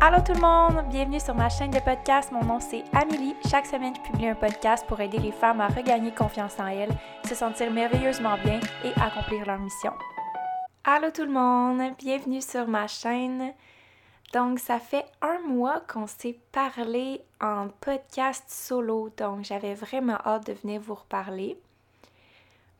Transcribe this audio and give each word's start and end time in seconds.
Allô 0.00 0.18
tout 0.20 0.34
le 0.34 0.40
monde, 0.40 0.84
bienvenue 0.90 1.20
sur 1.20 1.34
ma 1.34 1.48
chaîne 1.48 1.70
de 1.70 1.78
podcast. 1.78 2.30
Mon 2.30 2.44
nom 2.44 2.60
c'est 2.60 2.84
Amélie. 2.92 3.34
Chaque 3.48 3.66
semaine, 3.66 3.94
je 3.96 4.00
publie 4.10 4.28
un 4.28 4.34
podcast 4.34 4.84
pour 4.86 5.00
aider 5.00 5.18
les 5.18 5.32
femmes 5.32 5.60
à 5.60 5.68
regagner 5.68 6.12
confiance 6.12 6.58
en 6.58 6.66
elles, 6.66 6.94
se 7.26 7.34
sentir 7.34 7.70
merveilleusement 7.70 8.36
bien 8.44 8.60
et 8.84 8.92
accomplir 9.00 9.46
leur 9.46 9.58
mission. 9.58 9.92
Allô 10.84 11.10
tout 11.10 11.24
le 11.24 11.30
monde, 11.30 11.94
bienvenue 11.98 12.42
sur 12.42 12.66
ma 12.66 12.86
chaîne. 12.86 13.54
Donc, 14.34 14.58
ça 14.58 14.78
fait 14.78 15.06
un 15.22 15.38
mois 15.46 15.80
qu'on 15.80 16.06
s'est 16.06 16.38
parlé 16.52 17.22
en 17.40 17.68
podcast 17.80 18.44
solo, 18.48 19.10
donc 19.16 19.44
j'avais 19.44 19.74
vraiment 19.74 20.18
hâte 20.26 20.48
de 20.48 20.52
venir 20.54 20.80
vous 20.80 20.94
reparler. 20.94 21.58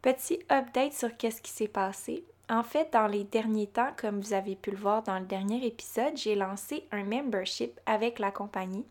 Petit 0.02 0.40
update 0.50 0.92
sur 0.92 1.16
qu'est-ce 1.16 1.40
qui 1.40 1.50
s'est 1.50 1.68
passé. 1.68 2.24
En 2.50 2.62
fait, 2.62 2.92
dans 2.92 3.06
les 3.06 3.24
derniers 3.24 3.66
temps, 3.66 3.92
comme 3.96 4.20
vous 4.20 4.34
avez 4.34 4.54
pu 4.54 4.70
le 4.70 4.76
voir 4.76 5.02
dans 5.02 5.18
le 5.18 5.24
dernier 5.24 5.64
épisode, 5.66 6.16
j'ai 6.16 6.34
lancé 6.34 6.86
un 6.92 7.02
membership 7.02 7.80
avec 7.86 8.18
la 8.18 8.30
compagnie 8.30 8.84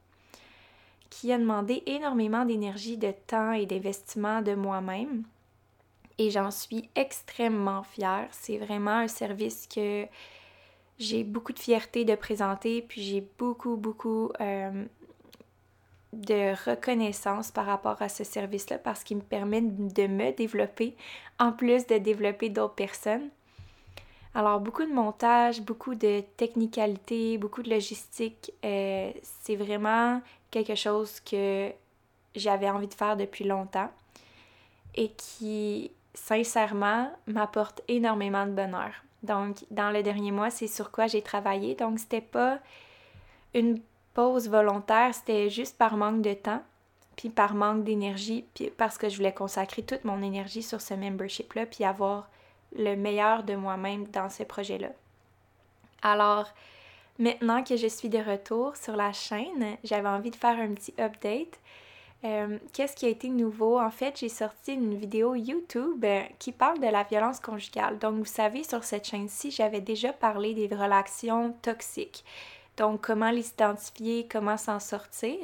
qui 1.11 1.31
a 1.31 1.38
demandé 1.38 1.84
énormément 1.85 2.44
d'énergie, 2.44 2.97
de 2.97 3.13
temps 3.27 3.52
et 3.52 3.67
d'investissement 3.67 4.41
de 4.41 4.55
moi-même. 4.55 5.23
Et 6.17 6.31
j'en 6.31 6.49
suis 6.49 6.89
extrêmement 6.95 7.84
fière. 7.84 8.27
C'est 8.31 8.58
vraiment 8.58 8.97
un 8.97 9.08
service 9.08 9.67
que 9.67 10.08
j'ai 10.97 11.23
beaucoup 11.23 11.53
de 11.53 11.59
fierté 11.59 12.05
de 12.05 12.16
présenter, 12.16 12.81
puis 12.81 13.03
j'ai 13.03 13.27
beaucoup, 13.38 13.75
beaucoup 13.75 14.31
euh, 14.41 14.85
de 16.13 16.70
reconnaissance 16.70 17.52
par 17.52 17.67
rapport 17.67 18.02
à 18.02 18.09
ce 18.09 18.23
service-là 18.23 18.80
parce 18.80 19.03
qu'il 19.03 19.17
me 19.17 19.22
permet 19.22 19.61
de 19.61 20.08
me 20.08 20.31
développer 20.31 20.95
en 21.39 21.52
plus 21.52 21.85
de 21.85 21.99
développer 21.99 22.49
d'autres 22.49 22.75
personnes. 22.75 23.30
Alors, 24.35 24.59
beaucoup 24.59 24.83
de 24.83 24.93
montage, 24.93 25.61
beaucoup 25.61 25.93
de 25.93 26.23
technicalité, 26.37 27.37
beaucoup 27.37 27.61
de 27.61 27.69
logistique. 27.69 28.51
Euh, 28.65 29.11
c'est 29.21 29.55
vraiment 29.55 30.21
quelque 30.49 30.75
chose 30.75 31.19
que 31.19 31.71
j'avais 32.35 32.69
envie 32.69 32.88
de 32.88 32.93
faire 32.93 33.16
depuis 33.16 33.43
longtemps 33.43 33.91
et 34.95 35.09
qui, 35.09 35.91
sincèrement, 36.16 37.11
m'apporte 37.27 37.81
énormément 37.88 38.45
de 38.45 38.52
bonheur. 38.52 38.91
Donc, 39.21 39.58
dans 39.71 39.91
le 39.91 40.02
dernier 40.03 40.31
mois, 40.31 40.49
c'est 40.49 40.67
sur 40.67 40.91
quoi 40.91 41.08
j'ai 41.08 41.21
travaillé. 41.21 41.75
Donc, 41.75 41.99
c'était 41.99 42.21
pas 42.21 42.59
une 43.53 43.80
pause 44.13 44.49
volontaire, 44.49 45.13
c'était 45.13 45.49
juste 45.49 45.77
par 45.77 45.95
manque 45.95 46.21
de 46.21 46.33
temps, 46.33 46.61
puis 47.15 47.30
par 47.30 47.53
manque 47.53 47.83
d'énergie, 47.83 48.45
puis 48.53 48.71
parce 48.75 48.97
que 48.97 49.09
je 49.09 49.15
voulais 49.15 49.33
consacrer 49.33 49.83
toute 49.83 50.03
mon 50.03 50.21
énergie 50.21 50.63
sur 50.63 50.81
ce 50.81 50.93
membership-là, 50.93 51.65
puis 51.67 51.83
avoir 51.83 52.30
le 52.75 52.95
meilleur 52.95 53.43
de 53.43 53.55
moi-même 53.55 54.05
dans 54.07 54.29
ce 54.29 54.43
projet-là. 54.43 54.89
Alors, 56.02 56.47
maintenant 57.19 57.63
que 57.63 57.77
je 57.77 57.88
suis 57.88 58.09
de 58.09 58.19
retour 58.19 58.75
sur 58.75 58.95
la 58.95 59.13
chaîne, 59.13 59.77
j'avais 59.83 60.09
envie 60.09 60.31
de 60.31 60.35
faire 60.35 60.57
un 60.57 60.73
petit 60.73 60.93
update. 60.99 61.59
Euh, 62.25 62.57
qu'est-ce 62.71 62.95
qui 62.95 63.05
a 63.05 63.09
été 63.09 63.27
nouveau? 63.27 63.80
En 63.80 63.91
fait, 63.91 64.17
j'ai 64.17 64.30
sorti 64.30 64.73
une 64.73 64.95
vidéo 64.95 65.35
YouTube 65.35 66.05
euh, 66.05 66.21
qui 66.39 66.53
parle 66.53 66.80
de 66.80 66.88
la 66.88 67.03
violence 67.03 67.39
conjugale. 67.39 67.99
Donc, 67.99 68.15
vous 68.15 68.25
savez, 68.25 68.63
sur 68.63 68.83
cette 68.83 69.05
chaîne-ci, 69.05 69.52
j'avais 69.52 69.81
déjà 69.81 70.13
parlé 70.13 70.53
des 70.53 70.73
relations 70.73 71.53
toxiques. 71.61 72.23
Donc, 72.77 73.02
comment 73.02 73.30
les 73.30 73.49
identifier, 73.49 74.27
comment 74.31 74.58
s'en 74.58 74.80
sortir. 74.80 75.37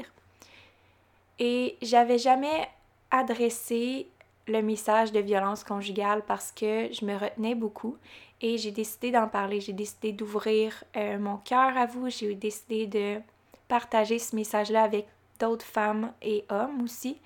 Et 1.37 1.77
j'avais 1.81 2.17
jamais 2.17 2.69
adressé 3.11 4.07
le 4.49 4.61
message 4.61 5.11
de 5.11 5.19
violence 5.19 5.63
conjugale 5.63 6.23
parce 6.27 6.51
que 6.51 6.89
je 6.91 7.05
me 7.05 7.15
retenais 7.15 7.55
beaucoup 7.55 7.97
et 8.41 8.57
j'ai 8.57 8.71
décidé 8.71 9.11
d'en 9.11 9.27
parler. 9.27 9.61
J'ai 9.61 9.73
décidé 9.73 10.11
d'ouvrir 10.11 10.83
euh, 10.95 11.17
mon 11.19 11.37
cœur 11.37 11.77
à 11.77 11.85
vous. 11.85 12.09
J'ai 12.09 12.35
décidé 12.35 12.87
de 12.87 13.21
partager 13.67 14.19
ce 14.19 14.35
message-là 14.35 14.83
avec 14.83 15.07
d'autres 15.39 15.65
femmes 15.65 16.11
et 16.21 16.45
hommes 16.49 16.81
aussi 16.83 17.17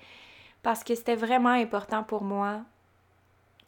parce 0.62 0.82
que 0.84 0.94
c'était 0.94 1.16
vraiment 1.16 1.50
important 1.50 2.02
pour 2.02 2.22
moi 2.22 2.60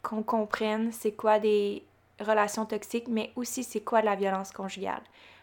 qu'on 0.01 0.23
comprenne 0.23 0.91
c'est 0.91 1.11
quoi 1.11 1.39
des 1.39 1.83
relations 2.19 2.65
toxiques, 2.65 3.07
mais 3.07 3.31
aussi 3.35 3.63
c'est 3.63 3.81
quoi 3.81 4.01
la 4.01 4.15
violence 4.15 4.51
conjugale. 4.51 5.01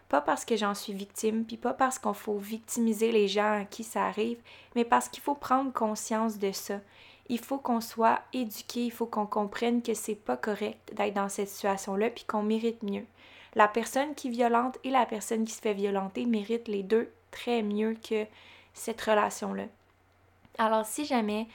Pas 0.09 0.21
parce 0.21 0.45
que 0.45 0.55
j'en 0.55 0.75
suis 0.75 0.93
victime, 0.93 1.45
puis 1.45 1.57
pas 1.57 1.73
parce 1.73 1.97
qu'on 1.97 2.13
faut 2.13 2.37
victimiser 2.37 3.11
les 3.11 3.27
gens 3.27 3.61
à 3.61 3.65
qui 3.65 3.83
ça 3.83 4.05
arrive, 4.05 4.37
mais 4.75 4.85
parce 4.85 5.07
qu'il 5.07 5.23
faut 5.23 5.35
prendre 5.35 5.71
conscience 5.71 6.37
de 6.37 6.51
ça 6.51 6.79
il 7.27 7.39
faut 7.39 7.57
qu'on 7.57 7.81
soit 7.81 8.21
éduqué, 8.33 8.85
il 8.85 8.91
faut 8.91 9.05
qu'on 9.05 9.25
comprenne 9.25 9.81
que 9.81 9.93
c'est 9.93 10.15
pas 10.15 10.37
correct 10.37 10.93
d'être 10.93 11.13
dans 11.13 11.29
cette 11.29 11.49
situation-là, 11.49 12.09
puis 12.09 12.23
qu'on 12.25 12.43
mérite 12.43 12.83
mieux. 12.83 13.05
La 13.55 13.67
personne 13.67 14.13
qui 14.15 14.29
violente 14.29 14.77
et 14.83 14.89
la 14.89 15.05
personne 15.05 15.45
qui 15.45 15.53
se 15.53 15.61
fait 15.61 15.73
violenter 15.73 16.25
méritent 16.25 16.67
les 16.67 16.83
deux 16.83 17.09
très 17.31 17.63
mieux 17.63 17.95
que 18.07 18.25
cette 18.73 19.01
relation-là. 19.01 19.65
Alors, 20.57 20.85
si 20.85 21.05
jamais 21.05 21.47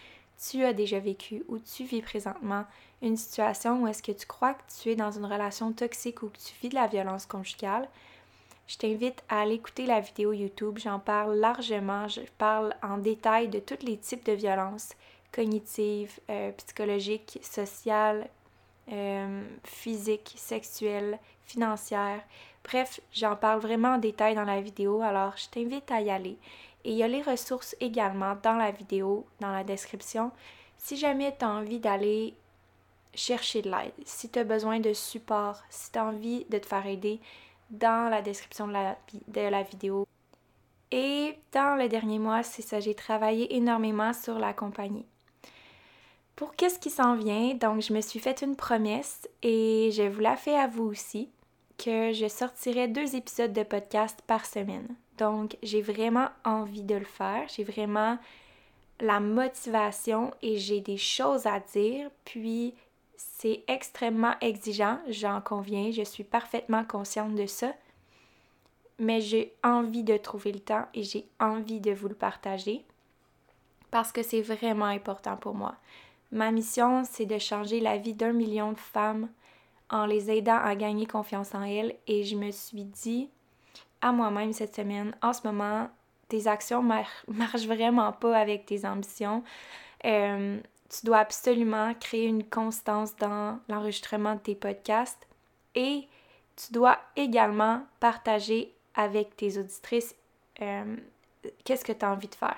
tu 0.43 0.65
as 0.65 0.73
déjà 0.73 0.99
vécu 0.99 1.45
ou 1.49 1.59
tu 1.59 1.85
vis 1.85 2.03
présentement 2.03 2.65
une 3.03 3.17
situation 3.17 3.83
où 3.83 3.87
est-ce 3.87 4.03
que 4.03 4.13
tu 4.13 4.27
crois 4.27 4.55
que 4.55 4.63
tu 4.83 4.91
es 4.91 4.97
dans 4.97 5.11
une 5.11 5.25
relation 5.25 5.73
toxique 5.73 6.23
ou 6.23 6.29
que 6.29 6.39
tu 6.39 6.55
vis 6.63 6.71
de 6.71 6.75
la 6.75 6.87
violence 6.87 7.27
conjugale, 7.27 7.89
je 8.67 8.77
t'invite 8.77 9.23
à 9.29 9.41
aller 9.41 9.55
écouter 9.55 9.85
la 9.85 10.01
vidéo 10.01 10.33
YouTube. 10.33 10.79
J'en 10.79 11.01
parle 11.01 11.35
largement. 11.37 12.07
Je 12.09 12.21
parle 12.39 12.75
en 12.83 12.99
détail 12.99 13.49
de 13.49 13.59
tous 13.59 13.85
les 13.85 13.97
types 13.97 14.25
de 14.25 14.33
violences 14.33 14.91
cognitive, 15.33 16.19
euh, 16.29 16.53
psychologique, 16.53 17.39
sociale, 17.43 18.29
euh, 18.91 19.45
physique, 19.65 20.35
sexuelle, 20.37 21.19
financière. 21.45 22.21
Bref, 22.65 23.01
j'en 23.13 23.37
parle 23.37 23.61
vraiment 23.61 23.95
en 23.95 23.99
détail 23.99 24.35
dans 24.35 24.45
la 24.45 24.61
vidéo, 24.61 25.03
alors 25.03 25.37
je 25.37 25.49
t'invite 25.49 25.91
à 25.91 26.01
y 26.01 26.11
aller. 26.11 26.37
Et 26.85 26.93
il 26.93 26.97
y 26.97 27.03
a 27.03 27.09
les 27.09 27.23
ressources 27.23 27.77
également 27.81 28.37
dans 28.43 28.55
la 28.55 28.71
vidéo, 28.71 29.27
dans 29.41 29.53
la 29.53 29.65
description. 29.65 30.31
Si 30.79 30.97
jamais 30.97 31.35
tu 31.39 31.45
as 31.45 31.51
envie 31.51 31.79
d'aller 31.79 32.35
chercher 33.15 33.63
de 33.63 33.71
l'aide, 33.71 33.93
si 34.05 34.29
tu 34.31 34.39
as 34.39 34.45
besoin 34.45 34.81
de 34.81 34.93
support, 34.93 35.61
si 35.69 35.93
tu 35.93 35.99
as 35.99 36.07
envie 36.07 36.47
de 36.49 36.59
te 36.59 36.67
faire 36.67 36.87
aider, 36.87 37.21
dans 37.71 38.11
la 38.11 38.23
description 38.23 38.67
de 38.67 38.73
la, 38.73 38.99
de 39.29 39.41
la 39.41 39.63
vidéo. 39.63 40.07
Et 40.91 41.39
dans 41.53 41.77
le 41.77 41.89
dernier 41.89 42.19
mois, 42.19 42.43
c'est 42.43 42.63
ça, 42.63 42.81
j'ai 42.81 42.95
travaillé 42.95 43.55
énormément 43.55 44.13
sur 44.13 44.39
la 44.39 44.53
compagnie. 44.53 45.07
Pour 46.41 46.57
qu'est-ce 46.57 46.79
qui 46.79 46.89
s'en 46.89 47.17
vient, 47.17 47.53
donc 47.53 47.83
je 47.83 47.93
me 47.93 48.01
suis 48.01 48.19
fait 48.19 48.41
une 48.41 48.57
promesse 48.57 49.29
et 49.43 49.91
je 49.93 50.05
vous 50.05 50.23
la 50.23 50.37
fais 50.37 50.57
à 50.57 50.69
vous 50.69 50.85
aussi 50.85 51.29
que 51.77 52.15
je 52.15 52.29
sortirai 52.29 52.89
deux 52.89 53.15
épisodes 53.15 53.53
de 53.53 53.63
podcast 53.63 54.23
par 54.27 54.47
semaine. 54.47 54.89
Donc 55.19 55.59
j'ai 55.63 55.83
vraiment 55.83 56.29
envie 56.47 56.83
de 56.83 56.95
le 56.95 57.05
faire, 57.05 57.47
j'ai 57.55 57.63
vraiment 57.63 58.17
la 59.01 59.21
motivation 59.21 60.33
et 60.41 60.57
j'ai 60.57 60.81
des 60.81 60.97
choses 60.97 61.45
à 61.45 61.61
dire, 61.61 62.09
puis 62.25 62.73
c'est 63.19 63.63
extrêmement 63.69 64.33
exigeant, 64.41 64.99
j'en 65.09 65.43
conviens, 65.43 65.91
je 65.91 66.05
suis 66.05 66.25
parfaitement 66.25 66.85
consciente 66.85 67.35
de 67.35 67.45
ça, 67.45 67.75
mais 68.99 69.21
j'ai 69.21 69.53
envie 69.63 70.05
de 70.05 70.17
trouver 70.17 70.53
le 70.53 70.61
temps 70.61 70.87
et 70.95 71.03
j'ai 71.03 71.29
envie 71.39 71.81
de 71.81 71.93
vous 71.93 72.09
le 72.09 72.15
partager 72.15 72.83
parce 73.91 74.11
que 74.11 74.23
c'est 74.23 74.41
vraiment 74.41 74.87
important 74.87 75.37
pour 75.37 75.53
moi. 75.53 75.77
Ma 76.33 76.51
mission, 76.51 77.03
c'est 77.05 77.27
de 77.27 77.39
changer 77.39 77.81
la 77.81 77.97
vie 77.97 78.15
d'un 78.15 78.33
million 78.33 78.73
de 78.73 78.79
femmes 78.79 79.29
en 79.91 80.07
les 80.07 80.31
aidant 80.31 80.59
à 80.59 80.75
gagner 80.77 81.07
confiance 81.07 81.55
en 81.55 81.63
elles. 81.63 81.97
Et 82.07 82.25
je 82.25 82.37
me 82.37 82.51
suis 82.51 82.85
dit 82.85 83.29
à 84.01 84.13
moi-même 84.13 84.53
cette 84.53 84.77
semaine, 84.77 85.15
en 85.23 85.33
ce 85.33 85.47
moment, 85.47 85.91
tes 86.29 86.47
actions 86.47 86.83
marchent 87.29 87.67
vraiment 87.67 88.13
pas 88.13 88.37
avec 88.37 88.67
tes 88.67 88.87
ambitions. 88.87 89.43
Euh, 90.05 90.59
tu 90.89 91.07
dois 91.07 91.19
absolument 91.19 91.95
créer 91.95 92.27
une 92.27 92.45
constance 92.45 93.15
dans 93.17 93.59
l'enregistrement 93.69 94.35
de 94.35 94.41
tes 94.41 94.55
podcasts 94.55 95.27
et 95.75 96.09
tu 96.57 96.73
dois 96.73 96.99
également 97.17 97.83
partager 98.01 98.73
avec 98.95 99.37
tes 99.37 99.59
auditrices 99.59 100.15
euh, 100.63 100.97
qu'est-ce 101.65 101.85
que 101.85 101.93
tu 101.93 102.05
as 102.05 102.11
envie 102.11 102.29
de 102.29 102.35
faire? 102.35 102.57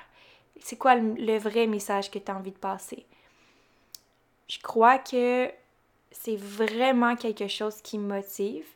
C'est 0.61 0.77
quoi 0.77 0.95
le 0.95 1.39
vrai 1.39 1.67
message 1.67 2.11
que 2.11 2.19
tu 2.19 2.31
as 2.31 2.37
envie 2.37 2.53
de 2.53 2.59
passer? 2.59 3.07
Je 4.53 4.59
crois 4.59 4.99
que 4.99 5.51
c'est 6.11 6.37
vraiment 6.37 7.17
quelque 7.17 7.49
chose 7.49 7.81
qui 7.81 7.97
me 7.97 8.07
motive 8.07 8.67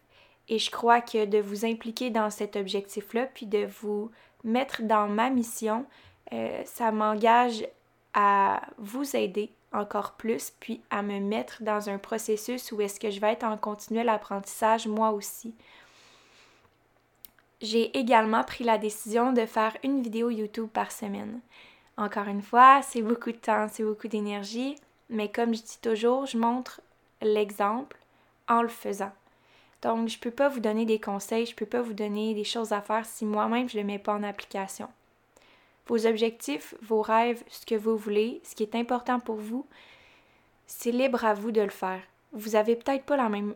et 0.48 0.58
je 0.58 0.70
crois 0.70 1.02
que 1.02 1.26
de 1.26 1.36
vous 1.36 1.66
impliquer 1.66 2.08
dans 2.08 2.30
cet 2.30 2.56
objectif-là, 2.56 3.26
puis 3.26 3.44
de 3.44 3.68
vous 3.82 4.10
mettre 4.42 4.84
dans 4.84 5.06
ma 5.06 5.28
mission, 5.28 5.84
euh, 6.32 6.62
ça 6.64 6.92
m'engage 6.92 7.66
à 8.14 8.62
vous 8.78 9.16
aider 9.16 9.50
encore 9.70 10.12
plus, 10.12 10.50
puis 10.60 10.80
à 10.88 11.02
me 11.02 11.20
mettre 11.20 11.62
dans 11.62 11.90
un 11.90 11.98
processus 11.98 12.72
où 12.72 12.80
est-ce 12.80 12.98
que 12.98 13.10
je 13.10 13.20
vais 13.20 13.32
être 13.32 13.44
en 13.44 13.58
continuel 13.58 14.08
apprentissage 14.08 14.86
moi 14.86 15.10
aussi. 15.10 15.54
J'ai 17.60 17.98
également 17.98 18.44
pris 18.44 18.64
la 18.64 18.78
décision 18.78 19.34
de 19.34 19.44
faire 19.44 19.76
une 19.82 20.00
vidéo 20.00 20.30
YouTube 20.30 20.70
par 20.72 20.90
semaine. 20.90 21.38
Encore 21.98 22.28
une 22.28 22.42
fois, 22.42 22.80
c'est 22.80 23.02
beaucoup 23.02 23.32
de 23.32 23.36
temps, 23.36 23.66
c'est 23.70 23.84
beaucoup 23.84 24.08
d'énergie, 24.08 24.76
mais 25.08 25.30
comme 25.30 25.54
je 25.54 25.62
dis 25.62 25.78
toujours, 25.80 26.26
je 26.26 26.38
montre 26.38 26.80
l'exemple 27.22 27.96
en 28.48 28.62
le 28.62 28.68
faisant. 28.68 29.12
Donc, 29.82 30.08
je 30.08 30.16
ne 30.16 30.20
peux 30.20 30.30
pas 30.30 30.48
vous 30.48 30.60
donner 30.60 30.84
des 30.84 31.00
conseils, 31.00 31.46
je 31.46 31.52
ne 31.52 31.56
peux 31.56 31.66
pas 31.66 31.82
vous 31.82 31.92
donner 31.92 32.34
des 32.34 32.44
choses 32.44 32.72
à 32.72 32.80
faire 32.80 33.04
si 33.04 33.24
moi-même 33.24 33.68
je 33.68 33.76
ne 33.76 33.82
les 33.82 33.84
mets 33.84 33.98
pas 33.98 34.14
en 34.14 34.22
application. 34.22 34.88
Vos 35.86 36.06
objectifs, 36.06 36.74
vos 36.82 37.02
rêves, 37.02 37.44
ce 37.48 37.64
que 37.64 37.76
vous 37.76 37.96
voulez, 37.96 38.40
ce 38.42 38.54
qui 38.54 38.64
est 38.64 38.74
important 38.74 39.20
pour 39.20 39.36
vous, 39.36 39.66
c'est 40.66 40.90
libre 40.90 41.24
à 41.24 41.34
vous 41.34 41.52
de 41.52 41.60
le 41.60 41.70
faire. 41.70 42.00
Vous 42.32 42.50
n'avez 42.50 42.74
peut-être 42.74 43.04
pas 43.04 43.16
la 43.16 43.28
même 43.28 43.54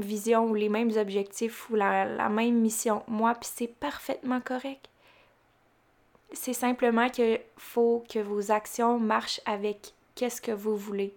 vision 0.00 0.46
ou 0.46 0.54
les 0.54 0.68
mêmes 0.68 0.90
objectifs 0.96 1.70
ou 1.70 1.76
la, 1.76 2.04
la 2.04 2.28
même 2.28 2.58
mission. 2.58 3.04
Moi, 3.06 3.34
puis 3.34 3.50
c'est 3.52 3.68
parfaitement 3.68 4.40
correct. 4.40 4.88
C'est 6.32 6.52
simplement 6.52 7.08
qu'il 7.08 7.40
faut 7.56 8.04
que 8.12 8.18
vos 8.18 8.50
actions 8.50 8.98
marchent 8.98 9.40
avec 9.46 9.94
qu'est-ce 10.20 10.42
que 10.42 10.52
vous 10.52 10.76
voulez. 10.76 11.14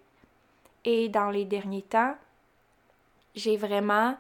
Et 0.86 1.10
dans 1.10 1.30
les 1.30 1.44
derniers 1.44 1.82
temps, 1.82 2.16
j'ai 3.36 3.58
vraiment 3.58 4.16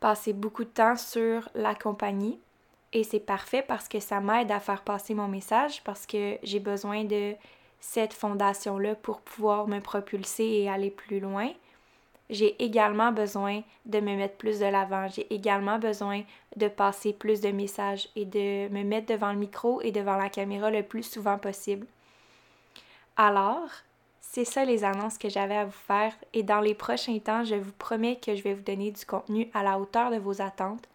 passé 0.00 0.34
beaucoup 0.34 0.64
de 0.64 0.68
temps 0.68 0.96
sur 0.96 1.48
la 1.54 1.74
compagnie 1.74 2.38
et 2.92 3.04
c'est 3.04 3.20
parfait 3.20 3.64
parce 3.66 3.88
que 3.88 4.00
ça 4.00 4.20
m'aide 4.20 4.52
à 4.52 4.60
faire 4.60 4.82
passer 4.82 5.14
mon 5.14 5.28
message 5.28 5.82
parce 5.82 6.04
que 6.04 6.36
j'ai 6.42 6.60
besoin 6.60 7.04
de 7.04 7.32
cette 7.80 8.12
fondation-là 8.12 8.96
pour 8.96 9.22
pouvoir 9.22 9.66
me 9.66 9.80
propulser 9.80 10.44
et 10.44 10.68
aller 10.68 10.90
plus 10.90 11.20
loin. 11.20 11.48
J'ai 12.28 12.62
également 12.62 13.12
besoin 13.12 13.62
de 13.86 14.00
me 14.00 14.14
mettre 14.14 14.36
plus 14.36 14.58
de 14.58 14.66
l'avant. 14.66 15.08
J'ai 15.08 15.32
également 15.32 15.78
besoin 15.78 16.22
de 16.54 16.68
passer 16.68 17.14
plus 17.14 17.40
de 17.40 17.48
messages 17.48 18.10
et 18.14 18.26
de 18.26 18.68
me 18.68 18.82
mettre 18.82 19.06
devant 19.06 19.32
le 19.32 19.38
micro 19.38 19.80
et 19.80 19.90
devant 19.90 20.16
la 20.16 20.28
caméra 20.28 20.70
le 20.70 20.82
plus 20.82 21.04
souvent 21.04 21.38
possible. 21.38 21.86
Alors, 23.16 23.70
c'est 24.30 24.44
ça 24.44 24.66
les 24.66 24.84
annonces 24.84 25.16
que 25.16 25.30
j'avais 25.30 25.56
à 25.56 25.64
vous 25.64 25.70
faire 25.70 26.12
et 26.34 26.42
dans 26.42 26.60
les 26.60 26.74
prochains 26.74 27.18
temps, 27.18 27.44
je 27.44 27.54
vous 27.54 27.72
promets 27.72 28.16
que 28.16 28.36
je 28.36 28.42
vais 28.42 28.52
vous 28.52 28.62
donner 28.62 28.90
du 28.90 29.06
contenu 29.06 29.48
à 29.54 29.62
la 29.62 29.78
hauteur 29.78 30.10
de 30.10 30.18
vos 30.18 30.42
attentes. 30.42 30.86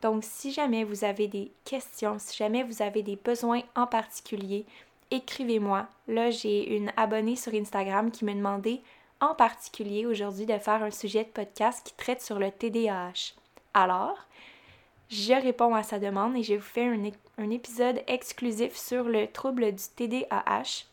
Donc 0.00 0.24
si 0.24 0.50
jamais 0.50 0.82
vous 0.82 1.04
avez 1.04 1.28
des 1.28 1.52
questions, 1.64 2.16
si 2.18 2.36
jamais 2.36 2.64
vous 2.64 2.82
avez 2.82 3.04
des 3.04 3.14
besoins 3.14 3.62
en 3.76 3.86
particulier, 3.86 4.66
écrivez-moi. 5.12 5.86
Là, 6.08 6.30
j'ai 6.30 6.76
une 6.76 6.92
abonnée 6.96 7.36
sur 7.36 7.54
Instagram 7.54 8.10
qui 8.10 8.24
me 8.24 8.34
demandait 8.34 8.80
en 9.20 9.36
particulier 9.36 10.04
aujourd'hui 10.04 10.44
de 10.44 10.58
faire 10.58 10.82
un 10.82 10.90
sujet 10.90 11.22
de 11.22 11.28
podcast 11.28 11.86
qui 11.86 11.94
traite 11.94 12.20
sur 12.20 12.40
le 12.40 12.50
TDAH. 12.50 13.34
Alors, 13.74 14.18
je 15.08 15.34
réponds 15.34 15.76
à 15.76 15.84
sa 15.84 16.00
demande 16.00 16.36
et 16.36 16.42
je 16.42 16.54
vous 16.54 16.60
fais 16.60 16.88
un, 16.88 17.00
un 17.38 17.50
épisode 17.50 18.02
exclusif 18.08 18.76
sur 18.76 19.04
le 19.04 19.28
trouble 19.28 19.70
du 19.70 19.84
TDAH 19.94 20.91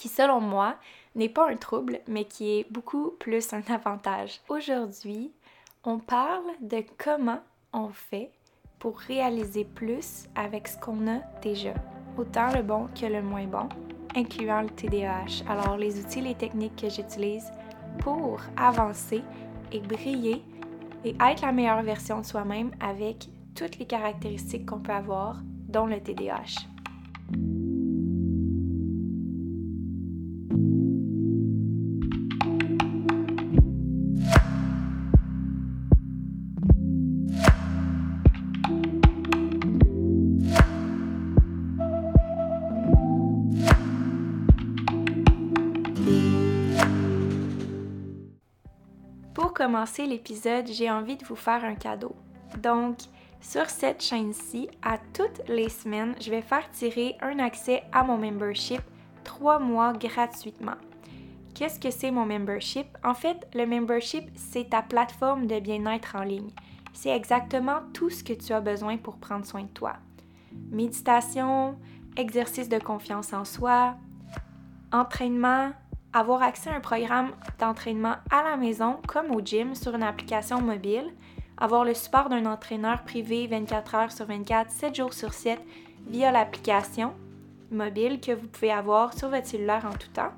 qui, 0.00 0.08
selon 0.08 0.40
moi, 0.40 0.76
n'est 1.14 1.28
pas 1.28 1.50
un 1.50 1.56
trouble, 1.56 2.00
mais 2.08 2.24
qui 2.24 2.58
est 2.58 2.72
beaucoup 2.72 3.10
plus 3.18 3.52
un 3.52 3.60
avantage. 3.68 4.40
Aujourd'hui, 4.48 5.30
on 5.84 5.98
parle 5.98 6.46
de 6.62 6.82
comment 6.96 7.40
on 7.74 7.90
fait 7.90 8.30
pour 8.78 8.98
réaliser 8.98 9.66
plus 9.66 10.24
avec 10.34 10.68
ce 10.68 10.78
qu'on 10.78 11.06
a 11.06 11.18
déjà, 11.42 11.74
autant 12.16 12.50
le 12.54 12.62
bon 12.62 12.86
que 12.98 13.04
le 13.04 13.20
moins 13.20 13.44
bon, 13.44 13.68
incluant 14.16 14.62
le 14.62 14.70
TDAH. 14.70 15.44
Alors, 15.46 15.76
les 15.76 16.00
outils, 16.00 16.22
les 16.22 16.34
techniques 16.34 16.76
que 16.76 16.88
j'utilise 16.88 17.52
pour 17.98 18.40
avancer 18.56 19.22
et 19.70 19.80
briller 19.80 20.42
et 21.04 21.14
être 21.20 21.42
la 21.42 21.52
meilleure 21.52 21.82
version 21.82 22.20
de 22.20 22.26
soi-même 22.26 22.70
avec 22.80 23.28
toutes 23.54 23.78
les 23.78 23.86
caractéristiques 23.86 24.64
qu'on 24.64 24.80
peut 24.80 24.92
avoir, 24.92 25.42
dont 25.68 25.84
le 25.84 26.00
TDAH. 26.00 27.59
Commencer 49.60 50.06
l'épisode, 50.06 50.66
j'ai 50.68 50.90
envie 50.90 51.18
de 51.18 51.24
vous 51.26 51.36
faire 51.36 51.62
un 51.66 51.74
cadeau. 51.74 52.16
Donc, 52.62 52.96
sur 53.42 53.68
cette 53.68 54.02
chaîne-ci, 54.02 54.70
à 54.80 54.96
toutes 55.12 55.46
les 55.48 55.68
semaines, 55.68 56.14
je 56.18 56.30
vais 56.30 56.40
faire 56.40 56.70
tirer 56.70 57.18
un 57.20 57.38
accès 57.38 57.82
à 57.92 58.02
mon 58.02 58.16
membership 58.16 58.80
trois 59.22 59.58
mois 59.58 59.92
gratuitement. 59.92 60.76
Qu'est-ce 61.54 61.78
que 61.78 61.90
c'est 61.90 62.10
mon 62.10 62.24
membership? 62.24 62.86
En 63.04 63.12
fait, 63.12 63.46
le 63.52 63.66
membership, 63.66 64.30
c'est 64.34 64.70
ta 64.70 64.80
plateforme 64.80 65.46
de 65.46 65.60
bien-être 65.60 66.16
en 66.16 66.22
ligne. 66.22 66.52
C'est 66.94 67.14
exactement 67.14 67.80
tout 67.92 68.08
ce 68.08 68.24
que 68.24 68.32
tu 68.32 68.54
as 68.54 68.62
besoin 68.62 68.96
pour 68.96 69.18
prendre 69.18 69.44
soin 69.44 69.64
de 69.64 69.68
toi. 69.68 69.92
Méditation, 70.70 71.78
exercice 72.16 72.70
de 72.70 72.78
confiance 72.78 73.34
en 73.34 73.44
soi, 73.44 73.96
entraînement, 74.90 75.72
avoir 76.12 76.42
accès 76.42 76.70
à 76.70 76.74
un 76.74 76.80
programme 76.80 77.32
d'entraînement 77.58 78.16
à 78.30 78.42
la 78.42 78.56
maison 78.56 78.98
comme 79.06 79.30
au 79.30 79.40
gym 79.40 79.74
sur 79.74 79.94
une 79.94 80.02
application 80.02 80.60
mobile, 80.60 81.12
avoir 81.58 81.84
le 81.84 81.94
support 81.94 82.28
d'un 82.28 82.46
entraîneur 82.46 83.02
privé 83.02 83.46
24 83.46 83.94
heures 83.94 84.12
sur 84.12 84.26
24, 84.26 84.70
7 84.70 84.94
jours 84.94 85.12
sur 85.12 85.32
7 85.32 85.60
via 86.08 86.32
l'application 86.32 87.12
mobile 87.70 88.20
que 88.20 88.32
vous 88.32 88.48
pouvez 88.48 88.72
avoir 88.72 89.16
sur 89.16 89.28
votre 89.28 89.46
cellulaire 89.46 89.86
en 89.86 89.96
tout 89.96 90.08
temps. 90.12 90.32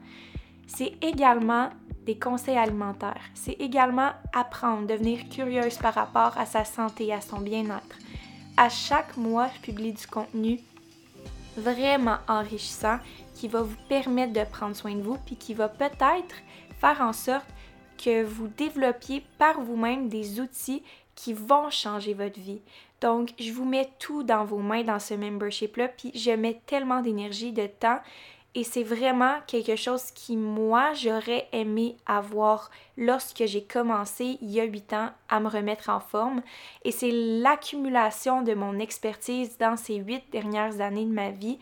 C'est 0.66 0.92
également 1.00 1.70
des 2.04 2.18
conseils 2.18 2.58
alimentaires. 2.58 3.22
C'est 3.34 3.52
également 3.52 4.10
apprendre, 4.34 4.86
devenir 4.86 5.28
curieuse 5.28 5.78
par 5.78 5.94
rapport 5.94 6.36
à 6.36 6.46
sa 6.46 6.64
santé, 6.64 7.12
à 7.12 7.20
son 7.20 7.40
bien-être. 7.40 7.98
À 8.56 8.68
chaque 8.68 9.16
mois, 9.16 9.48
je 9.56 9.60
publie 9.60 9.92
du 9.92 10.06
contenu 10.06 10.60
vraiment 11.56 12.16
enrichissant 12.28 12.98
qui 13.34 13.48
va 13.48 13.62
vous 13.62 13.76
permettre 13.88 14.32
de 14.32 14.44
prendre 14.44 14.76
soin 14.76 14.94
de 14.94 15.02
vous, 15.02 15.18
puis 15.26 15.36
qui 15.36 15.54
va 15.54 15.68
peut-être 15.68 16.36
faire 16.80 17.00
en 17.00 17.12
sorte 17.12 17.46
que 18.02 18.24
vous 18.24 18.48
développiez 18.48 19.24
par 19.38 19.60
vous-même 19.60 20.08
des 20.08 20.40
outils 20.40 20.82
qui 21.14 21.32
vont 21.32 21.70
changer 21.70 22.14
votre 22.14 22.40
vie. 22.40 22.60
Donc, 23.00 23.30
je 23.38 23.52
vous 23.52 23.64
mets 23.64 23.90
tout 23.98 24.22
dans 24.22 24.44
vos 24.44 24.58
mains 24.58 24.84
dans 24.84 24.98
ce 24.98 25.14
membership-là, 25.14 25.88
puis 25.88 26.12
je 26.14 26.30
mets 26.30 26.60
tellement 26.66 27.00
d'énergie, 27.00 27.52
de 27.52 27.66
temps, 27.66 28.00
et 28.54 28.64
c'est 28.64 28.82
vraiment 28.82 29.36
quelque 29.46 29.76
chose 29.76 30.10
qui, 30.10 30.36
moi, 30.36 30.92
j'aurais 30.92 31.48
aimé 31.52 31.96
avoir 32.04 32.70
lorsque 32.98 33.46
j'ai 33.46 33.64
commencé 33.64 34.36
il 34.42 34.50
y 34.50 34.60
a 34.60 34.64
huit 34.64 34.92
ans 34.92 35.08
à 35.30 35.40
me 35.40 35.48
remettre 35.48 35.88
en 35.88 36.00
forme. 36.00 36.42
Et 36.84 36.90
c'est 36.90 37.10
l'accumulation 37.10 38.42
de 38.42 38.52
mon 38.52 38.78
expertise 38.78 39.56
dans 39.56 39.78
ces 39.78 39.96
huit 39.96 40.22
dernières 40.32 40.82
années 40.82 41.06
de 41.06 41.12
ma 41.12 41.30
vie 41.30 41.58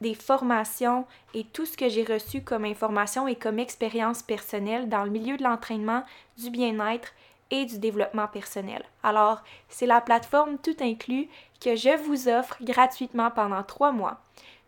des 0.00 0.14
formations 0.14 1.06
et 1.34 1.44
tout 1.44 1.66
ce 1.66 1.76
que 1.76 1.88
j'ai 1.88 2.04
reçu 2.04 2.42
comme 2.42 2.64
information 2.64 3.28
et 3.28 3.36
comme 3.36 3.58
expérience 3.58 4.22
personnelle 4.22 4.88
dans 4.88 5.04
le 5.04 5.10
milieu 5.10 5.36
de 5.36 5.42
l'entraînement, 5.42 6.04
du 6.38 6.50
bien-être 6.50 7.12
et 7.50 7.66
du 7.66 7.78
développement 7.78 8.28
personnel. 8.28 8.82
Alors, 9.02 9.42
c'est 9.68 9.86
la 9.86 10.00
plateforme 10.00 10.58
tout 10.58 10.76
inclus 10.80 11.28
que 11.60 11.76
je 11.76 11.96
vous 12.04 12.28
offre 12.28 12.56
gratuitement 12.62 13.30
pendant 13.30 13.62
trois 13.62 13.92
mois. 13.92 14.20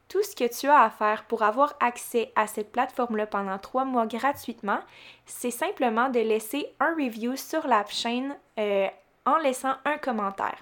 Tout 0.09 0.23
ce 0.23 0.37
que 0.37 0.53
tu 0.53 0.69
as 0.69 0.83
à 0.83 0.91
faire 0.91 1.25
pour 1.25 1.43
avoir 1.43 1.75
accès 1.81 2.33
à 2.37 2.47
cette 2.47 2.71
plateforme-là 2.71 3.27
pendant 3.27 3.59
trois 3.59 3.87
mois 3.87 4.07
gratuitement, 4.07 4.81
c'est 5.25 5.51
simplement 5.51 6.11
de 6.11 6.21
laisser 6.21 6.67
un 6.81 6.95
review 6.95 7.37
sur 7.37 7.67
la 7.67 7.87
chaîne 7.87 8.37
euh, 8.59 8.89
en 9.25 9.39
laissant 9.39 9.75
un 9.87 9.97
commentaire. 9.97 10.59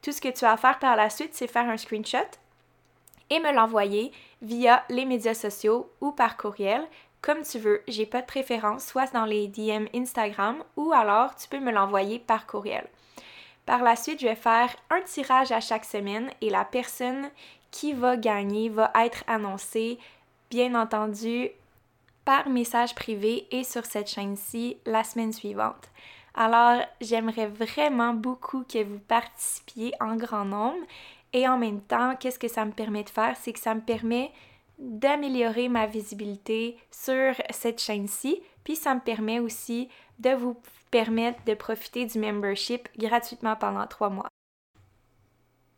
Tout 0.00 0.12
ce 0.12 0.20
que 0.22 0.28
tu 0.28 0.44
as 0.46 0.52
à 0.52 0.56
faire 0.56 0.78
par 0.78 0.96
la 0.96 1.10
suite, 1.10 1.34
c'est 1.34 1.48
faire 1.48 1.68
un 1.68 1.76
screenshot 1.76 2.18
et 3.30 3.40
me 3.40 3.52
l'envoyer 3.52 4.12
via 4.42 4.84
les 4.88 5.04
médias 5.04 5.34
sociaux 5.34 5.90
ou 6.00 6.12
par 6.12 6.36
courriel, 6.36 6.82
comme 7.20 7.42
tu 7.42 7.58
veux. 7.58 7.82
J'ai 7.88 8.06
pas 8.06 8.20
de 8.20 8.26
préférence, 8.26 8.84
soit 8.84 9.12
dans 9.12 9.24
les 9.24 9.48
DM 9.48 9.86
Instagram 9.94 10.62
ou 10.76 10.92
alors 10.92 11.34
tu 11.36 11.48
peux 11.48 11.60
me 11.60 11.72
l'envoyer 11.72 12.18
par 12.18 12.46
courriel. 12.46 12.86
Par 13.66 13.82
la 13.82 13.96
suite, 13.96 14.20
je 14.20 14.26
vais 14.26 14.34
faire 14.34 14.74
un 14.90 15.02
tirage 15.02 15.52
à 15.52 15.60
chaque 15.60 15.84
semaine 15.84 16.30
et 16.40 16.48
la 16.48 16.64
personne 16.64 17.30
qui 17.70 17.92
va 17.92 18.16
gagner 18.16 18.70
va 18.70 18.90
être 18.94 19.24
annoncée, 19.26 19.98
bien 20.50 20.74
entendu, 20.74 21.50
par 22.24 22.48
message 22.48 22.94
privé 22.94 23.46
et 23.50 23.64
sur 23.64 23.84
cette 23.84 24.08
chaîne-ci 24.08 24.78
la 24.86 25.04
semaine 25.04 25.32
suivante. 25.32 25.90
Alors, 26.34 26.82
j'aimerais 27.00 27.46
vraiment 27.46 28.14
beaucoup 28.14 28.64
que 28.64 28.82
vous 28.84 29.00
participiez 29.00 29.92
en 30.00 30.16
grand 30.16 30.44
nombre 30.44 30.86
et 31.32 31.48
en 31.48 31.58
même 31.58 31.80
temps, 31.80 32.16
qu'est-ce 32.16 32.38
que 32.38 32.48
ça 32.48 32.64
me 32.64 32.72
permet 32.72 33.04
de 33.04 33.10
faire? 33.10 33.36
C'est 33.36 33.52
que 33.52 33.60
ça 33.60 33.74
me 33.74 33.80
permet 33.80 34.32
d'améliorer 34.78 35.68
ma 35.68 35.86
visibilité 35.86 36.76
sur 36.90 37.34
cette 37.50 37.80
chaîne-ci, 37.80 38.40
puis 38.64 38.76
ça 38.76 38.94
me 38.94 39.00
permet 39.00 39.40
aussi 39.40 39.88
de 40.18 40.30
vous 40.30 40.56
permettre 40.90 41.42
de 41.44 41.54
profiter 41.54 42.06
du 42.06 42.18
membership 42.18 42.88
gratuitement 42.96 43.56
pendant 43.56 43.86
trois 43.86 44.08
mois. 44.08 44.28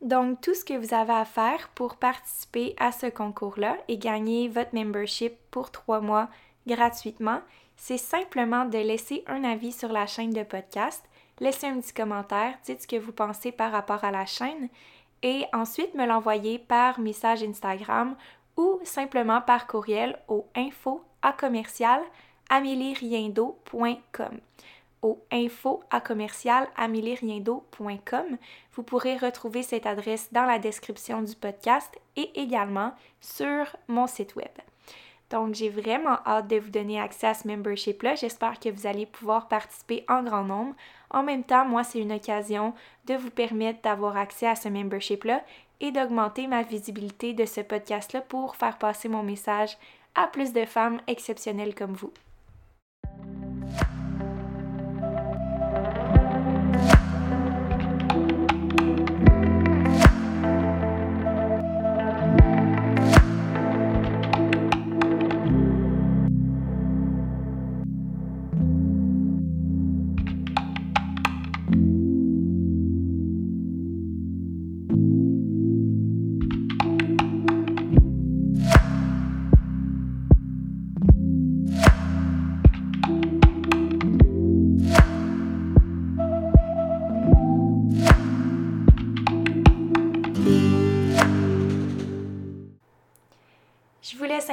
Donc, 0.01 0.41
tout 0.41 0.55
ce 0.55 0.65
que 0.65 0.73
vous 0.73 0.93
avez 0.93 1.13
à 1.13 1.25
faire 1.25 1.69
pour 1.75 1.97
participer 1.97 2.75
à 2.79 2.91
ce 2.91 3.07
concours-là 3.07 3.77
et 3.87 3.97
gagner 3.97 4.47
votre 4.47 4.73
membership 4.73 5.33
pour 5.51 5.71
trois 5.71 5.99
mois 5.99 6.27
gratuitement, 6.65 7.41
c'est 7.75 7.97
simplement 7.97 8.65
de 8.65 8.77
laisser 8.77 9.23
un 9.27 9.43
avis 9.43 9.71
sur 9.71 9.91
la 9.91 10.07
chaîne 10.07 10.31
de 10.31 10.43
podcast 10.43 11.03
laisser 11.41 11.67
un 11.67 11.81
petit 11.81 11.93
commentaire, 11.93 12.53
dites 12.63 12.83
ce 12.83 12.87
que 12.87 12.95
vous 12.95 13.11
pensez 13.11 13.51
par 13.51 13.71
rapport 13.71 14.05
à 14.05 14.11
la 14.11 14.25
chaîne 14.25 14.69
et 15.23 15.45
ensuite 15.53 15.93
me 15.95 16.05
l'envoyer 16.05 16.59
par 16.59 16.99
message 16.99 17.43
Instagram 17.43 18.15
ou 18.57 18.79
simplement 18.83 19.41
par 19.41 19.67
courriel 19.67 20.17
au 20.27 20.45
info 20.55 21.03
à 21.21 21.33
commercial 21.33 22.01
au 25.01 25.19
info 25.31 25.81
Vous 28.73 28.83
pourrez 28.83 29.17
retrouver 29.17 29.63
cette 29.63 29.85
adresse 29.85 30.31
dans 30.31 30.45
la 30.45 30.59
description 30.59 31.21
du 31.21 31.35
podcast 31.35 31.89
et 32.15 32.29
également 32.39 32.93
sur 33.19 33.65
mon 33.87 34.07
site 34.07 34.35
web. 34.35 34.51
Donc, 35.29 35.55
j'ai 35.55 35.69
vraiment 35.69 36.19
hâte 36.25 36.49
de 36.49 36.57
vous 36.57 36.69
donner 36.69 36.99
accès 36.99 37.27
à 37.27 37.33
ce 37.33 37.47
membership-là. 37.47 38.15
J'espère 38.15 38.59
que 38.59 38.67
vous 38.69 38.85
allez 38.85 39.05
pouvoir 39.05 39.47
participer 39.47 40.03
en 40.09 40.23
grand 40.23 40.43
nombre. 40.43 40.75
En 41.11 41.23
même 41.23 41.43
temps, 41.43 41.65
moi, 41.65 41.83
c'est 41.83 41.99
une 41.99 42.13
occasion 42.13 42.73
de 43.05 43.15
vous 43.15 43.29
permettre 43.29 43.81
d'avoir 43.81 44.17
accès 44.17 44.47
à 44.47 44.55
ce 44.55 44.69
membership-là 44.69 45.43
et 45.81 45.91
d'augmenter 45.91 46.47
ma 46.47 46.63
visibilité 46.63 47.33
de 47.33 47.45
ce 47.45 47.61
podcast-là 47.61 48.21
pour 48.21 48.55
faire 48.55 48.77
passer 48.77 49.09
mon 49.09 49.23
message 49.23 49.77
à 50.15 50.27
plus 50.27 50.53
de 50.53 50.65
femmes 50.65 51.01
exceptionnelles 51.07 51.75
comme 51.75 51.93
vous. 51.93 52.13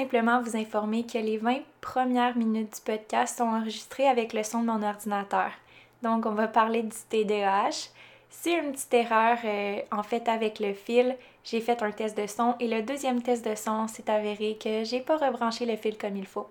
Simplement 0.08 0.40
vous 0.40 0.56
informer 0.56 1.04
que 1.04 1.18
les 1.18 1.36
20 1.36 1.58
premières 1.82 2.34
minutes 2.34 2.76
du 2.76 2.80
podcast 2.80 3.36
sont 3.36 3.44
enregistrées 3.44 4.08
avec 4.08 4.32
le 4.32 4.42
son 4.42 4.62
de 4.62 4.68
mon 4.68 4.82
ordinateur. 4.82 5.50
Donc, 6.02 6.24
on 6.24 6.30
va 6.30 6.48
parler 6.48 6.82
du 6.82 6.96
TDAH. 7.10 7.90
C'est 8.30 8.54
une 8.54 8.72
petite 8.72 8.94
erreur 8.94 9.36
euh, 9.44 9.82
en 9.92 10.02
fait 10.02 10.26
avec 10.30 10.60
le 10.60 10.72
fil. 10.72 11.14
J'ai 11.44 11.60
fait 11.60 11.82
un 11.82 11.90
test 11.90 12.16
de 12.16 12.26
son 12.26 12.54
et 12.58 12.68
le 12.68 12.80
deuxième 12.80 13.20
test 13.20 13.46
de 13.46 13.54
son 13.54 13.86
s'est 13.86 14.10
avéré 14.10 14.56
que 14.56 14.82
j'ai 14.82 15.00
pas 15.00 15.18
rebranché 15.18 15.66
le 15.66 15.76
fil 15.76 15.98
comme 15.98 16.16
il 16.16 16.26
faut. 16.26 16.48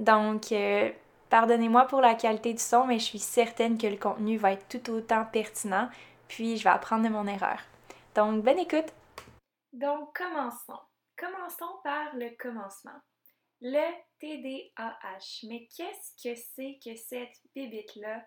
Donc, 0.00 0.50
euh, 0.50 0.90
pardonnez-moi 1.30 1.84
pour 1.84 2.00
la 2.00 2.14
qualité 2.14 2.54
du 2.54 2.62
son, 2.62 2.86
mais 2.86 2.98
je 2.98 3.04
suis 3.04 3.20
certaine 3.20 3.78
que 3.78 3.86
le 3.86 3.98
contenu 3.98 4.36
va 4.36 4.50
être 4.50 4.66
tout 4.68 4.90
autant 4.90 5.24
pertinent. 5.32 5.88
Puis, 6.26 6.56
je 6.56 6.64
vais 6.64 6.70
apprendre 6.70 7.04
de 7.04 7.08
mon 7.08 7.28
erreur. 7.28 7.60
Donc, 8.16 8.42
bonne 8.42 8.58
écoute! 8.58 8.92
Donc, 9.72 10.08
commençons. 10.12 10.85
Commençons 11.16 11.80
par 11.82 12.14
le 12.16 12.36
commencement. 12.36 13.00
Le 13.60 13.92
TDAH. 14.20 15.46
Mais 15.48 15.66
qu'est-ce 15.74 16.12
que 16.22 16.34
c'est 16.34 16.78
que 16.84 16.94
cette 16.94 17.36
bébite-là? 17.54 18.26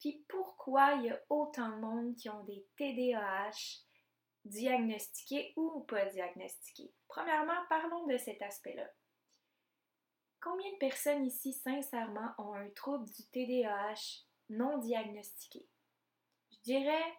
Puis 0.00 0.24
pourquoi 0.28 0.94
il 0.94 1.06
y 1.06 1.10
a 1.10 1.20
autant 1.28 1.70
de 1.70 1.80
monde 1.80 2.16
qui 2.16 2.28
ont 2.28 2.44
des 2.44 2.66
TDAH 2.76 3.84
diagnostiqués 4.44 5.52
ou 5.56 5.80
pas 5.84 6.06
diagnostiqués? 6.06 6.92
Premièrement, 7.08 7.66
parlons 7.68 8.06
de 8.06 8.16
cet 8.18 8.40
aspect-là. 8.42 8.88
Combien 10.40 10.72
de 10.72 10.78
personnes 10.78 11.26
ici, 11.26 11.52
sincèrement, 11.52 12.32
ont 12.38 12.54
un 12.54 12.70
trouble 12.70 13.06
du 13.10 13.24
TDAH 13.30 14.24
non 14.48 14.78
diagnostiqué? 14.78 15.66
Je 16.52 16.58
dirais 16.64 17.18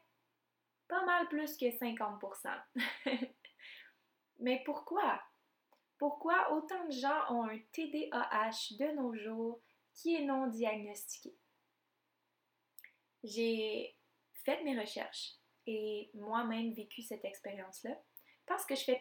pas 0.88 1.05
mal 1.05 1.27
plus 1.29 1.55
que 1.55 1.65
50%. 1.65 2.62
Mais 4.41 4.62
pourquoi? 4.65 5.21
Pourquoi 6.00 6.51
autant 6.53 6.86
de 6.86 6.91
gens 6.91 7.31
ont 7.31 7.43
un 7.43 7.60
TDAH 7.74 8.75
de 8.79 8.95
nos 8.95 9.13
jours 9.13 9.62
qui 9.93 10.15
est 10.15 10.25
non 10.25 10.48
diagnostiqué? 10.48 11.38
J'ai 13.24 13.95
fait 14.43 14.63
mes 14.63 14.79
recherches 14.79 15.36
et 15.67 16.10
moi-même 16.15 16.74
vécu 16.74 17.03
cette 17.03 17.24
expérience-là 17.24 17.95
parce 18.48 18.65
que 18.65 18.74
je 18.74 18.83
fais, 18.83 19.00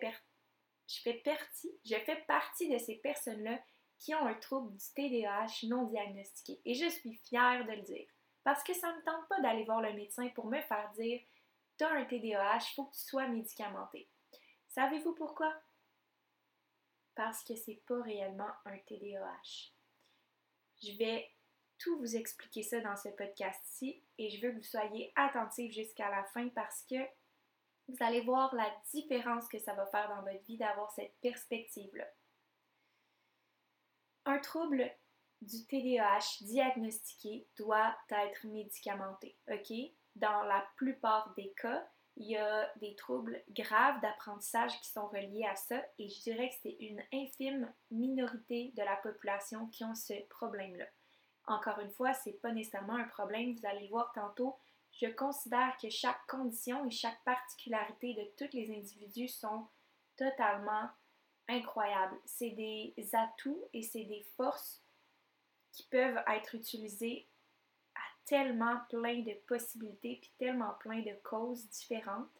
partie, 2.26 2.68
de 2.68 2.78
ces 2.78 2.96
personnes-là 2.96 3.58
qui 3.98 4.14
ont 4.14 4.26
un 4.26 4.34
trouble 4.34 4.76
du 4.76 4.84
TDAH 4.94 5.68
non 5.68 5.84
diagnostiqué. 5.84 6.60
Et 6.66 6.74
je 6.74 6.88
suis 6.90 7.14
fière 7.14 7.64
de 7.64 7.72
le 7.72 7.82
dire 7.82 8.06
parce 8.44 8.62
que 8.62 8.74
ça 8.74 8.92
ne 8.92 8.98
me 8.98 9.04
tente 9.04 9.26
pas 9.26 9.40
d'aller 9.40 9.64
voir 9.64 9.80
le 9.80 9.94
médecin 9.94 10.28
pour 10.34 10.46
me 10.46 10.60
faire 10.60 10.90
dire 10.92 11.22
Tu 11.78 11.84
as 11.84 11.92
un 11.92 12.04
TDAH, 12.04 12.58
il 12.58 12.74
faut 12.74 12.84
que 12.84 12.94
tu 12.94 13.00
sois 13.00 13.26
médicamenté. 13.26 14.06
Savez-vous 14.70 15.14
pourquoi? 15.14 15.52
Parce 17.14 17.42
que 17.44 17.56
c'est 17.56 17.82
pas 17.86 18.00
réellement 18.02 18.50
un 18.64 18.78
TDAH. 18.78 19.72
Je 20.82 20.96
vais 20.96 21.28
tout 21.78 21.98
vous 21.98 22.16
expliquer 22.16 22.62
ça 22.62 22.80
dans 22.80 22.96
ce 22.96 23.08
podcast-ci 23.08 24.02
et 24.18 24.30
je 24.30 24.40
veux 24.40 24.52
que 24.52 24.58
vous 24.58 24.62
soyez 24.62 25.12
attentifs 25.16 25.72
jusqu'à 25.72 26.08
la 26.08 26.24
fin 26.24 26.48
parce 26.50 26.84
que 26.88 26.96
vous 27.88 27.96
allez 28.00 28.20
voir 28.20 28.54
la 28.54 28.70
différence 28.92 29.48
que 29.48 29.58
ça 29.58 29.74
va 29.74 29.86
faire 29.86 30.08
dans 30.08 30.22
votre 30.22 30.44
vie 30.44 30.58
d'avoir 30.58 30.90
cette 30.92 31.16
perspective-là. 31.20 32.06
Un 34.26 34.38
trouble 34.38 34.88
du 35.40 35.66
TDAH 35.66 36.42
diagnostiqué 36.42 37.48
doit 37.56 37.96
être 38.10 38.46
médicamenté, 38.46 39.36
OK? 39.50 39.72
Dans 40.14 40.42
la 40.42 40.64
plupart 40.76 41.34
des 41.34 41.52
cas, 41.54 41.90
il 42.16 42.26
y 42.26 42.36
a 42.36 42.70
des 42.76 42.94
troubles 42.96 43.42
graves 43.50 44.00
d'apprentissage 44.00 44.78
qui 44.80 44.88
sont 44.90 45.06
reliés 45.08 45.46
à 45.50 45.56
ça 45.56 45.82
et 45.98 46.08
je 46.08 46.20
dirais 46.20 46.50
que 46.50 46.56
c'est 46.62 46.76
une 46.80 47.02
infime 47.12 47.72
minorité 47.90 48.72
de 48.76 48.82
la 48.82 48.96
population 48.96 49.66
qui 49.68 49.84
ont 49.84 49.94
ce 49.94 50.14
problème-là. 50.28 50.86
Encore 51.46 51.78
une 51.80 51.92
fois, 51.92 52.12
c'est 52.12 52.40
pas 52.40 52.52
nécessairement 52.52 52.96
un 52.96 53.08
problème, 53.08 53.54
vous 53.54 53.66
allez 53.66 53.84
le 53.84 53.88
voir 53.88 54.12
tantôt. 54.12 54.56
Je 54.92 55.06
considère 55.06 55.76
que 55.80 55.88
chaque 55.88 56.26
condition 56.26 56.84
et 56.86 56.90
chaque 56.90 57.22
particularité 57.24 58.14
de 58.14 58.24
tous 58.36 58.54
les 58.54 58.70
individus 58.76 59.28
sont 59.28 59.66
totalement 60.16 60.90
incroyables. 61.48 62.16
C'est 62.26 62.50
des 62.50 62.94
atouts 63.14 63.64
et 63.72 63.82
c'est 63.82 64.04
des 64.04 64.24
forces 64.36 64.82
qui 65.72 65.84
peuvent 65.84 66.22
être 66.28 66.54
utilisées 66.54 67.29
tellement 68.30 68.78
plein 68.88 69.22
de 69.22 69.34
possibilités, 69.48 70.20
puis 70.22 70.30
tellement 70.38 70.74
plein 70.78 71.00
de 71.00 71.12
causes 71.24 71.68
différentes. 71.68 72.30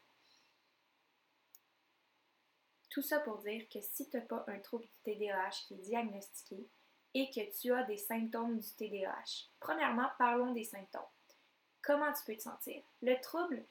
Tout 2.91 3.03
ça 3.03 3.19
pour 3.19 3.39
dire 3.39 3.69
que 3.69 3.81
si 3.81 4.09
tu 4.09 4.17
n'as 4.17 4.23
pas 4.23 4.45
un 4.47 4.61
trouble 4.61 4.85
du 4.85 4.95
TDAH 5.03 5.65
qui 5.67 5.75
est 5.75 5.79
diagnostiqué 5.79 6.69
et 7.15 7.29
que 7.31 7.61
tu 7.61 7.73
as 7.73 7.83
des 7.83 7.97
symptômes 7.97 8.61
du 8.61 8.71
TDAH, 8.77 9.49
premièrement, 9.59 10.09
parlons 10.17 10.53
des 10.53 10.63
symptômes. 10.63 11.03
Comment 11.83 12.13
tu 12.13 12.25
peux 12.25 12.37
te 12.37 12.43
sentir? 12.43 12.85
Le 13.03 13.21
trouble 13.21 13.65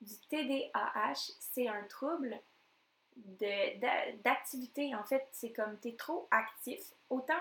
du 0.00 0.18
TDAH, 0.28 1.30
c'est 1.38 1.68
un 1.68 1.84
trouble 1.84 2.36
d'activité. 4.24 4.92
En 4.96 5.04
fait, 5.04 5.28
c'est 5.30 5.52
comme 5.52 5.78
tu 5.78 5.90
es 5.90 5.96
trop 5.96 6.26
actif, 6.32 6.80
autant 7.10 7.40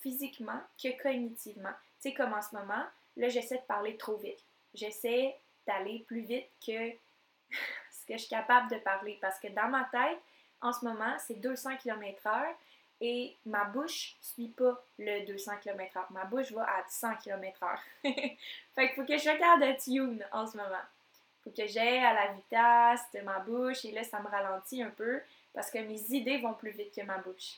physiquement 0.00 0.60
que 0.80 1.02
cognitivement. 1.02 1.74
Tu 2.00 2.10
sais, 2.10 2.14
comme 2.14 2.34
en 2.34 2.42
ce 2.42 2.54
moment, 2.54 2.86
Là, 3.16 3.28
j'essaie 3.28 3.56
de 3.56 3.62
parler 3.62 3.96
trop 3.96 4.16
vite. 4.16 4.42
J'essaie 4.74 5.36
d'aller 5.66 6.04
plus 6.06 6.20
vite 6.20 6.48
que 6.64 6.90
ce 7.50 8.06
que 8.06 8.14
je 8.14 8.18
suis 8.18 8.28
capable 8.28 8.70
de 8.70 8.78
parler 8.78 9.18
parce 9.20 9.38
que 9.38 9.48
dans 9.48 9.68
ma 9.68 9.84
tête, 9.84 10.18
en 10.60 10.72
ce 10.72 10.84
moment, 10.84 11.16
c'est 11.18 11.34
200 11.34 11.76
km/h 11.78 12.54
et 13.00 13.34
ma 13.46 13.64
bouche 13.64 14.16
suit 14.20 14.48
pas 14.48 14.82
le 14.98 15.26
200 15.26 15.52
km/h. 15.62 16.04
Ma 16.10 16.24
bouche 16.24 16.52
va 16.52 16.64
à 16.64 16.84
100 16.88 17.16
km/h. 17.16 17.78
fait 18.02 18.36
qu'il 18.74 18.94
faut 18.94 19.04
que 19.04 19.16
je 19.16 19.30
regarde 19.30 19.62
un 19.62 19.74
tune 19.74 20.24
en 20.32 20.46
ce 20.46 20.56
moment. 20.56 20.84
Faut 21.42 21.50
que 21.50 21.66
j'aille 21.66 21.98
à 21.98 22.12
la 22.12 22.32
vitesse 22.32 23.00
de 23.14 23.20
ma 23.20 23.38
bouche 23.38 23.84
et 23.86 23.92
là, 23.92 24.04
ça 24.04 24.20
me 24.20 24.28
ralentit 24.28 24.82
un 24.82 24.90
peu 24.90 25.22
parce 25.54 25.70
que 25.70 25.78
mes 25.78 26.00
idées 26.12 26.38
vont 26.38 26.52
plus 26.52 26.70
vite 26.70 26.94
que 26.94 27.02
ma 27.02 27.18
bouche. 27.18 27.56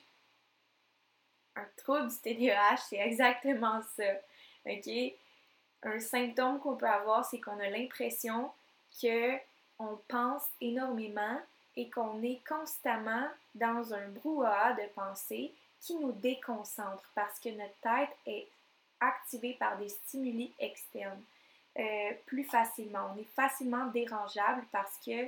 Un 1.57 1.67
trouble 1.77 2.09
du 2.09 2.19
TDAH, 2.19 2.77
c'est 2.89 2.97
exactement 2.99 3.83
ça. 3.97 4.05
OK? 4.67 4.89
Un 5.83 6.01
symptôme 6.01 6.61
qu'on 6.61 6.77
peut 6.77 6.89
avoir, 6.89 7.25
c'est 7.25 7.41
qu'on 7.41 7.59
a 7.59 7.69
l'impression 7.69 8.51
que 9.01 9.37
on 9.79 9.99
pense 10.09 10.45
énormément 10.61 11.41
et 11.77 11.91
qu'on 11.91 12.23
est 12.23 12.41
constamment 12.47 13.27
dans 13.55 13.95
un 13.95 14.09
brouhaha 14.09 14.75
de 14.75 14.87
pensée 14.95 15.53
qui 15.81 15.97
nous 15.97 16.13
déconcentre 16.13 17.11
parce 17.15 17.41
que 17.41 17.49
notre 17.49 17.75
tête 17.83 18.17
est 18.27 18.49
activée 19.01 19.55
par 19.55 19.77
des 19.79 19.89
stimuli 19.89 20.53
externes. 20.61 21.23
euh, 21.79 22.13
plus 22.27 22.45
facilement. 22.45 23.13
On 23.15 23.21
est 23.21 23.35
facilement 23.35 23.87
dérangeable 23.87 24.65
parce 24.73 24.99
que 25.05 25.27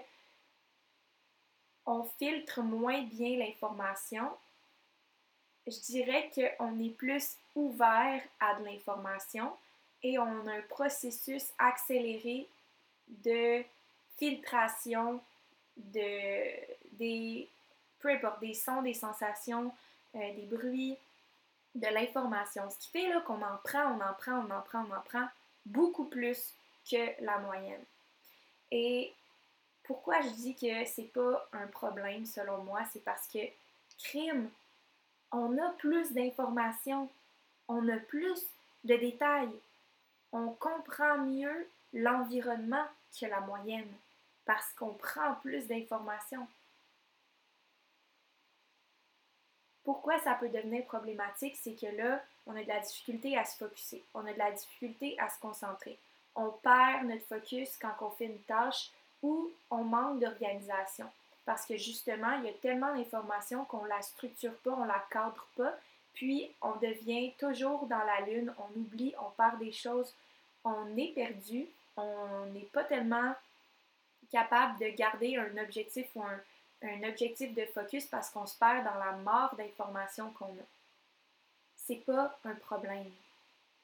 on 1.86 2.04
filtre 2.18 2.62
moins 2.62 3.02
bien 3.02 3.38
l'information. 3.38 4.30
Je 5.66 5.78
dirais 5.80 6.30
qu'on 6.34 6.78
est 6.80 6.96
plus 6.96 7.36
ouvert 7.54 8.22
à 8.40 8.54
de 8.54 8.64
l'information 8.64 9.52
et 10.04 10.18
on 10.18 10.46
a 10.46 10.52
un 10.52 10.62
processus 10.68 11.46
accéléré 11.58 12.46
de 13.08 13.64
filtration 14.18 15.20
de, 15.76 16.96
des, 16.98 17.48
peu 17.98 18.10
importe, 18.10 18.40
des 18.40 18.54
sons, 18.54 18.82
des 18.82 18.94
sensations, 18.94 19.72
euh, 20.14 20.34
des 20.34 20.46
bruits, 20.46 20.96
de 21.74 21.88
l'information. 21.88 22.68
Ce 22.70 22.78
qui 22.78 22.90
fait 22.90 23.10
qu'on 23.26 23.42
en 23.42 23.56
prend, 23.64 23.96
on 23.96 24.00
en 24.00 24.12
prend, 24.12 24.44
on 24.46 24.50
en 24.50 24.60
prend, 24.60 24.84
on 24.88 24.94
en 24.94 25.00
prend 25.00 25.26
beaucoup 25.64 26.04
plus 26.04 26.52
que 26.88 27.24
la 27.24 27.38
moyenne. 27.38 27.82
Et 28.70 29.12
pourquoi 29.84 30.20
je 30.20 30.28
dis 30.28 30.54
que 30.54 30.84
c'est 30.84 31.12
pas 31.14 31.48
un 31.54 31.66
problème 31.68 32.26
selon 32.26 32.62
moi, 32.62 32.80
c'est 32.92 33.02
parce 33.02 33.26
que 33.26 33.38
crime, 33.98 34.50
on 35.32 35.56
a 35.58 35.70
plus 35.78 36.12
d'informations, 36.12 37.08
on 37.68 37.88
a 37.88 37.96
plus 37.96 38.40
de 38.84 38.96
détails, 38.96 39.50
on 40.34 40.48
comprend 40.50 41.18
mieux 41.18 41.68
l'environnement 41.92 42.84
que 43.18 43.26
la 43.26 43.40
moyenne 43.40 43.90
parce 44.44 44.72
qu'on 44.74 44.92
prend 44.92 45.36
plus 45.36 45.66
d'informations. 45.68 46.46
Pourquoi 49.84 50.18
ça 50.20 50.34
peut 50.34 50.48
devenir 50.48 50.84
problématique, 50.86 51.56
c'est 51.62 51.74
que 51.74 51.86
là, 51.86 52.20
on 52.46 52.56
a 52.56 52.62
de 52.62 52.68
la 52.68 52.80
difficulté 52.80 53.38
à 53.38 53.44
se 53.44 53.56
focuser, 53.56 54.02
on 54.12 54.26
a 54.26 54.32
de 54.32 54.38
la 54.38 54.50
difficulté 54.50 55.16
à 55.20 55.28
se 55.30 55.38
concentrer. 55.38 55.98
On 56.34 56.50
perd 56.50 57.06
notre 57.06 57.26
focus 57.26 57.76
quand 57.80 57.94
on 58.00 58.10
fait 58.10 58.26
une 58.26 58.40
tâche 58.40 58.90
ou 59.22 59.50
on 59.70 59.84
manque 59.84 60.18
d'organisation. 60.20 61.08
Parce 61.44 61.64
que 61.64 61.76
justement, 61.76 62.32
il 62.38 62.46
y 62.46 62.48
a 62.48 62.54
tellement 62.54 62.94
d'informations 62.94 63.64
qu'on 63.66 63.84
ne 63.84 63.88
la 63.88 64.02
structure 64.02 64.56
pas, 64.64 64.72
on 64.72 64.82
ne 64.82 64.88
la 64.88 65.04
cadre 65.10 65.46
pas, 65.56 65.74
puis 66.14 66.50
on 66.60 66.72
devient 66.76 67.32
toujours 67.38 67.86
dans 67.86 68.02
la 68.04 68.22
lune, 68.22 68.52
on 68.58 68.80
oublie, 68.80 69.14
on 69.20 69.30
perd 69.30 69.58
des 69.58 69.72
choses, 69.72 70.14
on 70.64 70.96
est 70.96 71.12
perdu, 71.14 71.66
on 71.96 72.46
n'est 72.52 72.68
pas 72.72 72.84
tellement 72.84 73.34
capable 74.30 74.78
de 74.78 74.88
garder 74.96 75.36
un 75.36 75.62
objectif 75.62 76.06
ou 76.14 76.22
un, 76.22 76.40
objectif 77.08 77.54
de 77.54 77.64
focus 77.66 78.04
parce 78.06 78.28
qu'on 78.30 78.46
se 78.46 78.58
perd 78.58 78.84
dans 78.84 78.98
la 78.98 79.12
mort 79.12 79.54
d'informations 79.56 80.30
qu'on 80.32 80.46
a. 80.46 80.66
C'est 81.76 82.04
pas 82.04 82.38
un 82.44 82.54
problème, 82.54 83.10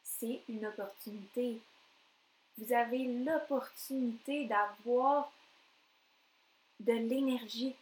c'est 0.02 0.42
une 0.48 0.66
opportunité. 0.66 1.58
Vous 2.58 2.72
avez 2.72 3.04
l'opportunité 3.24 4.46
d'avoir 4.46 5.32
de 6.80 6.92
l'énergie 6.92 7.74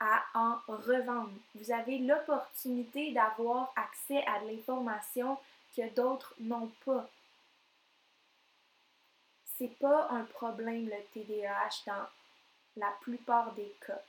à 0.00 0.24
en 0.34 0.58
revendre. 0.66 1.30
Vous 1.54 1.70
avez 1.70 1.98
l'opportunité 1.98 3.12
d'avoir 3.12 3.72
accès 3.76 4.24
à 4.26 4.40
l'information 4.40 5.38
que 5.76 5.88
d'autres 5.94 6.34
n'ont 6.40 6.70
pas. 6.84 7.08
C'est 9.58 9.76
pas 9.78 10.08
un 10.10 10.24
problème 10.24 10.88
le 10.88 11.02
TDAH 11.12 11.84
dans 11.86 12.06
la 12.76 12.90
plupart 13.00 13.52
des 13.54 13.72
cas 13.86 14.02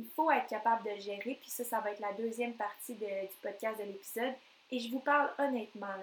il 0.00 0.06
faut 0.16 0.30
être 0.30 0.48
capable 0.48 0.84
de 0.84 1.00
gérer, 1.00 1.38
puis 1.40 1.50
ça, 1.50 1.64
ça 1.64 1.80
va 1.80 1.90
être 1.90 2.00
la 2.00 2.12
deuxième 2.14 2.54
partie 2.54 2.94
du 2.94 3.06
podcast 3.42 3.78
de 3.78 3.84
l'épisode. 3.84 4.34
Et 4.70 4.78
je 4.78 4.90
vous 4.90 5.00
parle 5.00 5.30
honnêtement, 5.38 5.94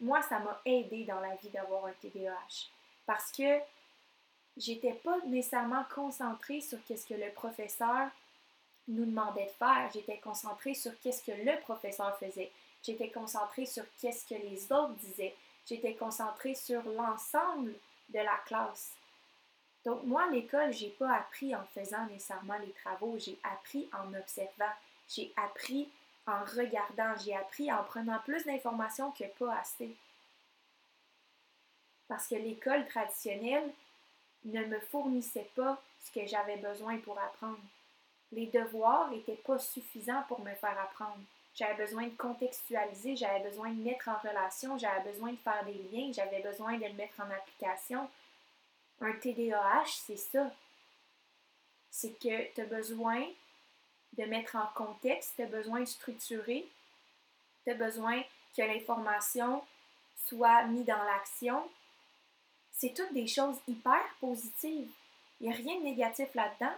moi, 0.00 0.22
ça 0.22 0.38
m'a 0.38 0.60
aidé 0.64 1.04
dans 1.04 1.20
la 1.20 1.34
vie 1.36 1.48
d'avoir 1.48 1.86
un 1.86 1.92
TDAH 2.00 2.68
parce 3.06 3.32
que 3.32 3.58
j'étais 4.56 4.92
pas 4.92 5.18
nécessairement 5.26 5.84
concentrée 5.94 6.60
sur 6.60 6.78
qu'est-ce 6.84 7.06
que 7.06 7.14
le 7.14 7.30
professeur 7.32 8.08
nous 8.88 9.04
demandait 9.04 9.46
de 9.46 9.50
faire. 9.50 9.90
J'étais 9.92 10.18
concentrée 10.18 10.74
sur 10.74 10.92
qu'est-ce 11.00 11.24
que 11.24 11.32
le 11.32 11.60
professeur 11.62 12.16
faisait. 12.18 12.52
J'étais 12.82 13.08
concentrée 13.08 13.66
sur 13.66 13.84
qu'est-ce 14.00 14.26
que 14.26 14.40
les 14.40 14.72
autres 14.72 14.94
disaient. 14.94 15.34
J'étais 15.66 15.94
concentrée 15.94 16.54
sur 16.54 16.82
l'ensemble 16.90 17.74
de 18.12 18.18
la 18.18 18.36
classe. 18.46 18.92
Donc, 19.84 20.04
moi, 20.04 20.28
l'école, 20.30 20.72
j'ai 20.72 20.90
pas 20.90 21.14
appris 21.14 21.54
en 21.54 21.64
faisant 21.74 22.06
nécessairement 22.06 22.58
les 22.58 22.72
travaux, 22.72 23.16
j'ai 23.18 23.38
appris 23.42 23.88
en 23.92 24.12
observant, 24.14 24.72
j'ai 25.08 25.32
appris 25.36 25.88
en 26.26 26.44
regardant, 26.44 27.14
j'ai 27.24 27.34
appris 27.34 27.72
en 27.72 27.82
prenant 27.84 28.18
plus 28.20 28.44
d'informations 28.44 29.10
que 29.12 29.24
pas 29.38 29.56
assez. 29.56 29.96
Parce 32.08 32.26
que 32.26 32.34
l'école 32.34 32.86
traditionnelle 32.88 33.72
ne 34.44 34.64
me 34.64 34.80
fournissait 34.80 35.50
pas 35.54 35.80
ce 36.00 36.10
que 36.12 36.26
j'avais 36.26 36.56
besoin 36.56 36.98
pour 36.98 37.18
apprendre. 37.18 37.60
Les 38.32 38.46
devoirs 38.46 39.10
n'étaient 39.10 39.40
pas 39.44 39.58
suffisants 39.58 40.24
pour 40.28 40.40
me 40.40 40.54
faire 40.54 40.78
apprendre. 40.78 41.22
J'avais 41.54 41.74
besoin 41.74 42.04
de 42.04 42.16
contextualiser, 42.16 43.16
j'avais 43.16 43.40
besoin 43.40 43.70
de 43.70 43.82
mettre 43.82 44.08
en 44.08 44.16
relation, 44.18 44.78
j'avais 44.78 45.10
besoin 45.10 45.32
de 45.32 45.36
faire 45.38 45.64
des 45.64 45.74
liens, 45.92 46.12
j'avais 46.12 46.40
besoin 46.40 46.78
de 46.78 46.84
le 46.84 46.92
mettre 46.94 47.20
en 47.20 47.30
application, 47.30 48.08
un 49.00 49.12
TDAH, 49.12 49.86
c'est 50.06 50.16
ça. 50.16 50.50
C'est 51.90 52.12
que 52.18 52.54
tu 52.54 52.60
as 52.60 52.66
besoin 52.66 53.26
de 54.16 54.24
mettre 54.24 54.56
en 54.56 54.66
contexte, 54.74 55.32
tu 55.36 55.42
as 55.42 55.46
besoin 55.46 55.80
de 55.80 55.86
structurer, 55.86 56.68
tu 57.64 57.70
as 57.70 57.74
besoin 57.74 58.22
que 58.56 58.62
l'information 58.62 59.62
soit 60.26 60.64
mise 60.64 60.86
dans 60.86 61.02
l'action. 61.02 61.68
C'est 62.72 62.94
toutes 62.94 63.12
des 63.12 63.26
choses 63.26 63.56
hyper 63.66 64.02
positives. 64.20 64.90
Il 65.40 65.48
n'y 65.48 65.52
a 65.52 65.56
rien 65.56 65.78
de 65.78 65.84
négatif 65.84 66.32
là-dedans. 66.34 66.74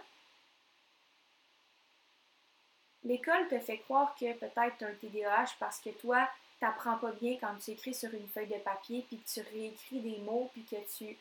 L'école 3.05 3.47
te 3.49 3.59
fait 3.59 3.79
croire 3.79 4.15
que 4.15 4.33
peut-être 4.33 4.77
tu 4.77 4.85
as 4.85 4.87
un 4.87 4.93
TDAH 4.93 5.55
parce 5.59 5.79
que 5.79 5.89
toi, 5.89 6.27
tu 6.59 6.65
n'apprends 6.65 6.97
pas 6.97 7.11
bien 7.11 7.37
quand 7.39 7.55
tu 7.59 7.71
écris 7.71 7.93
sur 7.93 8.13
une 8.13 8.27
feuille 8.27 8.47
de 8.47 8.59
papier, 8.59 9.03
puis 9.07 9.19
que 9.19 9.29
tu 9.29 9.41
réécris 9.51 9.99
des 9.99 10.17
mots, 10.19 10.49
puis 10.53 10.63
que 10.63 10.77
tu 10.97 11.17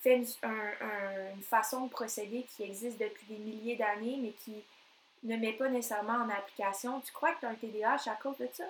fait 0.00 0.16
une, 0.16 1.42
façon 1.42 1.86
de 1.86 1.90
procéder 1.90 2.46
qui 2.54 2.62
existe 2.62 2.98
depuis 2.98 3.26
des 3.26 3.38
milliers 3.38 3.76
d'années, 3.76 4.18
mais 4.20 4.30
qui 4.30 4.62
ne 5.24 5.36
met 5.36 5.54
pas 5.54 5.68
nécessairement 5.68 6.24
en 6.24 6.30
application. 6.30 7.00
Tu 7.00 7.12
crois 7.12 7.32
que 7.34 7.40
tu 7.40 7.46
as 7.46 7.50
un 7.50 7.54
TDAH 7.54 8.10
à 8.10 8.14
cause 8.14 8.38
de 8.38 8.48
ça? 8.52 8.64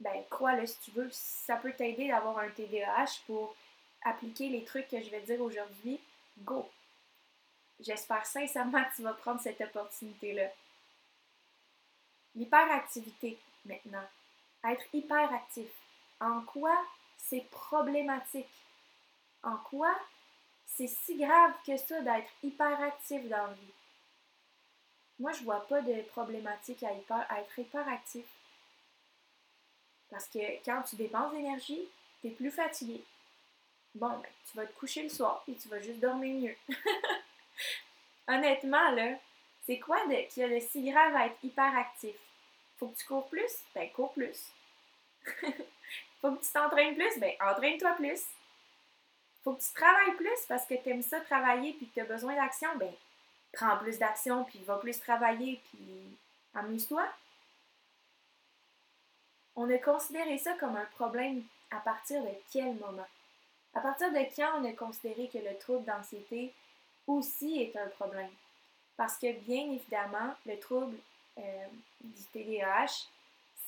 Ben, 0.00 0.24
crois-le 0.28 0.66
si 0.66 0.78
tu 0.80 0.90
veux. 0.90 1.08
Ça 1.12 1.56
peut 1.56 1.72
t'aider 1.72 2.08
d'avoir 2.08 2.38
un 2.38 2.48
TDAH 2.48 3.20
pour 3.26 3.54
appliquer 4.04 4.48
les 4.48 4.64
trucs 4.64 4.88
que 4.88 5.00
je 5.00 5.10
vais 5.10 5.20
dire 5.20 5.40
aujourd'hui. 5.40 6.00
Go! 6.38 6.68
J'espère 7.80 8.26
sincèrement 8.26 8.82
que 8.84 8.96
tu 8.96 9.02
vas 9.02 9.14
prendre 9.14 9.40
cette 9.40 9.60
opportunité-là. 9.60 10.48
L'hyperactivité, 12.36 13.38
maintenant. 13.64 14.06
Être 14.64 14.84
hyperactif. 14.92 15.68
En 16.20 16.40
quoi 16.42 16.76
c'est 17.16 17.44
problématique? 17.50 18.48
en 19.44 19.56
quoi 19.58 19.94
c'est 20.66 20.88
si 20.88 21.16
grave 21.16 21.52
que 21.66 21.76
ça 21.76 22.00
d'être 22.00 22.30
hyperactif 22.42 23.28
dans 23.28 23.46
la 23.46 23.52
vie? 23.52 23.72
Moi, 25.20 25.32
je 25.32 25.44
vois 25.44 25.66
pas 25.68 25.80
de 25.80 26.02
problématique 26.02 26.82
à, 26.82 26.92
être 27.40 27.58
hyperactif. 27.58 28.24
Parce 30.10 30.26
que 30.26 30.64
quand 30.64 30.82
tu 30.82 30.96
dépenses 30.96 31.32
d'énergie, 31.32 31.88
tu 32.20 32.28
es 32.28 32.30
plus 32.30 32.50
fatigué. 32.50 33.04
Bon, 33.94 34.08
ben, 34.08 34.28
tu 34.50 34.56
vas 34.56 34.66
te 34.66 34.76
coucher 34.76 35.04
le 35.04 35.08
soir 35.08 35.44
et 35.46 35.54
tu 35.54 35.68
vas 35.68 35.80
juste 35.80 36.00
dormir 36.00 36.34
mieux. 36.34 36.56
Honnêtement, 38.28 38.90
là, 38.90 39.16
c'est 39.66 39.78
quoi 39.78 40.00
qu'il 40.28 40.42
y 40.42 40.46
a 40.46 40.48
de 40.48 40.58
si 40.58 40.90
grave 40.90 41.14
à 41.14 41.26
être 41.26 41.44
hyperactif? 41.44 42.16
Faut 42.84 42.90
que 42.90 42.98
tu 42.98 43.06
cours 43.06 43.28
plus? 43.28 43.64
Ben, 43.74 43.90
cours 43.92 44.12
plus. 44.12 44.52
Faut 46.20 46.32
que 46.32 46.44
tu 46.44 46.52
t'entraînes 46.52 46.94
plus? 46.94 47.18
Ben, 47.18 47.32
entraîne-toi 47.40 47.92
plus 47.92 48.20
faut 49.42 49.52
que 49.52 49.62
tu 49.62 49.74
travailles 49.74 50.14
plus 50.16 50.46
parce 50.48 50.64
que 50.64 50.74
tu 50.74 50.88
aimes 50.88 51.02
ça 51.02 51.20
travailler 51.20 51.74
puis 51.74 51.86
que 51.86 51.94
tu 51.94 52.00
as 52.00 52.06
besoin 52.06 52.34
d'action, 52.34 52.74
ben 52.76 52.90
prends 53.52 53.76
plus 53.76 53.98
d'action 53.98 54.42
puis 54.44 54.58
va 54.60 54.78
plus 54.78 54.98
travailler 54.98 55.60
puis 55.68 56.16
amuse-toi. 56.54 57.06
On 59.54 59.70
a 59.70 59.76
considéré 59.76 60.38
ça 60.38 60.54
comme 60.54 60.76
un 60.76 60.86
problème 60.96 61.44
à 61.70 61.76
partir 61.76 62.22
de 62.22 62.30
quel 62.50 62.74
moment? 62.76 63.06
À 63.74 63.80
partir 63.80 64.10
de 64.10 64.34
quand 64.34 64.62
on 64.62 64.64
a 64.64 64.72
considéré 64.72 65.28
que 65.28 65.38
le 65.38 65.58
trouble 65.58 65.84
d'anxiété 65.84 66.54
aussi 67.06 67.60
est 67.60 67.76
un 67.76 67.88
problème? 67.88 68.32
Parce 68.96 69.18
que 69.18 69.30
bien 69.40 69.70
évidemment, 69.72 70.34
le 70.46 70.58
trouble 70.58 70.96
euh, 71.38 71.66
du 72.00 72.22
TDAH, 72.32 73.06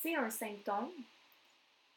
c'est 0.01 0.15
un 0.15 0.29
symptôme, 0.29 0.91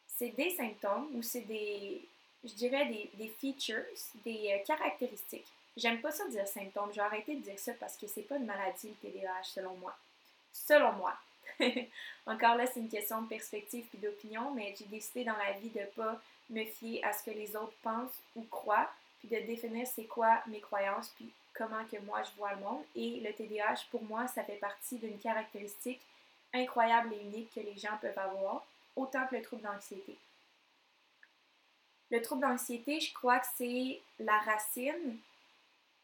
c'est 0.07 0.29
des 0.29 0.49
symptômes 0.51 1.09
ou 1.15 1.23
c'est 1.23 1.41
des, 1.41 2.01
je 2.43 2.53
dirais, 2.53 2.85
des, 2.85 3.27
features, 3.39 3.83
des 4.23 4.51
euh, 4.53 4.65
caractéristiques. 4.65 5.47
J'aime 5.77 6.01
pas 6.01 6.11
ça 6.11 6.27
dire 6.27 6.47
symptômes. 6.47 6.91
J'ai 6.93 7.01
arrêté 7.01 7.35
de 7.35 7.41
dire 7.41 7.57
ça 7.57 7.73
parce 7.79 7.95
que 7.95 8.07
c'est 8.07 8.23
pas 8.23 8.37
une 8.37 8.45
maladie, 8.45 8.89
le 9.03 9.09
TDAH, 9.09 9.43
selon 9.43 9.75
moi. 9.75 9.95
Selon 10.51 10.91
moi. 10.93 11.15
Encore 12.25 12.55
là, 12.55 12.65
c'est 12.67 12.79
une 12.79 12.89
question 12.89 13.21
de 13.21 13.27
perspective 13.27 13.85
puis 13.89 13.99
d'opinion, 13.99 14.51
mais 14.51 14.75
j'ai 14.77 14.85
décidé 14.85 15.23
dans 15.23 15.37
la 15.37 15.53
vie 15.53 15.69
de 15.69 15.85
pas 15.95 16.19
me 16.49 16.65
fier 16.65 17.03
à 17.03 17.13
ce 17.13 17.23
que 17.23 17.31
les 17.31 17.55
autres 17.55 17.73
pensent 17.81 18.19
ou 18.35 18.43
croient, 18.43 18.91
puis 19.19 19.29
de 19.29 19.45
définir 19.45 19.87
c'est 19.87 20.05
quoi 20.05 20.41
mes 20.47 20.59
croyances, 20.59 21.09
puis 21.15 21.31
comment 21.53 21.85
que 21.85 21.97
moi 21.99 22.21
je 22.23 22.31
vois 22.37 22.53
le 22.53 22.61
monde. 22.61 22.83
Et 22.95 23.19
le 23.19 23.33
TDAH, 23.33 23.85
pour 23.91 24.03
moi, 24.03 24.27
ça 24.27 24.43
fait 24.43 24.57
partie 24.57 24.97
d'une 24.97 25.19
caractéristique 25.19 26.01
incroyable 26.53 27.13
et 27.13 27.21
unique 27.21 27.53
que 27.53 27.59
les 27.59 27.77
gens 27.77 27.97
peuvent 28.01 28.17
avoir, 28.17 28.65
autant 28.95 29.25
que 29.27 29.35
le 29.35 29.41
trouble 29.41 29.61
d'anxiété. 29.63 30.17
Le 32.09 32.21
trouble 32.21 32.41
d'anxiété, 32.41 32.99
je 32.99 33.13
crois 33.13 33.39
que 33.39 33.47
c'est 33.55 34.01
la 34.19 34.37
racine 34.39 35.17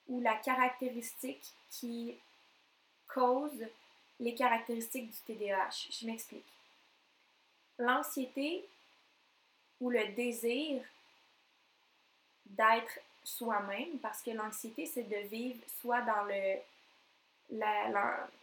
ou 0.07 0.21
la 0.21 0.35
caractéristique 0.35 1.53
qui 1.69 2.17
cause 3.07 3.65
les 4.19 4.33
caractéristiques 4.33 5.09
du 5.09 5.17
TDAH. 5.25 5.87
Je 5.91 6.05
m'explique. 6.05 6.45
L'anxiété 7.77 8.65
ou 9.79 9.89
le 9.89 10.07
désir 10.13 10.81
d'être 12.45 12.99
soi-même, 13.27 13.99
parce 13.99 14.21
que 14.21 14.31
l'anxiété, 14.31 14.85
c'est 14.85 15.03
de 15.03 15.27
vivre 15.27 15.59
soit 15.81 16.01
dans 16.01 16.23
le, 16.23 16.57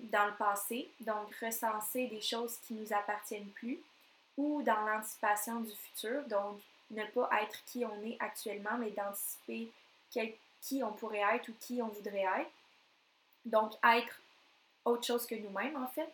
dans 0.00 0.26
le 0.26 0.36
passé, 0.36 0.90
donc 1.00 1.34
recenser 1.36 2.06
des 2.08 2.20
choses 2.20 2.58
qui 2.58 2.74
ne 2.74 2.82
nous 2.82 2.92
appartiennent 2.92 3.48
plus, 3.50 3.80
ou 4.36 4.62
dans 4.62 4.80
l'anticipation 4.82 5.60
du 5.60 5.72
futur, 5.74 6.22
donc 6.24 6.60
ne 6.90 7.04
pas 7.06 7.30
être 7.42 7.64
qui 7.64 7.84
on 7.84 8.02
est 8.04 8.16
actuellement, 8.20 8.76
mais 8.78 8.90
d'anticiper 8.90 9.70
qui 10.10 10.82
on 10.82 10.92
pourrait 10.92 11.24
être 11.34 11.48
ou 11.48 11.54
qui 11.60 11.80
on 11.80 11.88
voudrait 11.88 12.26
être. 12.40 12.50
Donc 13.46 13.72
être 13.84 14.20
autre 14.84 15.04
chose 15.04 15.26
que 15.26 15.34
nous-mêmes, 15.34 15.82
en 15.82 15.88
fait. 15.88 16.12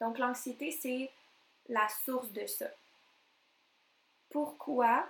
Donc 0.00 0.18
l'anxiété, 0.18 0.70
c'est 0.70 1.10
la 1.68 1.88
source 1.88 2.30
de 2.30 2.46
ça. 2.46 2.66
Pourquoi 4.30 5.06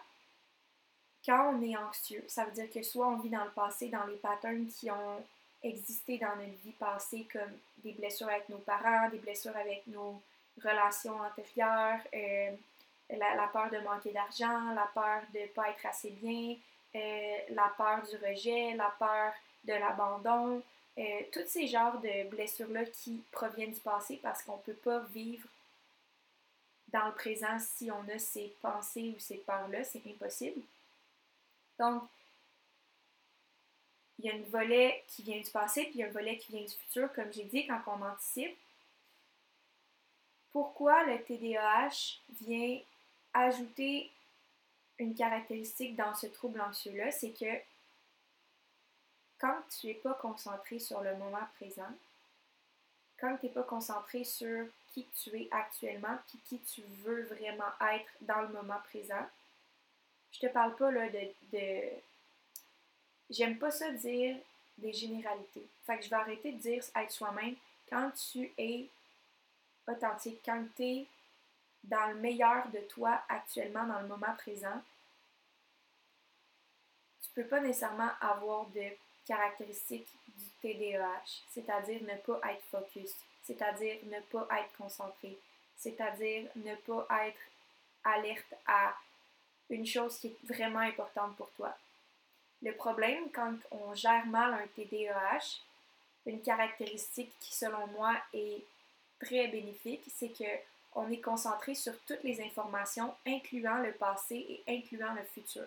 quand 1.27 1.55
on 1.55 1.63
est 1.63 1.77
anxieux, 1.77 2.25
ça 2.29 2.45
veut 2.45 2.53
dire 2.53 2.71
que 2.73 2.83
soit 2.83 3.09
on 3.09 3.17
vit 3.17 3.29
dans 3.29 3.45
le 3.45 3.51
passé, 3.51 3.89
dans 3.89 4.05
les 4.07 4.17
patterns 4.17 4.69
qui 4.69 4.91
ont 4.91 5.23
existé 5.63 6.19
dans 6.19 6.37
notre 6.37 6.63
vie 6.65 6.73
passée, 6.79 7.27
comme 7.33 7.53
des 7.79 7.93
blessures 7.93 8.29
avec 8.29 8.49
nos 8.49 8.59
parents, 8.59 9.09
des 9.11 9.19
blessures 9.19 9.57
avec 9.57 9.87
nos 9.89 10.23
relations 10.63 11.21
antérieures, 11.21 12.01
euh, 12.15 12.51
la, 13.11 13.49
peur 13.53 13.71
de 13.71 13.79
manquer 13.79 14.13
d'argent, 14.13 14.73
la 14.75 14.89
peur 14.95 15.23
de 15.35 15.41
ne 15.41 15.47
pas 15.47 15.71
être 15.71 15.87
assez 15.87 16.11
bien, 16.11 16.57
euh, 16.95 17.37
la 17.51 17.73
peur 17.77 18.03
du 18.03 18.17
rejet, 18.25 18.75
la 18.75 18.95
peur 18.99 19.33
de 19.65 19.73
l'abandon, 19.73 20.63
euh, 20.99 21.03
tous 21.33 21.47
ces 21.47 21.67
genres 21.67 22.01
de 22.01 22.29
blessures-là 22.31 22.85
qui 22.87 23.23
proviennent 23.31 23.73
du 23.73 23.81
passé 23.81 24.19
parce 24.23 24.43
qu'on 24.43 24.57
ne 24.57 24.63
peut 24.63 24.73
pas 24.73 25.01
vivre 25.13 25.47
dans 26.89 27.07
le 27.07 27.13
présent 27.13 27.59
si 27.59 27.91
on 27.91 28.09
a 28.09 28.19
ces 28.19 28.55
pensées 28.63 29.13
ou 29.15 29.21
ces 29.21 29.37
peurs-là, 29.39 29.85
c'est 29.85 30.03
impossible. 30.07 30.63
Donc, 31.79 32.05
il 34.19 34.25
y 34.25 34.31
a 34.31 34.35
un 34.35 34.43
volet 34.51 35.05
qui 35.09 35.23
vient 35.23 35.41
du 35.41 35.51
passé, 35.51 35.85
puis 35.85 35.95
il 35.95 36.01
y 36.01 36.03
a 36.03 36.07
un 36.07 36.13
volet 36.13 36.39
qui 36.39 36.53
vient 36.53 36.65
du 36.65 36.73
futur, 36.73 37.13
comme 37.13 37.33
j'ai 37.33 37.45
dit, 37.45 37.67
quand 37.67 37.81
on 37.87 38.03
anticipe. 38.03 38.57
Pourquoi 40.53 41.05
le 41.05 41.23
TDAH 41.23 42.21
vient 42.41 42.81
ajouter 43.35 44.11
une 44.99 45.15
caractéristique 45.15 45.95
dans 45.97 46.15
ce 46.15 46.27
trouble 46.27 46.61
anxieux-là, 46.61 47.11
c'est 47.11 47.33
que 47.33 47.61
quand 49.39 49.59
tu 49.69 49.89
n'es 49.89 49.95
pas 49.95 50.15
concentré 50.15 50.79
sur 50.79 51.03
le 51.03 51.15
moment 51.17 51.47
présent, 51.57 51.93
quand 53.19 53.37
tu 53.37 53.47
n'es 53.47 53.53
pas 53.53 53.63
concentré 53.63 54.25
sur 54.25 54.67
qui 54.89 55.07
tu 55.23 55.39
es 55.39 55.49
actuellement, 55.51 56.17
puis 56.29 56.39
qui 56.47 56.59
tu 56.61 56.83
veux 57.05 57.25
vraiment 57.25 57.71
être 57.93 58.11
dans 58.23 58.41
le 58.41 58.49
moment 58.49 58.81
présent, 58.85 59.27
je 60.37 60.47
te 60.47 60.53
parle 60.53 60.77
pas 60.77 60.91
là, 60.91 61.09
de. 61.09 61.81
J'aime 63.31 63.59
pas 63.59 63.71
ça 63.71 63.91
dire 63.91 64.37
des 64.79 64.93
généralités. 64.93 65.67
Fait 65.87 65.99
que 65.99 66.05
je 66.05 66.11
vais 66.11 66.17
arrêter 66.17 66.53
de 66.53 66.59
dire 66.59 66.85
être 66.95 67.11
soi-même 67.11 67.57
quand 67.89 68.11
tu 68.31 68.53
es 68.59 68.87
authentique, 69.89 70.41
quand 70.45 70.65
tu 70.77 70.83
es 70.83 71.07
dans 71.85 72.09
le 72.09 72.17
meilleur 72.17 72.69
de 72.69 72.81
toi 72.81 73.23
actuellement, 73.29 73.85
dans 73.87 74.01
le 74.01 74.09
moment 74.09 74.35
présent. 74.37 74.83
Tu 77.23 77.31
peux 77.35 77.47
pas 77.49 77.61
nécessairement 77.61 78.11
avoir 78.21 78.67
de 78.67 78.85
caractéristiques 79.27 80.09
du 80.27 80.45
TDAH, 80.61 81.43
c'est-à-dire 81.53 82.03
ne 82.03 82.17
pas 82.17 82.41
être 82.53 82.63
focus, 82.71 83.15
c'est-à-dire 83.43 83.99
ne 84.05 84.21
pas 84.21 84.47
être 84.61 84.77
concentré, 84.77 85.37
c'est-à-dire 85.77 86.49
ne 86.57 86.75
pas 86.75 87.27
être 87.27 87.41
alerte 88.05 88.55
à 88.67 88.95
une 89.71 89.87
chose 89.87 90.19
qui 90.19 90.29
est 90.29 90.55
vraiment 90.55 90.81
importante 90.81 91.37
pour 91.37 91.51
toi. 91.53 91.77
Le 92.63 92.73
problème, 92.73 93.31
quand 93.33 93.55
on 93.71 93.95
gère 93.95 94.27
mal 94.27 94.55
un 94.55 94.67
TDAH, 94.75 95.61
une 96.27 96.41
caractéristique 96.41 97.33
qui, 97.41 97.55
selon 97.55 97.87
moi, 97.89 98.17
est 98.33 98.65
très 99.21 99.49
bénéfique, 99.49 100.03
c'est 100.15 100.31
que 100.31 100.45
on 100.95 101.11
est 101.11 101.21
concentré 101.21 101.75
sur 101.75 101.93
toutes 102.07 102.23
les 102.23 102.41
informations, 102.41 103.15
incluant 103.27 103.79
le 103.79 103.93
passé 103.93 104.63
et 104.67 104.79
incluant 104.79 105.13
le 105.13 105.23
futur. 105.25 105.67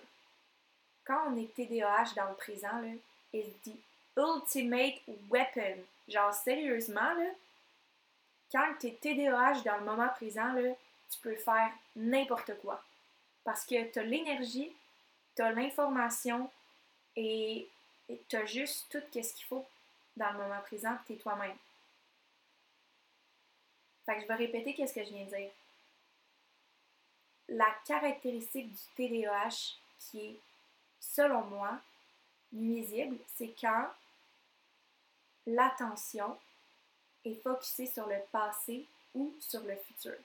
Quand 1.06 1.32
on 1.32 1.38
est 1.38 1.54
TDAH 1.54 2.16
dans 2.16 2.30
le 2.30 2.36
présent, 2.36 2.80
là, 2.82 2.90
c'est 3.32 3.46
dit 3.64 3.80
ultimate 4.18 5.00
weapon. 5.30 5.78
Genre, 6.08 6.34
sérieusement, 6.34 7.14
là, 7.14 7.30
quand 8.52 8.74
tu 8.80 8.88
es 8.88 8.92
TDAH 8.92 9.62
dans 9.64 9.78
le 9.78 9.86
moment 9.86 10.10
présent, 10.10 10.52
là, 10.54 10.74
tu 11.12 11.20
peux 11.22 11.36
faire 11.36 11.72
n'importe 11.96 12.52
quoi. 12.62 12.84
Parce 13.44 13.66
que 13.66 13.92
tu 13.92 14.00
as 14.00 14.04
l'énergie, 14.04 14.72
tu 15.36 15.42
as 15.42 15.52
l'information 15.52 16.52
et 17.16 17.70
tu 18.28 18.36
as 18.36 18.46
juste 18.46 18.88
tout 18.92 19.02
ce 19.12 19.34
qu'il 19.34 19.46
faut 19.46 19.66
dans 20.16 20.32
le 20.32 20.40
moment 20.40 20.62
présent, 20.62 20.98
tu 21.06 21.14
es 21.14 21.16
toi-même. 21.18 21.58
Fait 24.06 24.16
que 24.16 24.22
je 24.22 24.28
vais 24.28 24.36
répéter 24.36 24.74
qu'est-ce 24.74 24.94
que 24.94 25.04
je 25.04 25.10
viens 25.10 25.26
de 25.26 25.30
dire. 25.30 25.52
La 27.50 27.74
caractéristique 27.86 28.72
du 28.72 28.80
TDAH 28.96 29.76
qui 29.98 30.20
est, 30.20 30.40
selon 31.00 31.44
moi, 31.46 31.80
nuisible, 32.52 33.18
c'est 33.36 33.54
quand 33.60 33.90
l'attention 35.46 36.38
est 37.26 37.42
focusée 37.42 37.88
sur 37.88 38.08
le 38.08 38.20
passé 38.32 38.86
ou 39.16 39.34
sur 39.40 39.62
le 39.64 39.76
futur. 39.76 40.16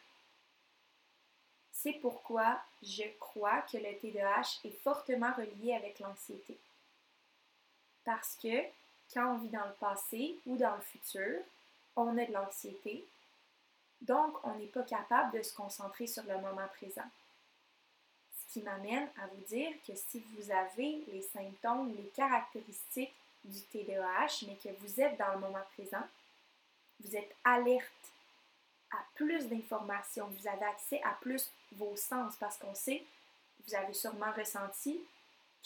C'est 1.84 2.00
pourquoi 2.00 2.58
je 2.82 3.02
crois 3.20 3.60
que 3.70 3.76
le 3.76 3.94
TDAH 3.98 4.60
est 4.64 4.82
fortement 4.82 5.34
relié 5.34 5.74
avec 5.74 6.00
l'anxiété. 6.00 6.56
Parce 8.06 8.38
que 8.42 8.62
quand 9.12 9.34
on 9.34 9.36
vit 9.36 9.50
dans 9.50 9.66
le 9.66 9.74
passé 9.74 10.38
ou 10.46 10.56
dans 10.56 10.74
le 10.74 10.80
futur, 10.80 11.40
on 11.94 12.16
a 12.16 12.24
de 12.24 12.32
l'anxiété, 12.32 13.04
donc 14.00 14.34
on 14.44 14.54
n'est 14.54 14.64
pas 14.64 14.82
capable 14.84 15.36
de 15.36 15.42
se 15.42 15.54
concentrer 15.54 16.06
sur 16.06 16.22
le 16.22 16.38
moment 16.38 16.68
présent. 16.74 17.10
Ce 18.32 18.54
qui 18.54 18.62
m'amène 18.62 19.10
à 19.22 19.26
vous 19.26 19.44
dire 19.46 19.72
que 19.86 19.94
si 19.94 20.20
vous 20.20 20.50
avez 20.50 21.04
les 21.12 21.28
symptômes, 21.34 21.94
les 21.94 22.10
caractéristiques 22.16 23.12
du 23.44 23.60
TDAH, 23.60 24.46
mais 24.46 24.56
que 24.56 24.70
vous 24.80 25.00
êtes 25.02 25.18
dans 25.18 25.32
le 25.34 25.40
moment 25.40 25.64
présent, 25.74 26.06
vous 27.00 27.14
êtes 27.14 27.36
alerte 27.44 28.13
à 28.94 29.04
plus 29.14 29.48
d'informations, 29.48 30.26
vous 30.26 30.48
avez 30.48 30.64
accès 30.64 31.00
à 31.02 31.12
plus 31.20 31.50
vos 31.72 31.96
sens 31.96 32.34
parce 32.36 32.56
qu'on 32.56 32.74
sait, 32.74 33.04
vous 33.66 33.74
avez 33.74 33.92
sûrement 33.92 34.32
ressenti 34.32 35.00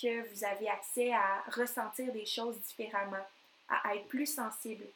que 0.00 0.28
vous 0.32 0.44
avez 0.44 0.68
accès 0.68 1.12
à 1.12 1.42
ressentir 1.50 2.12
des 2.12 2.26
choses 2.26 2.58
différemment, 2.60 3.26
à 3.68 3.96
être 3.96 4.06
plus 4.08 4.26
sensible, 4.26 4.86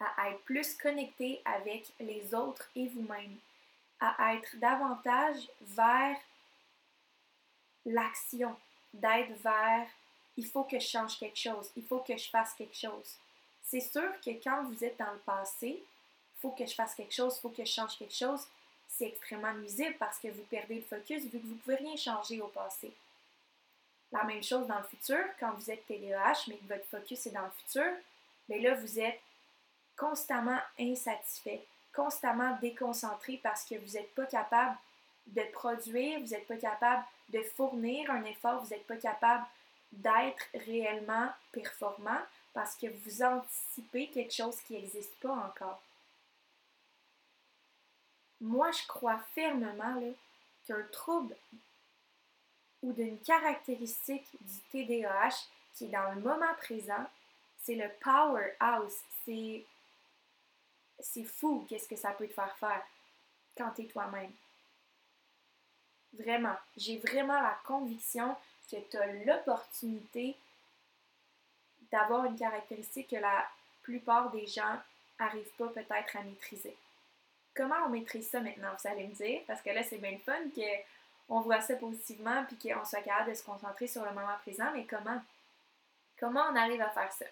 à 0.00 0.30
être 0.30 0.42
plus 0.42 0.74
connecté 0.74 1.40
avec 1.44 1.92
les 2.00 2.34
autres 2.34 2.68
et 2.74 2.88
vous-même, 2.88 3.36
à 4.00 4.34
être 4.34 4.56
davantage 4.56 5.48
vers 5.60 6.16
l'action, 7.86 8.56
d'être 8.92 9.32
vers 9.42 9.86
il 10.36 10.46
faut 10.46 10.64
que 10.64 10.78
je 10.78 10.86
change 10.86 11.18
quelque 11.18 11.38
chose, 11.38 11.70
il 11.76 11.84
faut 11.84 12.00
que 12.00 12.16
je 12.16 12.28
fasse 12.28 12.54
quelque 12.54 12.76
chose. 12.76 13.16
C'est 13.62 13.80
sûr 13.80 14.10
que 14.24 14.30
quand 14.42 14.64
vous 14.64 14.84
êtes 14.84 14.98
dans 14.98 15.12
le 15.12 15.18
passé, 15.18 15.82
faut 16.42 16.50
que 16.50 16.66
je 16.66 16.74
fasse 16.74 16.94
quelque 16.94 17.14
chose, 17.14 17.38
faut 17.38 17.48
que 17.48 17.64
je 17.64 17.70
change 17.70 17.96
quelque 17.96 18.14
chose, 18.14 18.46
c'est 18.88 19.06
extrêmement 19.06 19.54
nuisible 19.54 19.94
parce 19.98 20.18
que 20.18 20.28
vous 20.28 20.42
perdez 20.50 20.74
le 20.74 20.82
focus 20.82 21.24
vu 21.24 21.38
que 21.38 21.46
vous 21.46 21.54
ne 21.54 21.58
pouvez 21.58 21.76
rien 21.76 21.96
changer 21.96 22.40
au 22.42 22.48
passé. 22.48 22.92
La 24.10 24.24
même 24.24 24.42
chose 24.42 24.66
dans 24.66 24.78
le 24.78 24.84
futur, 24.84 25.24
quand 25.40 25.52
vous 25.52 25.70
êtes 25.70 25.86
TDAH, 25.86 26.44
mais 26.48 26.56
que 26.56 26.68
votre 26.68 26.84
focus 26.84 27.26
est 27.26 27.30
dans 27.30 27.44
le 27.44 27.50
futur, 27.64 27.90
mais 28.48 28.60
là, 28.60 28.74
vous 28.74 29.00
êtes 29.00 29.20
constamment 29.96 30.58
insatisfait, 30.78 31.64
constamment 31.94 32.58
déconcentré 32.60 33.40
parce 33.42 33.64
que 33.64 33.76
vous 33.76 33.92
n'êtes 33.92 34.14
pas 34.14 34.26
capable 34.26 34.76
de 35.28 35.42
produire, 35.52 36.20
vous 36.20 36.26
n'êtes 36.26 36.46
pas 36.46 36.56
capable 36.56 37.04
de 37.30 37.42
fournir 37.56 38.10
un 38.10 38.24
effort, 38.24 38.62
vous 38.62 38.70
n'êtes 38.70 38.86
pas 38.86 38.96
capable 38.96 39.46
d'être 39.92 40.48
réellement 40.66 41.28
performant 41.52 42.20
parce 42.52 42.74
que 42.76 42.86
vous 42.88 43.22
anticipez 43.22 44.08
quelque 44.08 44.34
chose 44.34 44.60
qui 44.62 44.74
n'existe 44.74 45.14
pas 45.20 45.32
encore. 45.32 45.80
Moi, 48.42 48.72
je 48.72 48.84
crois 48.88 49.20
fermement 49.36 50.02
qu'un 50.66 50.82
trouble 50.90 51.36
ou 52.82 52.92
d'une 52.92 53.20
caractéristique 53.20 54.26
du 54.40 54.58
TDAH 54.70 55.46
qui 55.74 55.84
est 55.84 55.88
dans 55.88 56.10
le 56.12 56.20
moment 56.20 56.52
présent, 56.58 57.06
c'est 57.62 57.76
le 57.76 57.88
powerhouse. 58.00 58.96
C'est, 59.24 59.64
c'est 60.98 61.22
fou 61.22 61.64
qu'est-ce 61.68 61.86
que 61.88 61.94
ça 61.94 62.10
peut 62.10 62.26
te 62.26 62.32
faire 62.32 62.56
faire 62.56 62.82
quand 63.56 63.70
tu 63.70 63.82
es 63.82 63.86
toi-même. 63.86 64.32
Vraiment, 66.12 66.56
j'ai 66.76 66.98
vraiment 66.98 67.40
la 67.40 67.56
conviction 67.64 68.36
que 68.68 68.76
tu 68.90 68.96
as 68.96 69.06
l'opportunité 69.24 70.36
d'avoir 71.92 72.24
une 72.24 72.36
caractéristique 72.36 73.10
que 73.10 73.16
la 73.16 73.48
plupart 73.82 74.32
des 74.32 74.48
gens 74.48 74.80
n'arrivent 75.20 75.54
pas 75.56 75.68
peut-être 75.68 76.16
à 76.16 76.22
maîtriser. 76.22 76.76
Comment 77.54 77.76
on 77.86 77.90
maîtrise 77.90 78.28
ça 78.30 78.40
maintenant, 78.40 78.70
vous 78.80 78.88
allez 78.88 79.06
me 79.06 79.14
dire? 79.14 79.42
Parce 79.46 79.60
que 79.60 79.70
là, 79.70 79.82
c'est 79.82 79.98
bien 79.98 80.18
fun 80.24 80.38
qu'on 80.54 81.40
voit 81.40 81.60
ça 81.60 81.74
positivement 81.76 82.44
puis 82.44 82.56
qu'on 82.56 82.84
soit 82.84 83.02
capable 83.02 83.30
de 83.30 83.34
se 83.34 83.44
concentrer 83.44 83.86
sur 83.86 84.04
le 84.04 84.12
moment 84.12 84.36
présent, 84.42 84.70
mais 84.74 84.84
comment? 84.84 85.20
Comment 86.18 86.44
on 86.50 86.56
arrive 86.56 86.80
à 86.80 86.90
faire 86.90 87.12
ça? 87.12 87.26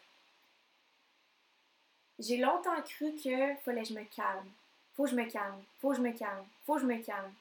J'ai 2.18 2.36
longtemps 2.36 2.82
cru 2.82 3.14
que 3.14 3.54
fallait 3.64 3.82
que 3.82 3.88
je 3.88 3.94
me 3.94 4.04
calme. 4.04 4.50
Faut 4.94 5.04
que 5.04 5.10
je 5.10 5.16
me 5.16 5.24
calme. 5.24 5.62
Faut 5.80 5.90
que 5.90 5.96
je 5.96 6.02
me 6.02 6.12
calme. 6.12 6.44
Faut 6.66 6.74
que 6.74 6.80
je 6.82 6.86
me 6.86 7.02
calme. 7.02 7.32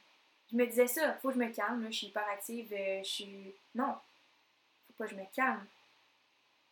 Je 0.51 0.57
me 0.57 0.65
disais 0.65 0.87
ça, 0.87 1.13
faut 1.15 1.29
que 1.29 1.35
je 1.35 1.39
me 1.39 1.49
calme, 1.49 1.85
je 1.87 1.95
suis 1.97 2.07
hyper 2.07 2.27
active, 2.27 2.73
euh, 2.73 3.03
je 3.03 3.09
suis. 3.09 3.53
Non. 3.75 3.93
Faut 4.87 4.93
pas 4.97 5.05
que 5.05 5.11
je 5.11 5.15
me 5.15 5.25
calme. 5.35 5.65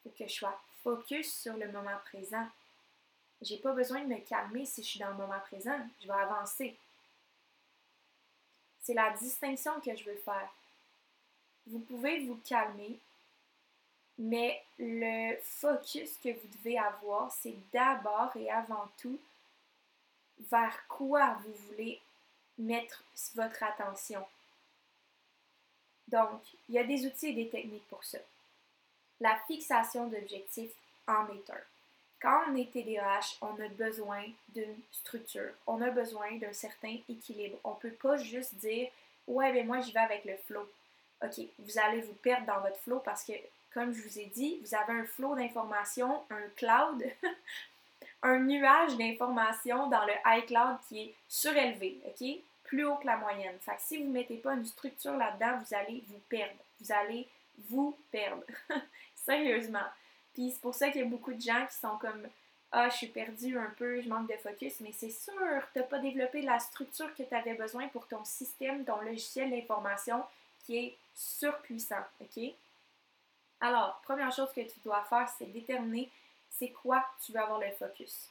Faut 0.03 0.09
que 0.17 0.27
je 0.27 0.33
sois 0.33 0.59
focus 0.83 1.41
sur 1.41 1.55
le 1.57 1.71
moment 1.71 1.97
présent. 2.05 2.47
J'ai 3.41 3.57
pas 3.57 3.73
besoin 3.73 4.01
de 4.01 4.07
me 4.07 4.19
calmer 4.19 4.65
si 4.65 4.83
je 4.83 4.87
suis 4.87 4.99
dans 4.99 5.09
le 5.09 5.15
moment 5.15 5.39
présent. 5.41 5.77
Je 6.01 6.07
vais 6.07 6.13
avancer. 6.13 6.75
C'est 8.81 8.93
la 8.93 9.11
distinction 9.11 9.79
que 9.81 9.95
je 9.95 10.03
veux 10.05 10.17
faire. 10.17 10.49
Vous 11.67 11.79
pouvez 11.79 12.25
vous 12.25 12.39
calmer, 12.45 12.97
mais 14.17 14.63
le 14.79 15.37
focus 15.41 16.17
que 16.23 16.29
vous 16.29 16.47
devez 16.57 16.79
avoir, 16.79 17.31
c'est 17.31 17.57
d'abord 17.73 18.35
et 18.37 18.49
avant 18.49 18.87
tout 18.97 19.19
vers 20.49 20.87
quoi 20.87 21.37
vous 21.43 21.53
voulez 21.67 21.99
mettre 22.57 23.03
votre 23.35 23.61
attention. 23.63 24.25
Donc, 26.07 26.41
il 26.69 26.75
y 26.75 26.79
a 26.79 26.83
des 26.83 27.05
outils 27.05 27.27
et 27.27 27.33
des 27.33 27.49
techniques 27.49 27.87
pour 27.89 28.03
ça. 28.03 28.19
La 29.19 29.37
fixation 29.47 30.07
d'objectifs 30.07 30.73
en 31.07 31.27
est 31.27 31.49
un. 31.49 31.76
Quand 32.21 32.41
on 32.49 32.55
est 32.55 32.71
TDAH, 32.71 33.37
on 33.41 33.53
a 33.61 33.67
besoin 33.69 34.23
d'une 34.49 34.75
structure, 34.91 35.51
on 35.67 35.81
a 35.81 35.89
besoin 35.91 36.37
d'un 36.37 36.53
certain 36.53 36.97
équilibre. 37.07 37.57
On 37.63 37.71
ne 37.71 37.75
peut 37.75 37.91
pas 37.91 38.17
juste 38.17 38.55
dire 38.55 38.89
Ouais, 39.27 39.51
ben 39.51 39.67
moi 39.67 39.81
j'y 39.81 39.91
vais 39.91 39.99
avec 39.99 40.25
le 40.25 40.35
flow. 40.47 40.67
OK, 41.23 41.39
vous 41.59 41.79
allez 41.79 42.01
vous 42.01 42.13
perdre 42.13 42.45
dans 42.45 42.61
votre 42.61 42.77
flow 42.77 42.99
parce 42.99 43.23
que, 43.23 43.33
comme 43.73 43.93
je 43.93 44.01
vous 44.01 44.19
ai 44.19 44.25
dit, 44.25 44.59
vous 44.63 44.73
avez 44.75 44.93
un 44.93 45.05
flow 45.05 45.35
d'informations, 45.35 46.23
un 46.29 46.47
cloud, 46.55 47.03
un 48.23 48.39
nuage 48.39 48.95
d'informations 48.97 49.87
dans 49.87 50.05
le 50.05 50.13
iCloud 50.39 50.77
qui 50.87 51.01
est 51.01 51.15
surélevé, 51.27 51.99
OK? 52.05 52.27
Plus 52.63 52.85
haut 52.85 52.95
que 52.95 53.05
la 53.05 53.17
moyenne. 53.17 53.57
Fait 53.61 53.75
que 53.75 53.81
si 53.81 53.97
vous 53.97 54.07
ne 54.07 54.13
mettez 54.13 54.37
pas 54.37 54.53
une 54.53 54.65
structure 54.65 55.15
là-dedans, 55.15 55.59
vous 55.63 55.75
allez 55.75 56.03
vous 56.07 56.19
perdre. 56.29 56.59
Vous 56.79 56.91
allez 56.91 57.27
vous 57.69 57.97
perdre. 58.11 58.43
Sérieusement. 59.15 59.85
Puis 60.37 60.51
c'est 60.51 60.61
pour 60.61 60.75
ça 60.75 60.91
qu'il 60.91 61.01
y 61.01 61.03
a 61.03 61.07
beaucoup 61.07 61.33
de 61.33 61.41
gens 61.41 61.65
qui 61.65 61.75
sont 61.77 61.97
comme 61.97 62.27
Ah, 62.71 62.89
je 62.89 62.97
suis 62.97 63.07
perdu 63.07 63.57
un 63.57 63.73
peu, 63.75 63.99
je 64.01 64.07
manque 64.07 64.29
de 64.29 64.37
focus, 64.37 64.81
mais 64.81 64.91
c'est 64.91 65.09
sûr, 65.09 65.33
tu 65.73 65.79
n'as 65.79 65.85
pas 65.85 65.97
développé 65.97 66.43
la 66.43 66.59
structure 66.59 67.11
que 67.15 67.23
tu 67.23 67.33
avais 67.33 67.55
besoin 67.55 67.87
pour 67.87 68.07
ton 68.07 68.23
système, 68.23 68.85
ton 68.85 69.01
logiciel 69.01 69.49
d'information 69.49 70.23
qui 70.63 70.77
est 70.77 70.97
surpuissant. 71.15 72.03
OK? 72.21 72.53
Alors, 73.61 73.99
première 74.03 74.31
chose 74.31 74.51
que 74.53 74.61
tu 74.61 74.79
dois 74.85 75.03
faire, 75.05 75.27
c'est 75.39 75.51
déterminer 75.51 76.07
c'est 76.51 76.69
quoi 76.69 77.03
tu 77.25 77.31
veux 77.31 77.39
avoir 77.39 77.59
le 77.59 77.71
focus. 77.71 78.29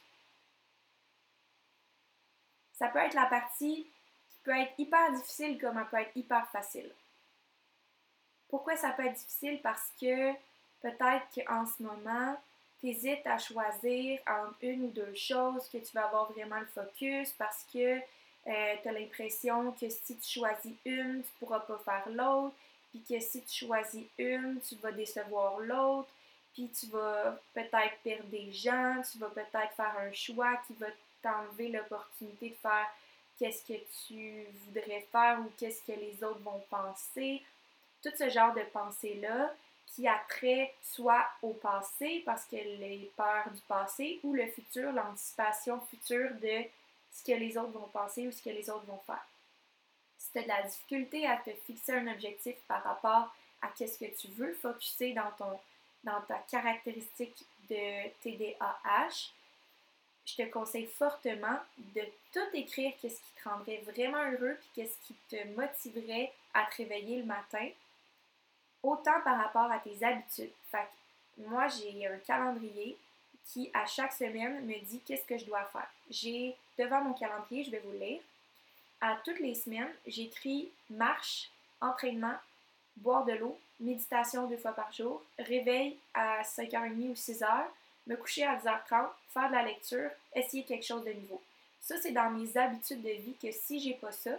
Ça 2.71 2.87
peut 2.87 2.99
être 2.99 3.15
la 3.15 3.25
partie 3.25 3.83
qui 3.83 4.37
peut 4.45 4.57
être 4.57 4.71
hyper 4.77 5.11
difficile 5.11 5.59
comme 5.59 5.77
elle 5.77 5.87
peut 5.87 5.97
être 5.97 6.15
hyper 6.15 6.49
facile. 6.51 6.89
Pourquoi 8.47 8.77
ça 8.77 8.91
peut 8.91 9.05
être 9.05 9.17
difficile? 9.17 9.59
Parce 9.61 9.91
que 9.99 10.33
Peut-être 10.87 11.25
qu'en 11.35 11.65
ce 11.65 11.83
moment, 11.83 12.37
tu 12.79 12.87
hésites 12.87 13.27
à 13.27 13.37
choisir 13.37 14.19
entre 14.25 14.55
une 14.61 14.85
ou 14.85 14.91
deux 14.91 15.13
choses 15.15 15.67
que 15.67 15.79
tu 15.79 15.91
vas 15.93 16.05
avoir 16.05 16.31
vraiment 16.31 16.59
le 16.59 16.65
focus 16.67 17.31
parce 17.37 17.65
que 17.73 17.97
euh, 17.97 18.75
tu 18.81 18.87
as 18.87 18.91
l'impression 18.93 19.73
que 19.73 19.89
si 19.89 20.17
tu 20.17 20.39
choisis 20.39 20.73
une, 20.85 21.21
tu 21.23 21.27
ne 21.27 21.39
pourras 21.39 21.59
pas 21.59 21.77
faire 21.83 22.07
l'autre, 22.09 22.55
puis 22.91 23.03
que 23.03 23.19
si 23.19 23.41
tu 23.41 23.65
choisis 23.65 24.05
une, 24.17 24.61
tu 24.61 24.75
vas 24.75 24.93
décevoir 24.93 25.59
l'autre, 25.59 26.07
puis 26.53 26.69
tu 26.69 26.85
vas 26.85 27.37
peut-être 27.53 27.97
perdre 28.01 28.29
des 28.29 28.53
gens, 28.53 29.01
tu 29.11 29.17
vas 29.17 29.29
peut-être 29.29 29.73
faire 29.75 29.93
un 29.99 30.13
choix 30.13 30.55
qui 30.67 30.73
va 30.75 30.87
t'enlever 31.21 31.67
l'opportunité 31.67 32.51
de 32.51 32.55
faire 32.55 32.87
qu'est-ce 33.37 33.61
que 33.67 33.79
tu 34.07 34.45
voudrais 34.65 35.05
faire 35.11 35.39
ou 35.41 35.51
qu'est-ce 35.57 35.81
que 35.83 35.99
les 35.99 36.23
autres 36.23 36.39
vont 36.39 36.63
penser. 36.69 37.43
Tout 38.01 38.11
ce 38.17 38.29
genre 38.29 38.53
de 38.53 38.61
pensées-là, 38.71 39.53
qui 39.93 40.07
a 40.07 40.21
trait 40.29 40.73
soit 40.81 41.25
au 41.41 41.53
passé, 41.53 42.21
parce 42.25 42.45
que 42.45 42.55
les 42.55 43.11
peurs 43.15 43.49
du 43.51 43.61
passé, 43.61 44.19
ou 44.23 44.33
le 44.33 44.45
futur, 44.47 44.91
l'anticipation 44.91 45.79
future 45.81 46.31
de 46.41 46.63
ce 47.11 47.23
que 47.23 47.37
les 47.37 47.57
autres 47.57 47.71
vont 47.71 47.89
penser 47.91 48.27
ou 48.27 48.31
ce 48.31 48.41
que 48.41 48.49
les 48.49 48.69
autres 48.69 48.85
vont 48.85 49.01
faire. 49.05 49.25
Si 50.17 50.31
tu 50.31 50.39
as 50.39 50.43
de 50.43 50.47
la 50.47 50.61
difficulté 50.63 51.27
à 51.27 51.37
te 51.37 51.51
fixer 51.65 51.93
un 51.93 52.07
objectif 52.07 52.55
par 52.67 52.83
rapport 52.83 53.33
à 53.61 53.69
qu'est-ce 53.75 53.97
que 53.97 54.11
tu 54.15 54.27
veux 54.29 54.53
focuser 54.53 55.13
dans, 55.13 55.31
ton, 55.37 55.59
dans 56.03 56.21
ta 56.21 56.37
caractéristique 56.49 57.43
de 57.69 58.09
TDAH, 58.21 59.31
je 60.25 60.35
te 60.35 60.49
conseille 60.49 60.87
fortement 60.87 61.59
de 61.77 62.01
tout 62.33 62.39
écrire 62.53 62.93
qu'est-ce 63.01 63.15
qui 63.15 63.31
te 63.41 63.49
rendrait 63.49 63.81
vraiment 63.87 64.23
heureux 64.31 64.57
puis 64.59 64.69
qu'est-ce 64.75 65.07
qui 65.07 65.15
te 65.29 65.47
motiverait 65.55 66.31
à 66.53 66.65
te 66.65 66.77
réveiller 66.77 67.19
le 67.19 67.25
matin 67.25 67.69
autant 68.83 69.21
par 69.23 69.37
rapport 69.37 69.71
à 69.71 69.79
tes 69.79 70.03
habitudes. 70.03 70.51
Fait 70.71 70.87
moi, 71.37 71.67
j'ai 71.67 72.07
un 72.07 72.17
calendrier 72.17 72.97
qui, 73.45 73.69
à 73.73 73.85
chaque 73.85 74.13
semaine, 74.13 74.65
me 74.65 74.79
dit 74.85 74.99
qu'est-ce 75.05 75.25
que 75.25 75.37
je 75.37 75.45
dois 75.45 75.63
faire. 75.65 75.87
J'ai 76.09 76.55
devant 76.77 77.01
mon 77.01 77.13
calendrier, 77.13 77.63
je 77.63 77.71
vais 77.71 77.79
vous 77.79 77.91
le 77.91 77.99
lire. 77.99 78.21
À 79.01 79.17
toutes 79.23 79.39
les 79.39 79.53
semaines, 79.53 79.91
j'écris 80.05 80.69
marche, 80.89 81.49
entraînement, 81.79 82.35
boire 82.97 83.25
de 83.25 83.33
l'eau, 83.33 83.59
méditation 83.79 84.47
deux 84.47 84.57
fois 84.57 84.71
par 84.71 84.91
jour, 84.91 85.21
réveil 85.37 85.97
à 86.13 86.41
5h30 86.41 87.09
ou 87.09 87.13
6h, 87.13 87.65
me 88.07 88.15
coucher 88.15 88.43
à 88.43 88.55
10h30, 88.55 89.07
faire 89.33 89.49
de 89.49 89.53
la 89.53 89.63
lecture, 89.63 90.09
essayer 90.33 90.63
quelque 90.63 90.85
chose 90.85 91.05
de 91.05 91.13
nouveau. 91.13 91.41
Ça, 91.81 91.95
c'est 92.01 92.11
dans 92.11 92.31
mes 92.31 92.57
habitudes 92.57 93.03
de 93.03 93.09
vie 93.09 93.35
que 93.41 93.51
si 93.51 93.79
j'ai 93.79 93.93
pas 93.93 94.11
ça, 94.11 94.31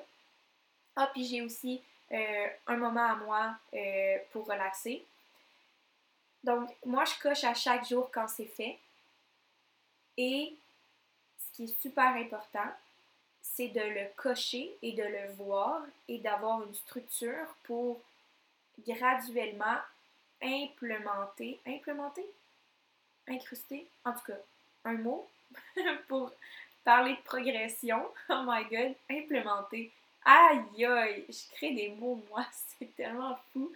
ah, 0.97 1.09
puis 1.13 1.25
j'ai 1.25 1.43
aussi 1.43 1.81
un 2.11 2.77
moment 2.77 3.05
à 3.05 3.15
moi 3.17 3.55
euh, 3.75 4.19
pour 4.33 4.47
relaxer. 4.47 5.05
Donc, 6.45 6.71
moi, 6.87 7.05
je 7.05 7.21
coche 7.21 7.45
à 7.45 7.55
chaque 7.55 7.87
jour 7.87 8.11
quand 8.13 8.29
c'est 8.29 8.47
fait. 8.47 8.79
Et 10.17 10.55
ce 11.39 11.57
qui 11.57 11.65
est 11.65 11.81
super 11.81 12.15
important, 12.17 12.71
c'est 13.43 13.69
de 13.69 13.81
le 13.81 14.07
cocher 14.17 14.77
et 14.83 14.93
de 14.93 15.03
le 15.03 15.33
voir 15.35 15.83
et 16.07 16.19
d'avoir 16.19 16.63
une 16.63 16.75
structure 16.75 17.47
pour 17.65 18.01
graduellement 18.87 19.79
implémenter, 20.43 21.61
implémenter, 21.67 22.27
incruster, 23.29 23.87
en 24.05 24.13
tout 24.13 24.25
cas, 24.27 24.39
un 24.85 24.95
mot 24.95 25.29
pour 26.09 26.33
parler 26.85 27.15
de 27.15 27.23
progression. 27.23 28.07
Oh 28.29 28.43
my 28.47 28.65
god, 28.71 28.95
implémenter. 29.11 29.93
Aïe 30.25 30.85
aïe, 30.85 31.25
je 31.29 31.55
crée 31.57 31.73
des 31.73 31.91
mots 31.91 32.23
moi, 32.31 32.45
c'est 32.79 32.95
tellement 32.97 33.39
fou. 33.53 33.73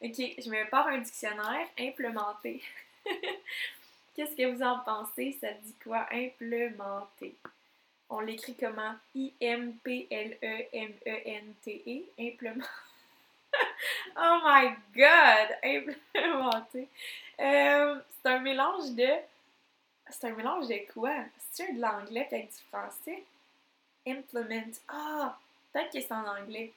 Ok, 0.00 0.14
je 0.16 0.48
me 0.48 0.68
pars 0.70 0.86
un 0.88 0.98
dictionnaire 0.98 1.66
implémenté. 1.78 2.62
Qu'est-ce 4.14 4.34
que 4.36 4.46
vous 4.52 4.62
en 4.62 4.78
pensez? 4.80 5.36
Ça 5.40 5.52
dit 5.52 5.74
quoi? 5.82 6.06
Implémenté? 6.12 7.34
On 8.08 8.20
l'écrit 8.20 8.54
comment? 8.54 8.94
I-M-P-L-E-M-E-N-T-E. 9.14 9.62
Implémenté. 12.18 12.68
oh 14.16 14.38
my 14.44 14.70
god! 14.94 15.56
Implémenté. 15.64 16.88
Euh, 17.40 18.00
c'est 18.10 18.28
un 18.30 18.40
mélange 18.40 18.90
de. 18.92 19.08
C'est 20.10 20.28
un 20.28 20.34
mélange 20.34 20.68
de 20.68 20.92
quoi? 20.92 21.14
C'est-tu 21.38 21.74
de 21.74 21.80
l'anglais 21.80 22.26
avec 22.30 22.48
du 22.48 22.58
français? 22.70 23.24
Implement. 24.06 24.72
Ah! 24.88 25.38
Peut-être 25.78 25.92
que 25.92 26.00
c'est 26.00 26.12
en 26.12 26.26
anglais. 26.26 26.72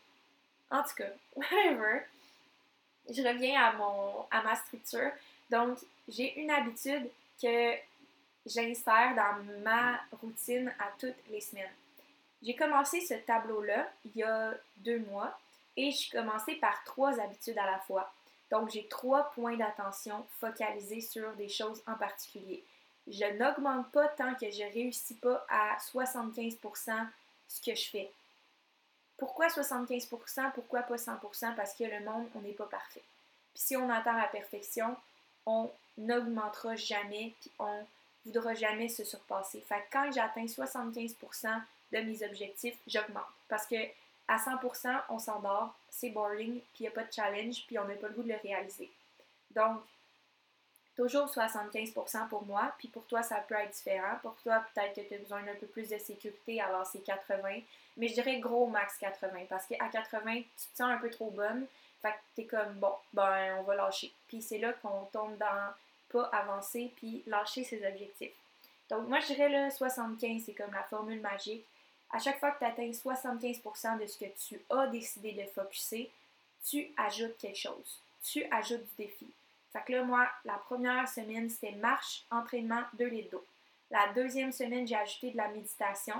En 0.69 0.83
tout 0.83 0.95
cas, 0.95 1.09
whatever. 1.35 2.01
Je 3.09 3.21
reviens 3.23 3.59
à, 3.59 3.73
mon, 3.73 4.25
à 4.29 4.43
ma 4.43 4.55
structure. 4.55 5.11
Donc, 5.49 5.79
j'ai 6.07 6.39
une 6.39 6.51
habitude 6.51 7.09
que 7.41 7.73
j'insère 8.45 9.15
dans 9.15 9.43
ma 9.63 9.99
routine 10.21 10.71
à 10.79 10.91
toutes 10.99 11.15
les 11.31 11.41
semaines. 11.41 11.71
J'ai 12.43 12.55
commencé 12.55 13.01
ce 13.01 13.15
tableau-là 13.15 13.89
il 14.05 14.17
y 14.17 14.23
a 14.23 14.53
deux 14.77 14.99
mois. 14.99 15.35
Et 15.75 15.89
je 15.89 16.11
commencé 16.11 16.55
par 16.55 16.83
trois 16.83 17.19
habitudes 17.19 17.57
à 17.57 17.65
la 17.65 17.79
fois. 17.79 18.13
Donc, 18.51 18.69
j'ai 18.69 18.85
trois 18.87 19.31
points 19.31 19.55
d'attention 19.55 20.27
focalisés 20.39 21.01
sur 21.01 21.31
des 21.33 21.49
choses 21.49 21.81
en 21.87 21.95
particulier. 21.95 22.63
Je 23.07 23.25
n'augmente 23.37 23.91
pas 23.91 24.09
tant 24.09 24.35
que 24.35 24.51
je 24.51 24.63
ne 24.63 24.71
réussis 24.71 25.15
pas 25.15 25.43
à 25.49 25.77
75% 25.77 27.07
ce 27.47 27.61
que 27.61 27.75
je 27.75 27.89
fais. 27.89 28.11
Pourquoi 29.21 29.49
75%? 29.49 30.51
Pourquoi 30.55 30.81
pas 30.81 30.95
100%? 30.95 31.53
Parce 31.53 31.75
que 31.75 31.83
le 31.83 32.03
monde, 32.03 32.27
on 32.33 32.39
n'est 32.39 32.53
pas 32.53 32.65
parfait. 32.65 33.03
Puis 33.53 33.63
si 33.63 33.77
on 33.77 33.87
attend 33.87 34.17
la 34.17 34.25
perfection, 34.25 34.97
on 35.45 35.69
n'augmentera 35.99 36.75
jamais, 36.75 37.35
puis 37.39 37.51
on 37.59 37.85
voudra 38.25 38.55
jamais 38.55 38.89
se 38.89 39.03
surpasser. 39.03 39.61
Fait 39.61 39.75
que 39.75 39.93
quand 39.93 40.11
j'atteins 40.11 40.47
75% 40.47 41.61
de 41.91 41.99
mes 41.99 42.23
objectifs, 42.25 42.75
j'augmente. 42.87 43.21
Parce 43.47 43.67
que 43.67 43.75
à 44.27 44.37
100%, 44.37 45.01
on 45.09 45.19
s'endort, 45.19 45.75
c'est 45.91 46.09
boring, 46.09 46.59
puis 46.73 46.79
il 46.79 46.81
n'y 46.81 46.87
a 46.87 46.91
pas 46.91 47.03
de 47.03 47.13
challenge, 47.13 47.63
puis 47.67 47.77
on 47.77 47.85
n'a 47.85 47.93
pas 47.93 48.07
le 48.07 48.15
goût 48.15 48.23
de 48.23 48.29
le 48.29 48.39
réaliser. 48.41 48.89
Donc, 49.51 49.83
toujours 51.01 51.25
75% 51.25 52.27
pour 52.27 52.45
moi, 52.45 52.73
puis 52.77 52.87
pour 52.87 53.03
toi, 53.05 53.23
ça 53.23 53.37
peut 53.37 53.55
être 53.55 53.71
différent. 53.71 54.17
Pour 54.21 54.35
toi, 54.43 54.63
peut-être 54.73 54.93
que 54.93 55.01
tu 55.01 55.15
as 55.15 55.17
besoin 55.17 55.41
d'un 55.41 55.55
peu 55.55 55.65
plus 55.65 55.89
de 55.89 55.97
sécurité, 55.97 56.61
alors 56.61 56.85
c'est 56.85 57.03
80. 57.03 57.61
Mais 57.97 58.07
je 58.07 58.13
dirais 58.13 58.37
gros 58.37 58.67
max 58.67 58.97
80, 58.99 59.45
parce 59.49 59.65
qu'à 59.65 59.87
80, 59.87 60.35
tu 60.35 60.43
te 60.43 60.77
sens 60.77 60.91
un 60.91 60.97
peu 60.97 61.09
trop 61.09 61.31
bonne. 61.31 61.65
Fait 62.03 62.11
que 62.11 62.17
t'es 62.35 62.45
comme, 62.45 62.73
bon, 62.75 62.93
ben, 63.13 63.57
on 63.59 63.63
va 63.63 63.75
lâcher. 63.75 64.11
Puis 64.27 64.43
c'est 64.43 64.59
là 64.59 64.73
qu'on 64.73 65.05
tombe 65.11 65.37
dans 65.37 65.73
pas 66.11 66.29
avancer, 66.33 66.91
puis 66.97 67.23
lâcher 67.25 67.63
ses 67.63 67.85
objectifs. 67.87 68.33
Donc, 68.89 69.07
moi, 69.07 69.21
je 69.21 69.27
dirais 69.27 69.49
le 69.49 69.71
75, 69.71 70.43
c'est 70.45 70.53
comme 70.53 70.73
la 70.73 70.83
formule 70.83 71.21
magique. 71.21 71.65
À 72.11 72.19
chaque 72.19 72.39
fois 72.39 72.51
que 72.51 72.59
tu 72.59 72.65
atteins 72.65 72.91
75% 72.91 73.99
de 73.99 74.05
ce 74.05 74.17
que 74.17 74.25
tu 74.25 74.61
as 74.69 74.87
décidé 74.87 75.31
de 75.31 75.45
focuser, 75.45 76.11
tu 76.67 76.91
ajoutes 76.97 77.37
quelque 77.37 77.57
chose. 77.57 78.01
Tu 78.21 78.43
ajoutes 78.51 78.83
du 78.97 79.05
défi. 79.05 79.27
Fait 79.73 79.81
que 79.85 79.93
là, 79.93 80.03
moi, 80.03 80.27
la 80.45 80.55
première 80.55 81.07
semaine, 81.07 81.49
c'était 81.49 81.71
marche, 81.73 82.25
entraînement, 82.29 82.81
2 82.93 83.05
litres 83.05 83.31
d'eau. 83.31 83.45
La 83.89 84.07
deuxième 84.13 84.51
semaine, 84.51 84.87
j'ai 84.87 84.95
ajouté 84.95 85.31
de 85.31 85.37
la 85.37 85.47
méditation. 85.49 86.15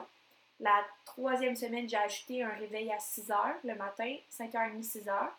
La 0.60 0.86
troisième 1.06 1.56
semaine, 1.56 1.90
j'ai 1.90 1.98
ajouté 1.98 2.44
un 2.44 2.50
réveil 2.50 2.92
à 2.92 3.00
6 3.00 3.32
heures 3.32 3.56
le 3.64 3.76
matin, 3.76 4.16
5h30, 4.32 4.84
6 4.84 5.06
h. 5.06 5.30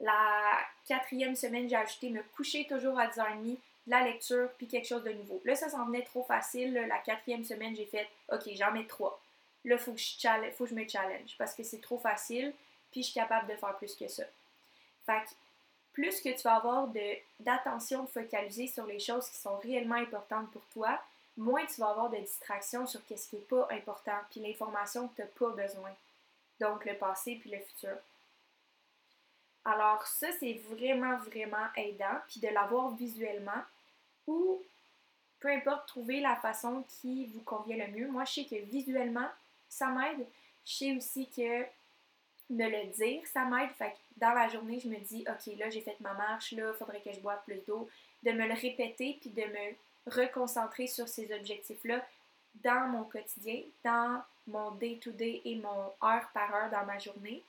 La 0.00 0.60
quatrième 0.86 1.34
semaine, 1.34 1.68
j'ai 1.68 1.76
ajouté 1.76 2.10
me 2.10 2.22
coucher 2.36 2.66
toujours 2.66 2.98
à 2.98 3.08
10h30, 3.08 3.56
la 3.88 4.02
lecture, 4.04 4.48
puis 4.56 4.68
quelque 4.68 4.86
chose 4.86 5.02
de 5.02 5.12
nouveau. 5.12 5.40
Là, 5.44 5.56
ça 5.56 5.68
s'en 5.68 5.86
venait 5.86 6.02
trop 6.02 6.22
facile. 6.22 6.74
La 6.74 6.98
quatrième 6.98 7.44
semaine, 7.44 7.74
j'ai 7.74 7.86
fait 7.86 8.08
OK, 8.30 8.42
j'en 8.54 8.70
mets 8.70 8.86
trois. 8.86 9.20
Là, 9.64 9.74
il 9.74 9.78
faut, 9.78 9.96
faut 9.96 10.64
que 10.64 10.70
je 10.70 10.74
me 10.74 10.86
challenge 10.86 11.34
parce 11.36 11.54
que 11.54 11.64
c'est 11.64 11.80
trop 11.80 11.98
facile, 11.98 12.52
puis 12.92 13.02
je 13.02 13.06
suis 13.10 13.14
capable 13.14 13.48
de 13.48 13.56
faire 13.56 13.76
plus 13.76 13.94
que 13.96 14.06
ça. 14.06 14.24
Fait 15.04 15.24
que 15.24 15.30
plus 15.98 16.20
que 16.20 16.28
tu 16.28 16.42
vas 16.44 16.54
avoir 16.54 16.86
d'attention 17.40 18.06
focalisée 18.06 18.68
sur 18.68 18.86
les 18.86 19.00
choses 19.00 19.28
qui 19.28 19.36
sont 19.36 19.56
réellement 19.56 19.96
importantes 19.96 20.48
pour 20.52 20.62
toi, 20.66 20.96
moins 21.36 21.66
tu 21.66 21.80
vas 21.80 21.88
avoir 21.88 22.08
de 22.08 22.18
distractions 22.18 22.86
sur 22.86 23.00
ce 23.00 23.28
qui 23.28 23.34
n'est 23.34 23.42
pas 23.42 23.66
important, 23.72 24.16
puis 24.30 24.38
l'information 24.38 25.08
que 25.08 25.16
tu 25.16 25.22
n'as 25.22 25.26
pas 25.26 25.50
besoin. 25.56 25.90
Donc 26.60 26.84
le 26.84 26.94
passé 26.94 27.36
puis 27.40 27.50
le 27.50 27.58
futur. 27.58 27.96
Alors 29.64 30.06
ça, 30.06 30.28
c'est 30.38 30.60
vraiment, 30.70 31.16
vraiment 31.16 31.66
aidant, 31.76 32.20
puis 32.28 32.38
de 32.38 32.48
l'avoir 32.48 32.94
visuellement 32.94 33.64
ou 34.28 34.62
peu 35.40 35.48
importe, 35.48 35.88
trouver 35.88 36.20
la 36.20 36.36
façon 36.36 36.84
qui 37.00 37.26
vous 37.26 37.40
convient 37.40 37.84
le 37.84 37.92
mieux. 37.92 38.06
Moi, 38.06 38.24
je 38.24 38.34
sais 38.34 38.44
que 38.44 38.64
visuellement, 38.70 39.28
ça 39.68 39.88
m'aide. 39.88 40.24
Je 40.64 40.72
sais 40.74 40.96
aussi 40.96 41.28
que 41.28 41.64
me 42.50 42.68
le 42.68 42.92
dire, 42.92 43.26
ça 43.26 43.44
m'aide. 43.44 43.70
Fait 43.78 43.90
que 43.90 43.96
dans 44.16 44.32
la 44.32 44.48
journée, 44.48 44.80
je 44.80 44.88
me 44.88 44.98
dis, 44.98 45.24
OK, 45.28 45.56
là, 45.58 45.70
j'ai 45.70 45.80
fait 45.80 45.98
ma 46.00 46.14
marche, 46.14 46.52
là, 46.52 46.72
faudrait 46.74 47.00
que 47.00 47.12
je 47.12 47.20
boive 47.20 47.40
plus 47.44 47.60
d'eau. 47.66 47.88
De 48.22 48.32
me 48.32 48.46
le 48.46 48.54
répéter, 48.54 49.18
puis 49.20 49.30
de 49.30 49.42
me 49.42 50.12
reconcentrer 50.12 50.86
sur 50.86 51.08
ces 51.08 51.32
objectifs-là 51.32 52.04
dans 52.64 52.88
mon 52.88 53.04
quotidien, 53.04 53.62
dans 53.84 54.22
mon 54.46 54.72
day-to-day 54.72 55.42
et 55.44 55.56
mon 55.56 55.92
heure 56.02 56.28
par 56.32 56.52
heure 56.54 56.70
dans 56.70 56.84
ma 56.84 56.98
journée. 56.98 57.42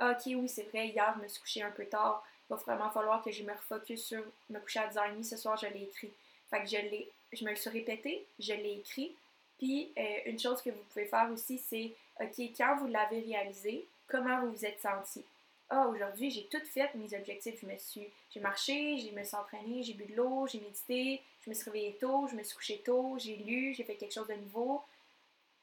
OK, 0.00 0.22
oui, 0.26 0.48
c'est 0.48 0.68
vrai, 0.70 0.88
hier, 0.88 1.14
je 1.16 1.22
me 1.22 1.28
suis 1.28 1.40
couchée 1.40 1.62
un 1.62 1.70
peu 1.70 1.86
tard. 1.86 2.24
Il 2.48 2.54
va 2.54 2.56
vraiment 2.56 2.90
falloir 2.90 3.22
que 3.22 3.30
je 3.30 3.42
me 3.42 3.52
refocus 3.52 4.04
sur 4.04 4.22
me 4.50 4.58
coucher 4.60 4.80
à 4.80 4.88
10h30. 4.88 5.24
Ce 5.24 5.36
soir, 5.36 5.56
je 5.56 5.66
l'ai 5.66 5.84
écrit. 5.84 6.10
Fait 6.50 6.62
que 6.62 6.68
je 6.68 6.76
l'ai, 6.76 7.08
je 7.32 7.44
me 7.44 7.50
le 7.50 7.56
suis 7.56 7.70
répété, 7.70 8.26
je 8.38 8.52
l'ai 8.52 8.78
écrit. 8.78 9.14
Puis, 9.58 9.92
euh, 9.96 10.18
une 10.26 10.38
chose 10.38 10.60
que 10.60 10.70
vous 10.70 10.82
pouvez 10.92 11.06
faire 11.06 11.30
aussi, 11.32 11.58
c'est, 11.58 11.92
OK, 12.20 12.50
quand 12.56 12.76
vous 12.76 12.88
l'avez 12.88 13.20
réalisé, 13.20 13.86
comment 14.08 14.40
vous 14.40 14.52
vous 14.52 14.66
êtes 14.66 14.80
senti. 14.80 15.24
Ah, 15.70 15.86
aujourd'hui, 15.88 16.30
j'ai 16.30 16.46
tout 16.46 16.64
fait 16.66 16.94
mes 16.94 17.16
objectifs. 17.16 17.60
Je 17.62 17.66
me 17.66 17.76
suis, 17.78 18.06
j'ai 18.30 18.40
marché, 18.40 18.98
je 18.98 19.14
me 19.14 19.24
suis 19.24 19.36
entraîné, 19.36 19.82
j'ai 19.82 19.94
bu 19.94 20.04
de 20.04 20.14
l'eau, 20.14 20.46
j'ai 20.46 20.60
médité, 20.60 21.22
je 21.44 21.50
me 21.50 21.54
suis 21.54 21.64
réveillée 21.64 21.96
tôt, 21.98 22.28
je 22.28 22.36
me 22.36 22.42
suis 22.42 22.54
couché 22.54 22.82
tôt, 22.84 23.16
j'ai 23.18 23.36
lu, 23.36 23.72
j'ai 23.74 23.84
fait 23.84 23.96
quelque 23.96 24.12
chose 24.12 24.28
de 24.28 24.34
nouveau. 24.34 24.82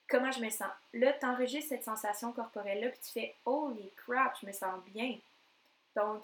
Comment 0.08 0.32
je 0.32 0.41
me 0.41 0.49
sens? 0.49 0.71
Là, 0.95 1.13
tu 1.13 1.25
enregistres 1.25 1.69
cette 1.69 1.84
sensation 1.84 2.32
corporelle-là, 2.32 2.89
puis 2.89 2.99
tu 3.06 3.12
fais 3.12 3.36
Holy 3.45 3.91
crap, 3.97 4.36
je 4.41 4.47
me 4.47 4.52
sens 4.52 4.84
bien. 4.93 5.15
Donc, 5.95 6.23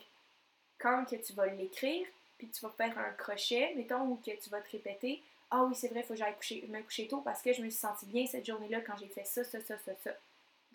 quand 0.80 1.06
que 1.06 1.16
tu 1.18 1.34
vas 1.34 1.46
l'écrire, 1.46 2.08
puis 2.38 2.50
tu 2.50 2.62
vas 2.62 2.72
faire 2.72 2.98
un 2.98 3.12
crochet, 3.12 3.74
mettons, 3.76 4.02
ou 4.08 4.16
que 4.16 4.32
tu 4.32 4.50
vas 4.50 4.62
te 4.62 4.72
répéter 4.72 5.22
Ah 5.52 5.64
oui, 5.64 5.76
c'est 5.76 5.90
vrai, 5.90 6.00
il 6.00 6.06
faut 6.06 6.16
que 6.16 6.20
j'aille 6.20 6.36
me 6.70 6.82
coucher 6.82 7.08
tôt 7.08 7.22
parce 7.22 7.42
que 7.42 7.54
je 7.54 7.62
me 7.62 7.70
suis 7.70 7.80
sentie 7.80 8.08
bien 8.08 8.26
cette 8.26 8.46
journée-là 8.46 8.82
quand 8.82 8.98
j'ai 8.98 9.08
fait 9.08 9.26
ça, 9.26 9.44
ça, 9.44 9.62
ça, 9.62 9.78
ça, 9.78 9.92
ça. 10.04 10.12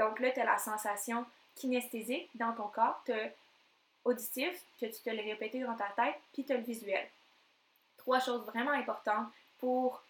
Donc 0.00 0.18
là, 0.18 0.30
tu 0.30 0.40
as 0.40 0.46
la 0.46 0.56
sensation 0.56 1.26
kinesthésique 1.56 2.30
dans 2.34 2.54
ton 2.54 2.68
corps, 2.68 3.02
tu 3.04 3.12
as 3.12 3.30
auditif, 4.06 4.64
que 4.80 4.86
tu 4.86 5.02
te 5.02 5.10
le 5.10 5.22
répété 5.22 5.60
dans 5.60 5.76
ta 5.76 5.90
tête, 5.94 6.16
puis 6.32 6.42
tu 6.42 6.52
as 6.54 6.56
le 6.56 6.62
visuel. 6.62 7.06
Trois 7.98 8.18
choses 8.18 8.46
vraiment 8.46 8.70
importantes 8.70 9.28
pour 9.58 10.02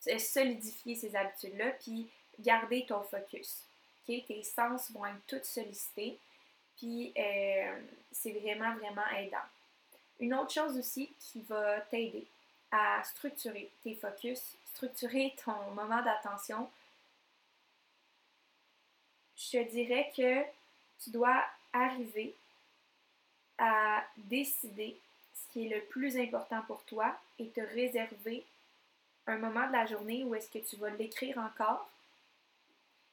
solidifier 0.00 0.96
ces 0.96 1.14
habitudes-là, 1.14 1.70
puis 1.84 2.10
garder 2.40 2.84
ton 2.84 3.00
focus. 3.04 3.62
Tes 4.06 4.42
sens 4.42 4.90
vont 4.90 5.06
être 5.06 5.24
tous 5.28 5.44
sollicités, 5.44 6.18
puis 6.76 7.12
euh, 7.16 7.80
c'est 8.10 8.32
vraiment, 8.32 8.74
vraiment 8.74 9.06
aidant. 9.16 9.38
Une 10.18 10.34
autre 10.34 10.52
chose 10.52 10.76
aussi 10.76 11.12
qui 11.20 11.42
va 11.42 11.80
t'aider 11.82 12.26
à 12.72 13.04
structurer 13.04 13.70
tes 13.84 13.94
focus, 13.94 14.56
structurer 14.74 15.32
ton 15.44 15.70
moment 15.74 16.02
d'attention, 16.02 16.68
je 19.36 19.58
te 19.58 19.70
dirais 19.70 20.12
que 20.16 20.42
tu 21.02 21.10
dois 21.10 21.44
arriver 21.72 22.34
à 23.58 24.04
décider 24.16 24.96
ce 25.34 25.52
qui 25.52 25.66
est 25.66 25.74
le 25.76 25.82
plus 25.82 26.16
important 26.16 26.62
pour 26.66 26.82
toi 26.84 27.16
et 27.38 27.48
te 27.48 27.60
réserver 27.60 28.44
un 29.26 29.38
moment 29.38 29.66
de 29.66 29.72
la 29.72 29.86
journée 29.86 30.24
où 30.24 30.34
est-ce 30.34 30.50
que 30.50 30.58
tu 30.58 30.76
vas 30.76 30.90
l'écrire 30.90 31.38
encore 31.38 31.88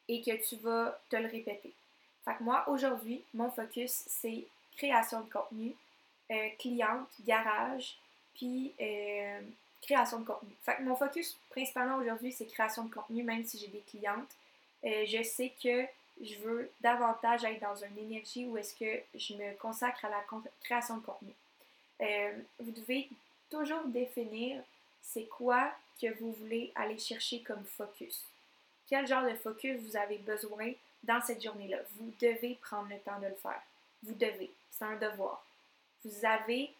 et 0.07 0.21
que 0.21 0.35
tu 0.47 0.57
vas 0.57 0.99
te 1.09 1.15
le 1.15 1.27
répéter. 1.27 1.73
Fait 2.25 2.35
que 2.35 2.43
moi, 2.43 2.67
aujourd'hui, 2.69 3.23
mon 3.33 3.49
focus, 3.49 4.03
c'est 4.07 4.45
création 4.77 5.21
de 5.21 5.31
contenu, 5.31 5.73
euh, 6.31 6.49
cliente, 6.59 7.09
garage, 7.25 7.97
puis 8.35 8.73
euh, 8.79 9.41
création 9.81 10.19
de 10.19 10.25
contenu. 10.25 10.51
Fait 10.63 10.75
que 10.77 10.83
mon 10.83 10.95
focus 10.95 11.37
principalement 11.49 11.97
aujourd'hui, 11.97 12.31
c'est 12.31 12.45
création 12.45 12.85
de 12.85 12.93
contenu, 12.93 13.23
même 13.23 13.45
si 13.45 13.57
j'ai 13.57 13.67
des 13.67 13.83
clientes. 13.89 14.29
Euh, 14.83 15.05
je 15.07 15.23
sais 15.23 15.53
que 15.61 15.85
je 16.21 16.35
veux 16.39 16.69
davantage 16.81 17.43
être 17.43 17.61
dans 17.61 17.75
une 17.75 17.97
énergie 17.97 18.45
où 18.45 18.57
est-ce 18.57 18.75
que 18.75 19.01
je 19.15 19.33
me 19.33 19.55
consacre 19.57 20.05
à 20.05 20.09
la 20.09 20.23
création 20.63 20.97
de 20.97 21.03
contenu. 21.03 21.33
vous 22.59 22.71
devez 22.71 23.09
toujours 23.49 23.83
définir 23.85 24.61
c'est 25.01 25.25
quoi 25.25 25.71
que 26.01 26.13
vous 26.19 26.33
voulez 26.33 26.71
aller 26.75 26.97
chercher 26.97 27.41
comme 27.41 27.65
focus. 27.65 28.23
Quel 28.87 29.07
genre 29.07 29.23
de 29.23 29.35
focus 29.35 29.79
vous 29.81 29.97
avez 29.97 30.17
besoin 30.17 30.71
dans 31.03 31.21
cette 31.21 31.43
journée-là? 31.43 31.77
Vous 31.97 32.13
devez 32.19 32.57
prendre 32.61 32.89
le 32.89 32.99
temps 32.99 33.19
de 33.19 33.27
le 33.27 33.35
faire. 33.35 33.61
Vous 34.03 34.13
devez. 34.13 34.51
C'est 34.71 34.85
un 34.85 34.95
devoir. 34.97 35.45
Vous 36.03 36.25
avez 36.25 36.71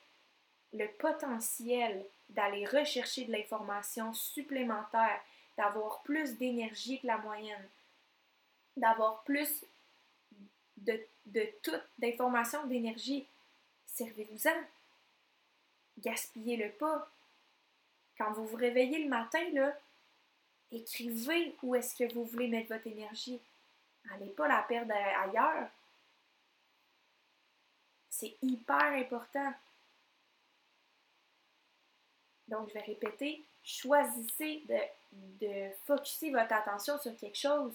le 0.74 0.88
potentiel 1.00 2.04
d'aller 2.30 2.66
rechercher 2.66 3.26
de 3.26 3.32
l'information 3.32 4.14
supplémentaire, 4.14 5.20
d'avoir 5.58 6.02
plus 6.02 6.38
d'énergie 6.38 7.00
que 7.00 7.08
la 7.08 7.18
moyenne, 7.18 7.68
d'avoir 8.78 9.24
plus 9.24 9.66
de, 10.78 11.00
de 11.26 11.48
toute 11.62 11.84
d'informations, 11.98 12.66
d'énergie. 12.66 13.28
Servez-vous-en. 13.86 14.64
Gaspillez-le 16.00 16.72
pas. 16.72 17.10
Quand 18.18 18.32
vous 18.34 18.46
vous 18.46 18.58
réveillez 18.58 19.04
le 19.04 19.10
matin, 19.10 19.40
écrivez 20.72 21.56
où 21.64 21.76
est-ce 21.76 21.96
que 21.96 22.14
vous 22.14 22.26
voulez 22.26 22.48
mettre 22.48 22.70
votre 22.70 22.88
énergie. 22.88 23.40
Allez 24.12 24.30
pas 24.30 24.48
la 24.48 24.62
perdre 24.64 24.94
ailleurs. 24.94 25.70
C'est 28.10 28.38
hyper 28.42 28.78
important. 28.78 29.54
Donc, 32.48 32.70
je 32.70 32.74
vais 32.74 32.82
répéter, 32.82 33.44
choisissez 33.64 34.64
de, 34.68 34.80
de 35.40 36.32
votre 36.32 36.54
attention 36.54 37.00
sur 37.00 37.16
quelque 37.18 37.38
chose. 37.38 37.74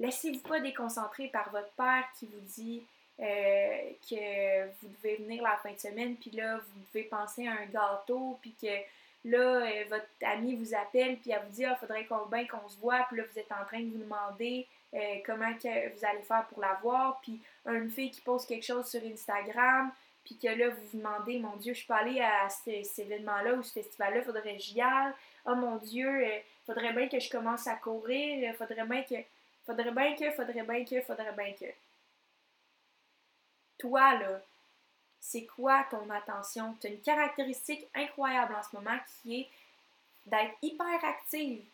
Laissez-vous 0.00 0.40
pas 0.40 0.60
déconcentrer 0.60 1.28
par 1.28 1.50
votre 1.50 1.70
père 1.72 2.04
qui 2.18 2.26
vous 2.26 2.40
dit 2.40 2.82
euh, 3.20 3.90
que 4.08 4.66
vous 4.80 4.88
devez 4.88 5.16
venir 5.16 5.42
la 5.42 5.58
fin 5.58 5.72
de 5.72 5.78
semaine, 5.78 6.16
puis 6.16 6.30
là, 6.30 6.56
vous 6.56 6.80
devez 6.90 7.04
penser 7.04 7.46
à 7.46 7.52
un 7.52 7.66
gâteau, 7.66 8.38
puis 8.40 8.54
que 8.58 8.74
là, 9.26 9.66
euh, 9.66 9.84
votre 9.90 10.06
ami 10.22 10.56
vous 10.56 10.74
appelle, 10.74 11.18
puis 11.18 11.32
elle 11.32 11.42
vous 11.44 11.52
dit, 11.52 11.66
ah, 11.66 11.76
faudrait 11.76 12.06
qu'on 12.06 12.24
bien 12.26 12.46
qu'on 12.46 12.66
se 12.66 12.78
voit, 12.78 13.04
puis 13.08 13.18
là, 13.18 13.24
vous 13.30 13.38
êtes 13.38 13.52
en 13.52 13.62
train 13.66 13.80
de 13.80 13.90
vous 13.90 13.98
demander 13.98 14.66
euh, 14.94 15.16
comment 15.26 15.50
vous 15.52 16.04
allez 16.06 16.22
faire 16.22 16.46
pour 16.48 16.62
la 16.62 16.78
voir, 16.80 17.20
puis 17.20 17.38
une 17.66 17.90
fille 17.90 18.10
qui 18.10 18.22
pose 18.22 18.46
quelque 18.46 18.64
chose 18.64 18.88
sur 18.88 19.02
Instagram, 19.04 19.92
puis 20.24 20.38
que 20.38 20.48
là, 20.48 20.70
vous 20.70 20.86
vous 20.90 20.96
demandez, 20.96 21.38
mon 21.40 21.56
Dieu, 21.56 21.74
je 21.74 21.86
pas 21.86 21.96
allée 21.96 22.22
à 22.22 22.48
cet, 22.48 22.98
événement-là 22.98 23.52
ou 23.52 23.62
ce 23.62 23.72
festival-là, 23.74 24.22
faudrait 24.22 24.56
que 24.56 24.62
j'y 24.62 24.80
aille. 24.80 25.12
Oh 25.44 25.54
mon 25.56 25.76
Dieu, 25.76 26.24
faudrait 26.64 26.94
bien 26.94 27.06
que 27.06 27.20
je 27.20 27.28
commence 27.28 27.66
à 27.66 27.74
courir, 27.74 28.54
faudrait 28.54 28.86
bien 28.86 29.02
que, 29.02 29.16
faudrait 29.70 29.92
bien 29.92 30.16
que, 30.16 30.30
faudrait 30.32 30.62
bien 30.62 30.84
que, 30.84 31.00
faudrait 31.02 31.32
bien 31.32 31.52
que. 31.52 31.66
Toi, 33.78 34.14
là, 34.18 34.40
c'est 35.20 35.46
quoi 35.46 35.84
ton 35.90 36.08
attention? 36.10 36.76
Tu 36.80 36.88
as 36.88 36.90
une 36.90 37.00
caractéristique 37.00 37.86
incroyable 37.94 38.54
en 38.54 38.62
ce 38.62 38.74
moment 38.74 38.98
qui 39.22 39.40
est 39.40 39.48
d'être 40.26 40.56
hyper 40.62 41.04
active 41.04 41.64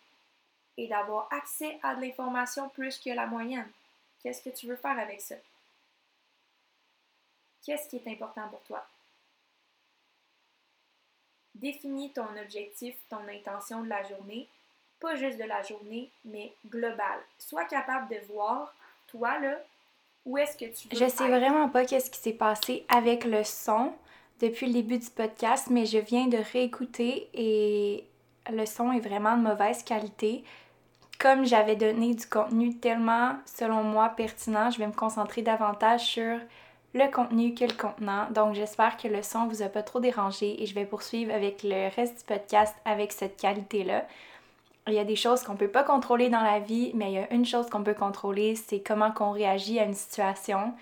et 0.77 0.87
d'avoir 0.89 1.33
accès 1.33 1.79
à 1.83 1.95
de 1.95 2.03
l'information 2.03 2.69
plus 2.69 2.99
que 2.99 3.11
la 3.11 3.27
moyenne. 3.27 3.71
Qu'est-ce 4.23 4.43
que 4.43 4.55
tu 4.55 4.67
veux 4.67 4.77
faire 4.77 4.99
avec 4.99 5.21
ça? 5.21 5.37
Qu'est-ce 7.65 7.89
qui 7.89 7.97
est 7.97 8.09
important 8.09 8.49
pour 8.49 8.63
toi? 8.65 8.87
Définis 11.55 12.13
ton 12.13 12.37
objectif, 12.37 12.95
ton 13.09 13.27
intention 13.29 13.83
de 13.83 13.89
la 13.89 14.07
journée, 14.07 14.47
pas 15.01 15.15
juste 15.15 15.39
de 15.39 15.45
la 15.45 15.63
journée, 15.63 16.11
mais 16.25 16.53
globale. 16.69 17.21
Sois 17.39 17.65
capable 17.65 18.09
de 18.09 18.21
voir, 18.33 18.75
toi, 19.09 19.39
là, 19.39 19.59
où 20.25 20.37
est-ce 20.39 20.57
que 20.57 20.65
tu 20.65 20.89
veux 20.89 20.97
Je 20.97 21.09
sais 21.09 21.29
vraiment 21.29 21.69
pas 21.69 21.85
qu'est-ce 21.85 22.11
qui 22.11 22.19
s'est 22.19 22.33
passé 22.33 22.85
avec 22.89 23.25
le 23.25 23.45
son 23.45 23.93
depuis 24.41 24.67
le 24.67 24.75
début 24.75 24.99
du 24.99 25.11
podcast, 25.11 25.69
mais 25.71 25.87
je 25.87 25.99
viens 25.99 26.27
de 26.27 26.39
réécouter 26.53 27.29
et 27.33 28.05
le 28.51 28.67
son 28.67 28.93
est 28.93 29.01
vraiment 29.01 29.37
de 29.37 29.43
mauvaise 29.43 29.83
qualité. 29.83 30.45
Comme 31.19 31.47
j'avais 31.47 31.77
donné 31.77 32.15
du 32.15 32.27
contenu 32.27 32.77
tellement, 32.77 33.37
selon 33.47 33.83
moi, 33.83 34.11
pertinent, 34.11 34.71
je 34.71 34.79
vais 34.79 34.87
me 34.87 34.93
concentrer 34.93 35.43
davantage 35.43 36.03
sur 36.03 36.39
le 36.93 37.11
contenu 37.11 37.55
que 37.55 37.65
le 37.65 37.73
contenant. 37.73 38.27
Donc, 38.31 38.55
j'espère 38.55 38.97
que 38.97 39.09
le 39.09 39.23
son 39.23 39.47
vous 39.47 39.63
a 39.63 39.69
pas 39.69 39.83
trop 39.83 40.01
dérangé 40.01 40.63
et 40.63 40.67
je 40.67 40.75
vais 40.75 40.85
poursuivre 40.85 41.33
avec 41.33 41.63
le 41.63 41.95
reste 41.95 42.19
du 42.19 42.25
podcast 42.25 42.75
avec 42.85 43.13
cette 43.13 43.41
qualité-là 43.41 44.05
il 44.87 44.95
y 44.95 44.99
a 44.99 45.05
des 45.05 45.17
choses 45.17 45.43
qu'on 45.43 45.57
peut 45.57 45.69
pas 45.69 45.83
contrôler 45.83 46.29
dans 46.29 46.43
la 46.43 46.61
vie, 46.61 46.93
mais 46.95 47.11
il 47.11 47.15
y 47.15 47.19
a 47.19 47.33
une 47.33 47.45
chose 47.45 47.69
qu'on 47.69 47.83
peut 47.83 47.95
contrôler, 47.95 48.55
c'est 48.55 48.81
comment 48.81 49.11
qu'on 49.11 49.33
réagit 49.33 49.79
à 49.81 49.85
une 49.85 49.95
situation. 49.95 50.75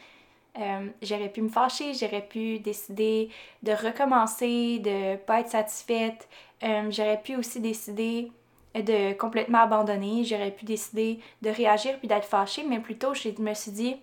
Euh, 0.59 0.89
j'aurais 1.03 1.31
pu 1.31 1.43
me 1.43 1.49
fâcher, 1.49 1.95
j'aurais 1.95 2.23
pu 2.23 2.59
décider 2.59 3.31
de 3.63 3.73
recommencer, 3.73 4.79
de 4.79 5.17
pas 5.17 5.41
être 5.41 5.51
satisfaite. 5.51 6.29
Euh, 6.63 6.91
j'aurais 6.91 7.21
pu 7.21 7.37
aussi 7.37 7.61
décider 7.61 8.31
de 8.75 9.15
complètement 9.15 9.63
abandonner. 9.63 10.25
J'aurais 10.25 10.51
pu 10.51 10.65
décider 10.65 11.19
de 11.43 11.51
réagir 11.51 11.99
puis 11.99 12.09
d'être 12.09 12.27
fâchée, 12.27 12.65
mais 12.69 12.79
plutôt 12.79 13.15
je 13.15 13.31
me 13.41 13.55
suis 13.55 13.73
dit, 13.73 13.97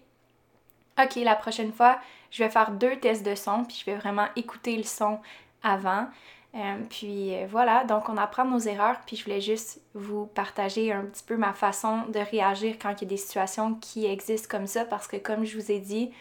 ok, 1.02 1.16
la 1.18 1.36
prochaine 1.36 1.72
fois, 1.72 2.00
je 2.32 2.44
vais 2.44 2.50
faire 2.50 2.72
deux 2.72 2.98
tests 2.98 3.26
de 3.26 3.36
son 3.36 3.64
puis 3.64 3.78
je 3.80 3.90
vais 3.90 3.98
vraiment 3.98 4.28
écouter 4.36 4.76
le 4.76 4.84
son 4.84 5.20
avant. 5.64 6.08
Euh, 6.54 6.76
puis 6.90 7.34
euh, 7.34 7.48
voilà, 7.50 7.86
donc 7.86 8.10
on 8.10 8.18
apprend 8.18 8.44
nos 8.44 8.60
erreurs, 8.60 9.00
puis 9.06 9.16
je 9.16 9.24
voulais 9.24 9.40
juste 9.40 9.80
vous 9.94 10.26
partager 10.26 10.92
un 10.92 11.06
petit 11.06 11.24
peu 11.24 11.38
ma 11.38 11.54
façon 11.54 12.04
de 12.10 12.20
réagir 12.20 12.76
quand 12.82 12.90
il 12.90 13.04
y 13.04 13.06
a 13.06 13.08
des 13.08 13.18
situations 13.18 13.76
qui 13.76 14.06
existent 14.06 14.50
comme 14.50 14.68
ça, 14.68 14.84
parce 14.84 15.08
que 15.08 15.16
comme 15.16 15.46
je 15.46 15.58
vous 15.58 15.72
ai 15.72 15.80
dit, 15.80 16.12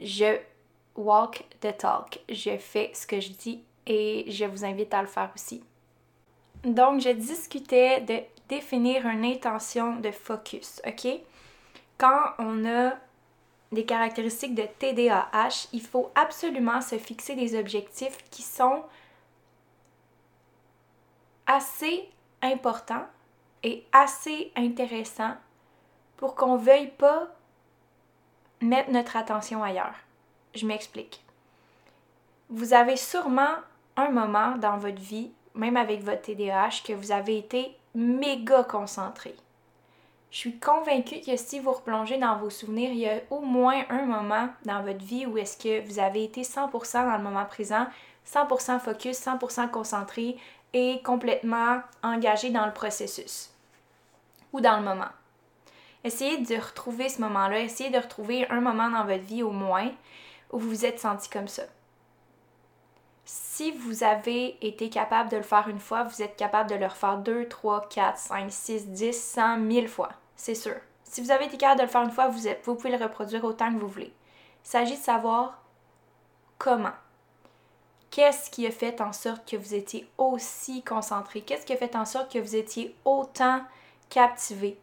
je 0.00 0.38
walk 0.96 1.44
the 1.60 1.76
talk, 1.76 2.20
je 2.30 2.56
fais 2.56 2.90
ce 2.94 3.06
que 3.06 3.20
je 3.20 3.30
dis 3.32 3.62
et 3.86 4.24
je 4.28 4.46
vous 4.46 4.64
invite 4.64 4.94
à 4.94 5.02
le 5.02 5.08
faire 5.08 5.30
aussi. 5.34 5.62
Donc 6.64 7.00
je 7.00 7.10
discutais 7.10 8.00
de 8.00 8.20
définir 8.48 9.06
une 9.06 9.26
intention 9.26 9.96
de 9.96 10.10
focus, 10.10 10.80
ok? 10.86 11.06
Quand 11.98 12.30
on 12.38 12.64
a 12.64 12.94
des 13.72 13.84
caractéristiques 13.84 14.54
de 14.54 14.66
TDAH, 14.78 15.68
il 15.72 15.82
faut 15.82 16.10
absolument 16.14 16.80
se 16.80 16.96
fixer 16.96 17.34
des 17.34 17.58
objectifs 17.58 18.18
qui 18.30 18.42
sont 18.42 18.82
assez 21.46 22.08
important 22.42 23.04
et 23.62 23.84
assez 23.92 24.52
intéressant 24.56 25.34
pour 26.16 26.34
qu'on 26.34 26.56
veuille 26.56 26.90
pas 26.98 27.28
mettre 28.60 28.90
notre 28.90 29.16
attention 29.16 29.62
ailleurs. 29.62 29.94
Je 30.54 30.66
m'explique. 30.66 31.22
Vous 32.48 32.74
avez 32.74 32.96
sûrement 32.96 33.56
un 33.96 34.10
moment 34.10 34.56
dans 34.56 34.78
votre 34.78 35.00
vie, 35.00 35.30
même 35.54 35.76
avec 35.76 36.02
votre 36.02 36.22
TDAH, 36.22 36.82
que 36.86 36.92
vous 36.92 37.12
avez 37.12 37.38
été 37.38 37.76
méga 37.94 38.64
concentré. 38.64 39.34
Je 40.30 40.38
suis 40.38 40.58
convaincue 40.58 41.20
que 41.20 41.36
si 41.36 41.60
vous 41.60 41.72
replongez 41.72 42.18
dans 42.18 42.36
vos 42.36 42.50
souvenirs, 42.50 42.90
il 42.90 42.98
y 42.98 43.08
a 43.08 43.20
au 43.30 43.40
moins 43.40 43.84
un 43.88 44.04
moment 44.04 44.48
dans 44.64 44.82
votre 44.82 45.04
vie 45.04 45.24
où 45.26 45.38
est-ce 45.38 45.56
que 45.56 45.86
vous 45.86 45.98
avez 45.98 46.24
été 46.24 46.42
100% 46.42 47.06
dans 47.06 47.16
le 47.16 47.22
moment 47.22 47.46
présent, 47.46 47.86
100% 48.26 48.80
focus, 48.80 49.18
100% 49.18 49.70
concentré, 49.70 50.36
et 50.72 51.02
complètement 51.02 51.80
engagé 52.02 52.50
dans 52.50 52.66
le 52.66 52.72
processus 52.72 53.50
ou 54.52 54.60
dans 54.60 54.76
le 54.78 54.84
moment. 54.84 55.08
Essayez 56.04 56.38
de 56.38 56.56
retrouver 56.56 57.08
ce 57.08 57.20
moment-là, 57.22 57.60
essayez 57.60 57.90
de 57.90 57.98
retrouver 57.98 58.48
un 58.50 58.60
moment 58.60 58.90
dans 58.90 59.04
votre 59.04 59.24
vie 59.24 59.42
au 59.42 59.50
moins 59.50 59.90
où 60.52 60.58
vous 60.58 60.68
vous 60.68 60.86
êtes 60.86 61.00
senti 61.00 61.28
comme 61.28 61.48
ça. 61.48 61.64
Si 63.24 63.72
vous 63.72 64.04
avez 64.04 64.56
été 64.64 64.88
capable 64.88 65.30
de 65.30 65.36
le 65.36 65.42
faire 65.42 65.66
une 65.68 65.80
fois, 65.80 66.04
vous 66.04 66.22
êtes 66.22 66.36
capable 66.36 66.70
de 66.70 66.76
le 66.76 66.86
refaire 66.86 67.18
deux, 67.18 67.48
trois, 67.48 67.88
quatre, 67.88 68.18
cinq, 68.18 68.52
six, 68.52 68.86
dix, 68.86 69.20
cent, 69.20 69.56
mille 69.56 69.88
fois, 69.88 70.10
c'est 70.36 70.54
sûr. 70.54 70.76
Si 71.02 71.20
vous 71.20 71.30
avez 71.30 71.46
été 71.46 71.56
capable 71.56 71.80
de 71.80 71.86
le 71.86 71.90
faire 71.90 72.02
une 72.02 72.10
fois, 72.10 72.28
vous, 72.28 72.48
vous 72.64 72.74
pouvez 72.76 72.96
le 72.96 73.02
reproduire 73.02 73.44
autant 73.44 73.72
que 73.72 73.80
vous 73.80 73.88
voulez. 73.88 74.12
Il 74.64 74.68
s'agit 74.68 74.96
de 74.96 75.02
savoir 75.02 75.60
comment. 76.58 76.92
Qu'est-ce 78.16 78.48
qui 78.48 78.66
a 78.66 78.70
fait 78.70 79.02
en 79.02 79.12
sorte 79.12 79.46
que 79.46 79.58
vous 79.58 79.74
étiez 79.74 80.08
aussi 80.16 80.82
concentré? 80.82 81.42
Qu'est-ce 81.42 81.66
qui 81.66 81.74
a 81.74 81.76
fait 81.76 81.94
en 81.94 82.06
sorte 82.06 82.32
que 82.32 82.38
vous 82.38 82.56
étiez 82.56 82.96
autant 83.04 83.60
captivé? 84.08 84.78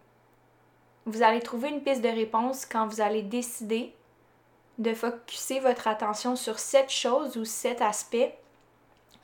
Vous 1.07 1.23
allez 1.23 1.39
trouver 1.39 1.69
une 1.69 1.81
piste 1.81 2.03
de 2.03 2.09
réponse 2.09 2.63
quand 2.67 2.85
vous 2.85 3.01
allez 3.01 3.23
décider 3.23 3.91
de 4.77 4.93
focuser 4.93 5.59
votre 5.61 5.87
attention 5.87 6.35
sur 6.35 6.59
cette 6.59 6.91
chose 6.91 7.35
ou 7.35 7.43
cet 7.43 7.81
aspect 7.81 8.37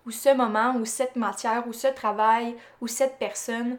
ou 0.08 0.10
ce 0.10 0.36
moment 0.36 0.76
ou 0.78 0.86
cette 0.86 1.16
matière 1.16 1.68
ou 1.68 1.74
ce 1.74 1.86
travail 1.86 2.58
ou 2.82 2.88
cette 2.88 3.20
personne 3.20 3.78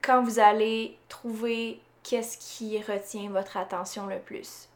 quand 0.00 0.22
vous 0.22 0.38
allez 0.38 0.96
trouver 1.10 1.82
qu'est-ce 2.02 2.38
qui 2.38 2.80
retient 2.80 3.28
votre 3.28 3.58
attention 3.58 4.06
le 4.06 4.20
plus 4.20 4.70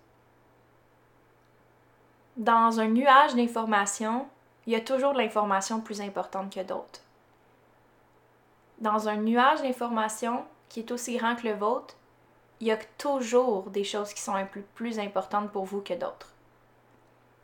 dans 2.39 2.78
un 2.78 2.86
nuage 2.86 3.34
d'informations, 3.34 4.26
il 4.66 4.72
y 4.72 4.76
a 4.76 4.80
toujours 4.80 5.12
de 5.12 5.18
l'information 5.18 5.80
plus 5.80 6.01
importante 6.01 6.55
que 6.55 6.61
d'autres. 6.61 7.01
Dans 8.78 9.09
un 9.09 9.16
nuage 9.16 9.61
d'informations 9.61 10.45
qui 10.68 10.80
est 10.80 10.93
aussi 10.93 11.16
grand 11.16 11.34
que 11.34 11.49
le 11.49 11.55
vôtre, 11.55 11.97
il 12.61 12.68
y 12.68 12.72
a 12.72 12.78
toujours 12.97 13.70
des 13.70 13.82
choses 13.82 14.14
qui 14.14 14.22
sont 14.22 14.34
un 14.34 14.45
peu 14.45 14.61
plus 14.76 15.01
importantes 15.01 15.51
pour 15.51 15.64
vous 15.64 15.80
que 15.80 15.95
d'autres. 15.95 16.32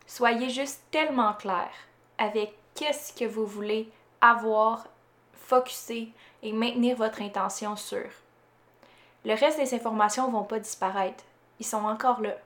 Soyez 0.06 0.48
juste 0.48 0.82
tellement 0.92 1.32
clair 1.32 1.70
avec 2.18 2.54
qu'est-ce 2.76 3.12
que 3.12 3.24
vous 3.24 3.46
voulez 3.46 3.90
avoir, 4.20 4.86
focuser 5.32 6.12
et 6.42 6.52
maintenir 6.52 6.96
votre 6.96 7.20
intention 7.20 7.74
sur. 7.74 8.06
Le 9.24 9.34
reste 9.34 9.58
des 9.58 9.74
informations 9.74 10.28
ne 10.28 10.32
vont 10.32 10.44
pas 10.44 10.60
disparaître. 10.60 11.24
Ils 11.58 11.66
sont 11.66 11.84
encore 11.84 12.20
là. 12.20 12.36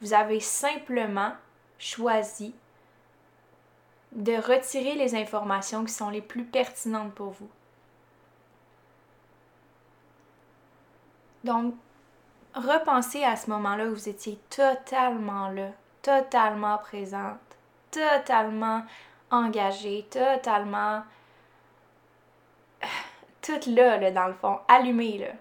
Vous 0.00 0.12
avez 0.12 0.40
simplement 0.40 1.32
choisi 1.78 2.54
de 4.12 4.34
retirer 4.34 4.94
les 4.94 5.14
informations 5.14 5.84
qui 5.84 5.92
sont 5.92 6.10
les 6.10 6.22
plus 6.22 6.44
pertinentes 6.44 7.14
pour 7.14 7.30
vous. 7.30 7.50
Donc, 11.44 11.74
repensez 12.54 13.22
à 13.22 13.36
ce 13.36 13.50
moment-là 13.50 13.86
où 13.86 13.94
vous 13.94 14.08
étiez 14.08 14.38
totalement 14.50 15.48
là, 15.50 15.70
totalement 16.02 16.78
présente, 16.78 17.38
totalement 17.90 18.84
engagée, 19.30 20.06
totalement... 20.10 21.02
Tout 23.42 23.70
là, 23.70 23.96
là, 23.98 24.10
dans 24.10 24.26
le 24.26 24.34
fond, 24.34 24.58
allumée, 24.66 25.18
là. 25.18 25.32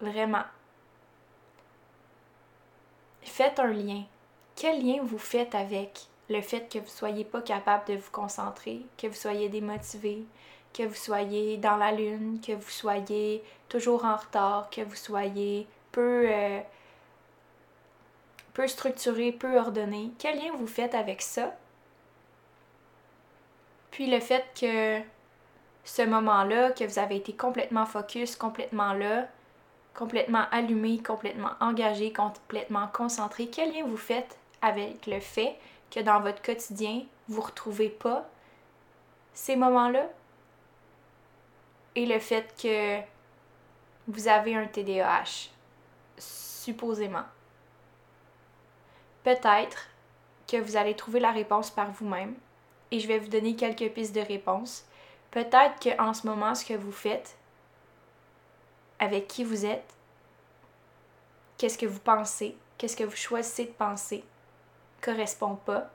Vraiment 0.00 0.42
faites 3.28 3.58
un 3.58 3.72
lien. 3.72 4.02
Quel 4.54 4.84
lien 4.84 5.02
vous 5.02 5.18
faites 5.18 5.54
avec 5.54 6.06
le 6.28 6.40
fait 6.40 6.68
que 6.72 6.78
vous 6.78 6.84
ne 6.84 6.90
soyez 6.90 7.24
pas 7.24 7.40
capable 7.40 7.86
de 7.86 7.94
vous 7.94 8.10
concentrer, 8.10 8.82
que 8.98 9.06
vous 9.06 9.14
soyez 9.14 9.48
démotivé, 9.48 10.24
que 10.72 10.82
vous 10.82 10.94
soyez 10.94 11.56
dans 11.56 11.76
la 11.76 11.92
lune, 11.92 12.40
que 12.44 12.52
vous 12.52 12.70
soyez 12.70 13.42
toujours 13.68 14.04
en 14.04 14.16
retard, 14.16 14.68
que 14.70 14.80
vous 14.80 14.94
soyez 14.94 15.66
peu, 15.92 16.24
euh, 16.28 16.60
peu 18.54 18.66
structuré, 18.66 19.32
peu 19.32 19.58
ordonné? 19.58 20.10
Quel 20.18 20.38
lien 20.38 20.52
vous 20.56 20.66
faites 20.66 20.94
avec 20.94 21.22
ça? 21.22 21.54
Puis 23.90 24.06
le 24.08 24.20
fait 24.20 24.44
que 24.60 25.00
ce 25.84 26.02
moment-là, 26.02 26.72
que 26.72 26.84
vous 26.84 26.98
avez 26.98 27.16
été 27.16 27.32
complètement 27.34 27.86
focus, 27.86 28.36
complètement 28.36 28.92
là, 28.92 29.28
complètement 29.96 30.44
allumé, 30.52 31.02
complètement 31.02 31.52
engagé, 31.60 32.12
complètement 32.12 32.86
concentré, 32.88 33.48
quel 33.48 33.72
lien 33.72 33.84
vous 33.84 33.96
faites 33.96 34.38
avec 34.62 35.06
le 35.06 35.20
fait 35.20 35.58
que 35.90 36.00
dans 36.00 36.20
votre 36.20 36.42
quotidien, 36.42 37.02
vous 37.28 37.40
ne 37.40 37.46
retrouvez 37.46 37.88
pas 37.88 38.28
ces 39.32 39.56
moments-là? 39.56 40.06
Et 41.94 42.06
le 42.06 42.18
fait 42.18 42.54
que 42.60 43.00
vous 44.08 44.28
avez 44.28 44.54
un 44.54 44.66
TDAH, 44.66 45.48
supposément. 46.18 47.24
Peut-être 49.24 49.88
que 50.46 50.58
vous 50.58 50.76
allez 50.76 50.94
trouver 50.94 51.20
la 51.20 51.32
réponse 51.32 51.70
par 51.70 51.90
vous-même 51.90 52.34
et 52.90 53.00
je 53.00 53.08
vais 53.08 53.18
vous 53.18 53.28
donner 53.28 53.56
quelques 53.56 53.90
pistes 53.92 54.14
de 54.14 54.20
réponse. 54.20 54.84
Peut-être 55.30 55.80
qu'en 55.82 56.14
ce 56.14 56.26
moment, 56.26 56.54
ce 56.54 56.64
que 56.64 56.74
vous 56.74 56.92
faites, 56.92 57.35
avec 58.98 59.28
qui 59.28 59.44
vous 59.44 59.64
êtes, 59.66 59.94
qu'est-ce 61.58 61.78
que 61.78 61.86
vous 61.86 62.00
pensez, 62.00 62.56
qu'est-ce 62.78 62.96
que 62.96 63.04
vous 63.04 63.16
choisissez 63.16 63.66
de 63.66 63.72
penser, 63.72 64.24
correspond 65.00 65.56
pas 65.56 65.90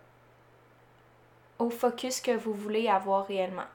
au 1.60 1.70
focus 1.70 2.22
que 2.22 2.36
vous 2.36 2.54
voulez 2.54 2.88
avoir 2.88 3.28
réellement. 3.28 3.68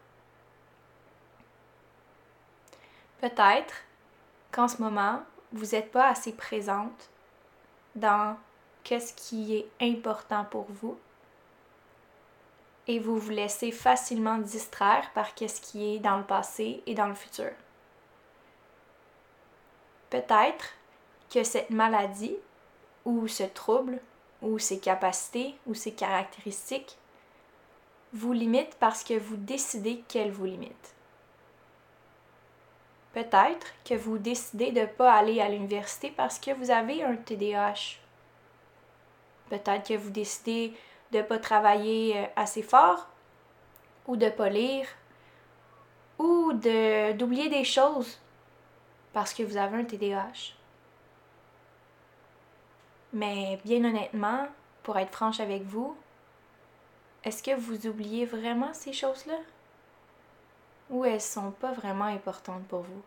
Peut-être 3.21 3.75
qu'en 4.51 4.69
ce 4.69 4.83
moment, 4.83 5.23
vous 5.53 5.67
n'êtes 5.67 5.91
pas 5.91 6.09
assez 6.09 6.33
présente 6.33 7.09
dans 7.95 8.37
qu'est-ce 8.83 9.15
qui 9.15 9.57
est 9.57 9.69
important 9.81 10.45
pour 10.45 10.67
vous 10.69 10.99
et 12.89 12.99
vous 12.99 13.19
vous 13.19 13.31
laissez 13.31 13.73
facilement 13.73 14.39
distraire 14.39 15.11
par 15.15 15.35
qu'est-ce 15.35 15.61
qui 15.61 15.95
est 15.95 15.99
dans 15.99 16.19
le 16.19 16.25
passé 16.25 16.83
et 16.87 16.95
dans 16.95 17.09
le 17.09 17.15
futur. 17.15 17.51
Peut-être 20.11 20.75
que 21.31 21.43
cette 21.43 21.71
maladie 21.71 22.37
ou 23.05 23.29
ce 23.29 23.43
trouble 23.43 24.01
ou 24.43 24.59
ses 24.59 24.79
capacités 24.79 25.55
ou 25.67 25.75
ses 25.75 25.93
caractéristiques 25.93 26.99
vous 28.13 28.33
limite 28.33 28.77
parce 28.79 29.03
que 29.05 29.19
vous 29.19 29.37
décidez 29.37 30.03
qu'elle 30.09 30.31
vous 30.31 30.45
limite. 30.47 30.95
Peut-être 33.13 33.67
que 33.85 33.95
vous 33.95 34.19
décidez 34.19 34.73
de 34.73 34.81
ne 34.81 34.87
pas 34.87 35.15
aller 35.15 35.41
à 35.41 35.49
l'université 35.49 36.13
parce 36.15 36.39
que 36.39 36.51
vous 36.51 36.71
avez 36.71 37.03
un 37.03 37.17
TDAH. 37.17 37.99
Peut-être 39.49 39.89
que 39.89 39.97
vous 39.97 40.11
décidez 40.11 40.75
de 41.13 41.19
ne 41.19 41.23
pas 41.23 41.39
travailler 41.39 42.19
euh, 42.19 42.27
assez 42.37 42.63
fort 42.63 43.09
ou 44.07 44.17
de 44.17 44.27
ne 44.27 44.31
pas 44.31 44.49
lire 44.49 44.87
ou 46.19 46.53
d'oublier 46.53 47.49
des 47.49 47.65
choses 47.65 48.19
parce 49.17 49.33
que 49.33 49.43
vous 49.43 49.57
avez 49.57 49.79
un 49.79 49.85
TDAH. 49.85 50.53
Mais 53.15 53.59
bien 53.65 53.83
honnêtement, 53.83 54.47
pour 54.83 54.99
être 54.99 55.11
franche 55.11 55.41
avec 55.41 55.63
vous, 55.63 55.97
est-ce 57.25 57.43
que 57.43 57.57
vous 57.59 57.87
oubliez 57.87 58.27
vraiment 58.27 58.75
ces 58.75 58.93
choses-là? 58.93 59.39
ou 60.91 61.07
elles 61.07 61.23
sont 61.23 61.51
pas 61.51 61.73
vraiment 61.73 62.05
importantes 62.05 62.67
pour 62.69 62.83
vous? 62.83 63.03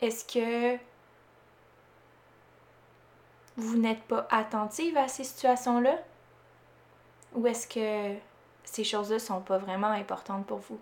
Est-ce 0.00 0.26
que 0.26 0.78
vous 3.56 3.78
n'êtes 3.78 4.02
pas 4.02 4.28
attentive 4.30 4.98
à 4.98 5.08
ces 5.08 5.24
situations-là? 5.24 5.96
Ou 7.34 7.46
est-ce 7.46 7.66
que 7.66 8.20
ces 8.62 8.84
choses-là 8.84 9.18
sont 9.18 9.40
pas 9.40 9.56
vraiment 9.56 9.88
importantes 9.88 10.46
pour 10.46 10.58
vous? 10.58 10.78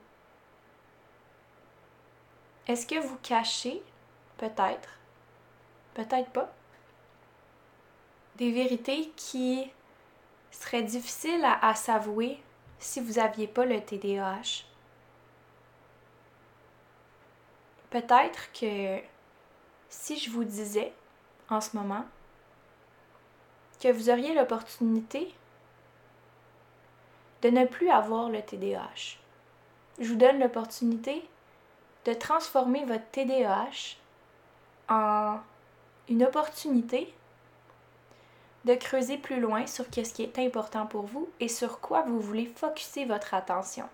Est-ce 2.67 2.87
que 2.87 2.99
vous 2.99 3.17
cachez, 3.23 3.83
peut-être, 4.39 4.99
peut-être 5.95 6.31
pas, 6.31 6.53
des 8.37 8.53
vérités 8.53 9.13
qui 9.17 9.71
seraient 10.51 10.83
difficiles 10.83 11.45
à, 11.45 11.67
à 11.67 11.75
s'avouer 11.75 12.41
si 12.79 13.01
vous 13.01 13.15
n'aviez 13.15 13.47
pas 13.47 13.65
le 13.65 13.81
TDAH. 13.81 14.65
Peut-être 17.91 18.53
que 18.53 19.01
si 19.89 20.19
je 20.19 20.31
vous 20.31 20.45
disais 20.45 20.93
en 21.49 21.61
ce 21.61 21.77
moment 21.77 22.05
que 23.81 23.93
vous 23.93 24.11
auriez 24.11 24.35
l'opportunité 24.35 25.33
de 27.43 27.51
ne 27.51 27.65
plus 27.65 27.91
avoir 27.91 28.29
le 28.29 28.43
TDAH, 28.43 29.19
je 29.99 30.09
vous 30.09 30.17
donne 30.17 30.41
l'opportunité 30.41 31.27
de 32.07 32.15
transformer 32.15 32.85
votre 32.85 33.11
TDAH 33.11 33.97
en 34.89 35.41
une 36.09 36.23
opportunité 36.23 37.13
de 38.65 38.75
creuser 38.75 39.19
plus 39.19 39.41
loin 39.41 39.67
sur 39.67 39.85
ce 39.87 40.13
qui 40.13 40.23
est 40.23 40.39
important 40.39 40.87
pour 40.87 41.07
vous 41.07 41.29
et 41.41 41.49
sur 41.49 41.81
quoi 41.81 42.03
vous 42.03 42.21
voulez 42.21 42.47
focuser 42.47 43.05
votre 43.05 43.35
attention. 43.35 43.89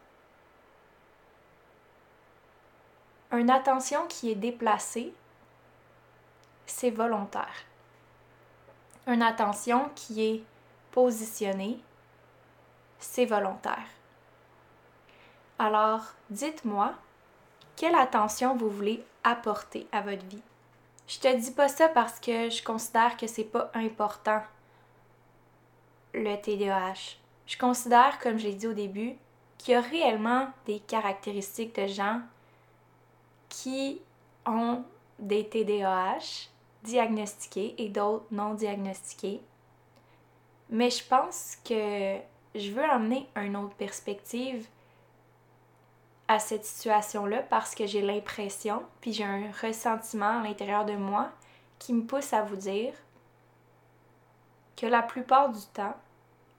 Une 3.32 3.50
attention 3.50 4.06
qui 4.08 4.30
est 4.30 4.34
déplacée, 4.34 5.14
c'est 6.66 6.90
volontaire. 6.90 7.64
Une 9.06 9.22
attention 9.22 9.90
qui 9.94 10.22
est 10.22 10.44
positionnée, 10.90 11.80
c'est 12.98 13.24
volontaire. 13.24 13.86
Alors, 15.58 16.02
dites-moi, 16.28 16.94
quelle 17.76 17.94
attention 17.94 18.56
vous 18.56 18.70
voulez 18.70 19.04
apporter 19.24 19.86
à 19.92 20.00
votre 20.00 20.24
vie? 20.26 20.42
Je 21.06 21.18
te 21.18 21.36
dis 21.36 21.50
pas 21.50 21.68
ça 21.68 21.88
parce 21.88 22.20
que 22.20 22.48
je 22.48 22.62
considère 22.62 23.16
que 23.16 23.26
c'est 23.26 23.44
pas 23.44 23.70
important 23.74 24.42
le 26.14 26.36
TDAH. 26.36 27.16
Je 27.46 27.58
considère, 27.58 28.18
comme 28.18 28.38
je 28.38 28.46
l'ai 28.46 28.54
dit 28.54 28.66
au 28.66 28.72
début, 28.72 29.16
qu'il 29.58 29.74
y 29.74 29.76
a 29.76 29.80
réellement 29.80 30.48
des 30.66 30.80
caractéristiques 30.80 31.74
de 31.80 31.86
gens 31.86 32.20
qui 33.48 34.00
ont 34.46 34.84
des 35.18 35.48
TDAH 35.48 36.48
diagnostiqués 36.82 37.74
et 37.78 37.88
d'autres 37.88 38.26
non 38.30 38.54
diagnostiqués. 38.54 39.40
Mais 40.70 40.90
je 40.90 41.04
pense 41.04 41.56
que 41.64 42.16
je 42.54 42.70
veux 42.70 42.84
amener 42.84 43.28
une 43.36 43.56
autre 43.56 43.74
perspective 43.74 44.66
cette 46.38 46.64
situation-là 46.64 47.42
parce 47.42 47.74
que 47.74 47.86
j'ai 47.86 48.02
l'impression, 48.02 48.82
puis 49.00 49.12
j'ai 49.12 49.24
un 49.24 49.50
ressentiment 49.62 50.40
à 50.40 50.42
l'intérieur 50.42 50.84
de 50.84 50.96
moi 50.96 51.30
qui 51.78 51.92
me 51.92 52.04
pousse 52.04 52.32
à 52.32 52.42
vous 52.42 52.56
dire 52.56 52.94
que 54.76 54.86
la 54.86 55.02
plupart 55.02 55.50
du 55.50 55.64
temps, 55.74 55.96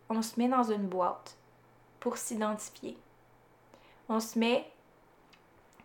on 0.09 0.21
se 0.21 0.39
met 0.39 0.47
dans 0.47 0.63
une 0.63 0.87
boîte 0.87 1.37
pour 1.99 2.17
s'identifier. 2.17 2.97
On 4.09 4.19
se 4.19 4.37
met 4.37 4.69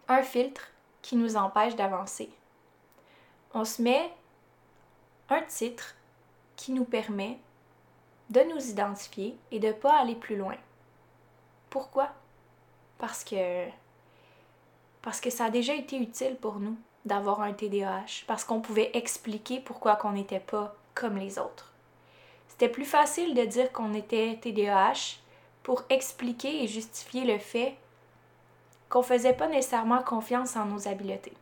un 0.08 0.22
filtre 0.22 0.68
qui 1.02 1.16
nous 1.16 1.36
empêche 1.36 1.76
d'avancer. 1.76 2.30
On 3.54 3.64
se 3.64 3.80
met 3.80 4.12
un 5.30 5.42
titre 5.42 5.94
qui 6.56 6.72
nous 6.72 6.84
permet 6.84 7.38
de 8.30 8.40
nous 8.42 8.70
identifier 8.70 9.38
et 9.50 9.60
de 9.60 9.68
ne 9.68 9.72
pas 9.72 9.98
aller 9.98 10.16
plus 10.16 10.36
loin. 10.36 10.56
Pourquoi? 11.70 12.10
Parce 12.98 13.24
que 13.24 13.66
parce 15.02 15.20
que 15.20 15.30
ça 15.30 15.46
a 15.46 15.50
déjà 15.50 15.74
été 15.74 15.96
utile 15.96 16.36
pour 16.36 16.58
nous 16.58 16.76
d'avoir 17.04 17.40
un 17.40 17.52
TDAH, 17.52 18.24
parce 18.26 18.44
qu'on 18.44 18.60
pouvait 18.60 18.90
expliquer 18.94 19.60
pourquoi 19.60 19.96
qu'on 19.96 20.12
n'était 20.12 20.40
pas 20.40 20.74
comme 20.94 21.16
les 21.16 21.38
autres. 21.38 21.72
C'était 22.48 22.68
plus 22.68 22.84
facile 22.84 23.34
de 23.34 23.44
dire 23.44 23.72
qu'on 23.72 23.94
était 23.94 24.38
TDAH 24.42 25.18
pour 25.62 25.84
expliquer 25.88 26.62
et 26.62 26.66
justifier 26.66 27.24
le 27.24 27.38
fait 27.38 27.76
qu'on 28.90 29.02
faisait 29.02 29.32
pas 29.32 29.48
nécessairement 29.48 30.02
confiance 30.02 30.56
en 30.56 30.64
nos 30.64 30.88
habiletés. 30.88 31.36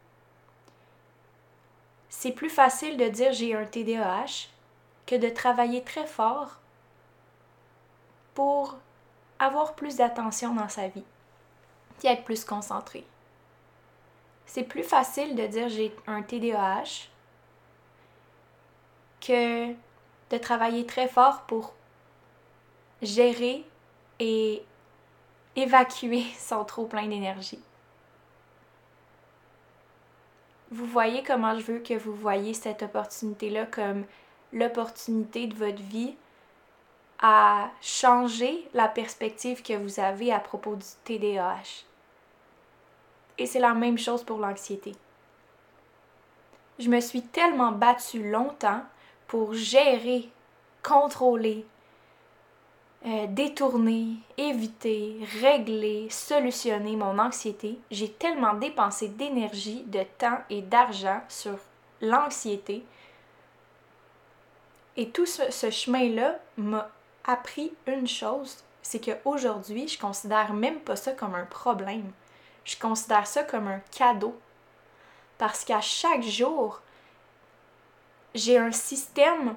C'est 2.08 2.32
plus 2.32 2.50
facile 2.50 2.96
de 2.96 3.08
dire 3.08 3.32
j'ai 3.32 3.54
un 3.54 3.64
TDAH 3.64 4.48
que 5.06 5.16
de 5.16 5.28
travailler 5.28 5.82
très 5.82 6.06
fort 6.06 6.60
pour 8.34 8.76
avoir 9.38 9.74
plus 9.74 9.96
d'attention 9.96 10.54
dans 10.54 10.68
sa 10.68 10.88
vie 10.88 11.04
et 12.04 12.08
être 12.08 12.24
plus 12.24 12.44
concentré. 12.44 13.04
C'est 14.46 14.62
plus 14.62 14.84
facile 14.84 15.34
de 15.34 15.46
dire 15.46 15.68
j'ai 15.68 15.94
un 16.06 16.22
TDAH 16.22 17.08
que 19.20 19.72
de 20.30 20.38
travailler 20.38 20.86
très 20.86 21.08
fort 21.08 21.42
pour 21.42 21.74
gérer 23.02 23.64
et 24.18 24.64
évacuer 25.56 26.24
son 26.38 26.64
trop 26.64 26.86
plein 26.86 27.06
d'énergie. 27.08 27.60
Vous 30.70 30.86
voyez 30.86 31.22
comment 31.22 31.56
je 31.58 31.64
veux 31.64 31.78
que 31.78 31.94
vous 31.94 32.14
voyez 32.14 32.52
cette 32.52 32.82
opportunité-là 32.82 33.66
comme 33.66 34.04
l'opportunité 34.52 35.46
de 35.46 35.54
votre 35.54 35.82
vie 35.82 36.16
à 37.20 37.70
changer 37.80 38.68
la 38.74 38.88
perspective 38.88 39.62
que 39.62 39.74
vous 39.74 40.00
avez 40.00 40.32
à 40.32 40.40
propos 40.40 40.76
du 40.76 40.86
TDAH. 41.04 41.84
Et 43.38 43.46
c'est 43.46 43.60
la 43.60 43.74
même 43.74 43.98
chose 43.98 44.24
pour 44.24 44.38
l'anxiété. 44.38 44.94
Je 46.78 46.88
me 46.88 47.00
suis 47.00 47.22
tellement 47.22 47.72
battue 47.72 48.30
longtemps 48.30 48.82
pour 49.26 49.54
gérer, 49.54 50.28
contrôler, 50.82 51.64
euh, 53.06 53.26
détourner, 53.28 54.16
éviter, 54.36 55.16
régler, 55.40 56.08
solutionner 56.10 56.96
mon 56.96 57.18
anxiété. 57.18 57.78
J'ai 57.90 58.10
tellement 58.10 58.54
dépensé 58.54 59.08
d'énergie, 59.08 59.84
de 59.86 60.02
temps 60.18 60.38
et 60.50 60.60
d'argent 60.60 61.22
sur 61.28 61.56
l'anxiété. 62.00 62.84
Et 64.96 65.10
tout 65.10 65.26
ce, 65.26 65.50
ce 65.50 65.70
chemin-là 65.70 66.38
m'a 66.56 66.90
appris 67.26 67.72
une 67.86 68.06
chose, 68.06 68.64
c'est 68.82 69.00
qu'aujourd'hui, 69.04 69.88
je 69.88 69.98
considère 69.98 70.52
même 70.52 70.78
pas 70.80 70.96
ça 70.96 71.12
comme 71.12 71.34
un 71.34 71.44
problème. 71.44 72.12
Je 72.64 72.76
considère 72.78 73.26
ça 73.26 73.42
comme 73.42 73.68
un 73.68 73.80
cadeau. 73.96 74.38
Parce 75.38 75.64
qu'à 75.64 75.80
chaque 75.80 76.22
jour, 76.22 76.80
j'ai 78.34 78.58
un 78.58 78.72
système 78.72 79.56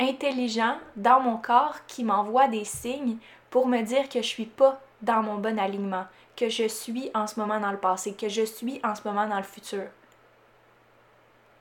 intelligent 0.00 0.76
dans 0.96 1.20
mon 1.20 1.36
corps 1.36 1.76
qui 1.86 2.04
m'envoie 2.04 2.48
des 2.48 2.64
signes 2.64 3.18
pour 3.50 3.66
me 3.66 3.82
dire 3.82 4.08
que 4.08 4.20
je 4.20 4.26
suis 4.26 4.46
pas 4.46 4.80
dans 5.02 5.22
mon 5.22 5.36
bon 5.36 5.58
alignement, 5.58 6.06
que 6.36 6.48
je 6.48 6.66
suis 6.66 7.10
en 7.14 7.26
ce 7.26 7.38
moment 7.38 7.60
dans 7.60 7.70
le 7.70 7.78
passé, 7.78 8.14
que 8.14 8.28
je 8.28 8.42
suis 8.42 8.80
en 8.82 8.94
ce 8.94 9.02
moment 9.06 9.28
dans 9.28 9.36
le 9.36 9.44
futur. 9.44 9.84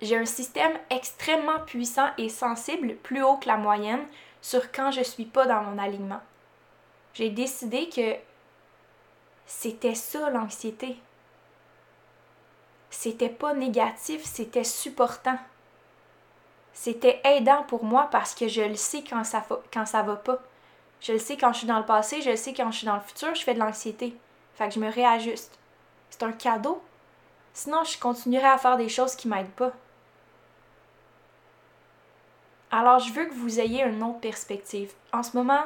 J'ai 0.01 0.17
un 0.17 0.25
système 0.25 0.73
extrêmement 0.89 1.59
puissant 1.65 2.09
et 2.17 2.29
sensible, 2.29 2.95
plus 2.95 3.23
haut 3.23 3.37
que 3.37 3.47
la 3.47 3.57
moyenne, 3.57 4.05
sur 4.43 4.73
quand 4.73 4.91
je 4.91 5.01
suis 5.01 5.25
pas 5.25 5.47
dans 5.47 5.63
mon 5.63 5.79
alignement. 5.79 6.21
J'ai 7.13 7.29
décidé 7.29 7.87
que 7.87 8.15
c'était 9.45 9.95
ça 9.95 10.29
l'anxiété. 10.29 10.97
C'était 12.89 13.29
pas 13.29 13.53
négatif, 13.53 14.23
c'était 14.25 14.65
supportant. 14.65 15.39
C'était 16.73 17.21
aidant 17.23 17.63
pour 17.63 17.85
moi 17.85 18.09
parce 18.11 18.35
que 18.35 18.49
je 18.49 18.61
le 18.61 18.75
sais 18.75 19.03
quand 19.03 19.23
ça, 19.23 19.45
quand 19.71 19.85
ça 19.85 20.03
va 20.03 20.17
pas. 20.17 20.39
Je 20.99 21.13
le 21.13 21.19
sais 21.19 21.37
quand 21.37 21.53
je 21.53 21.59
suis 21.59 21.67
dans 21.67 21.79
le 21.79 21.85
passé, 21.85 22.21
je 22.21 22.31
le 22.31 22.35
sais 22.35 22.53
quand 22.53 22.69
je 22.69 22.79
suis 22.79 22.87
dans 22.87 22.95
le 22.95 23.01
futur, 23.01 23.33
je 23.35 23.43
fais 23.43 23.53
de 23.53 23.59
l'anxiété. 23.59 24.15
Fait 24.55 24.67
que 24.67 24.73
je 24.73 24.79
me 24.79 24.91
réajuste. 24.91 25.57
C'est 26.09 26.23
un 26.23 26.33
cadeau. 26.33 26.83
Sinon, 27.53 27.83
je 27.85 27.97
continuerai 27.97 28.47
à 28.47 28.57
faire 28.57 28.77
des 28.77 28.89
choses 28.89 29.15
qui 29.15 29.29
m'aident 29.29 29.51
pas. 29.51 29.71
Alors, 32.75 32.97
je 32.97 33.13
veux 33.13 33.25
que 33.25 33.35
vous 33.35 33.59
ayez 33.59 33.83
une 33.83 34.01
autre 34.01 34.19
perspective. 34.19 34.91
En 35.11 35.21
ce 35.21 35.37
moment, 35.37 35.61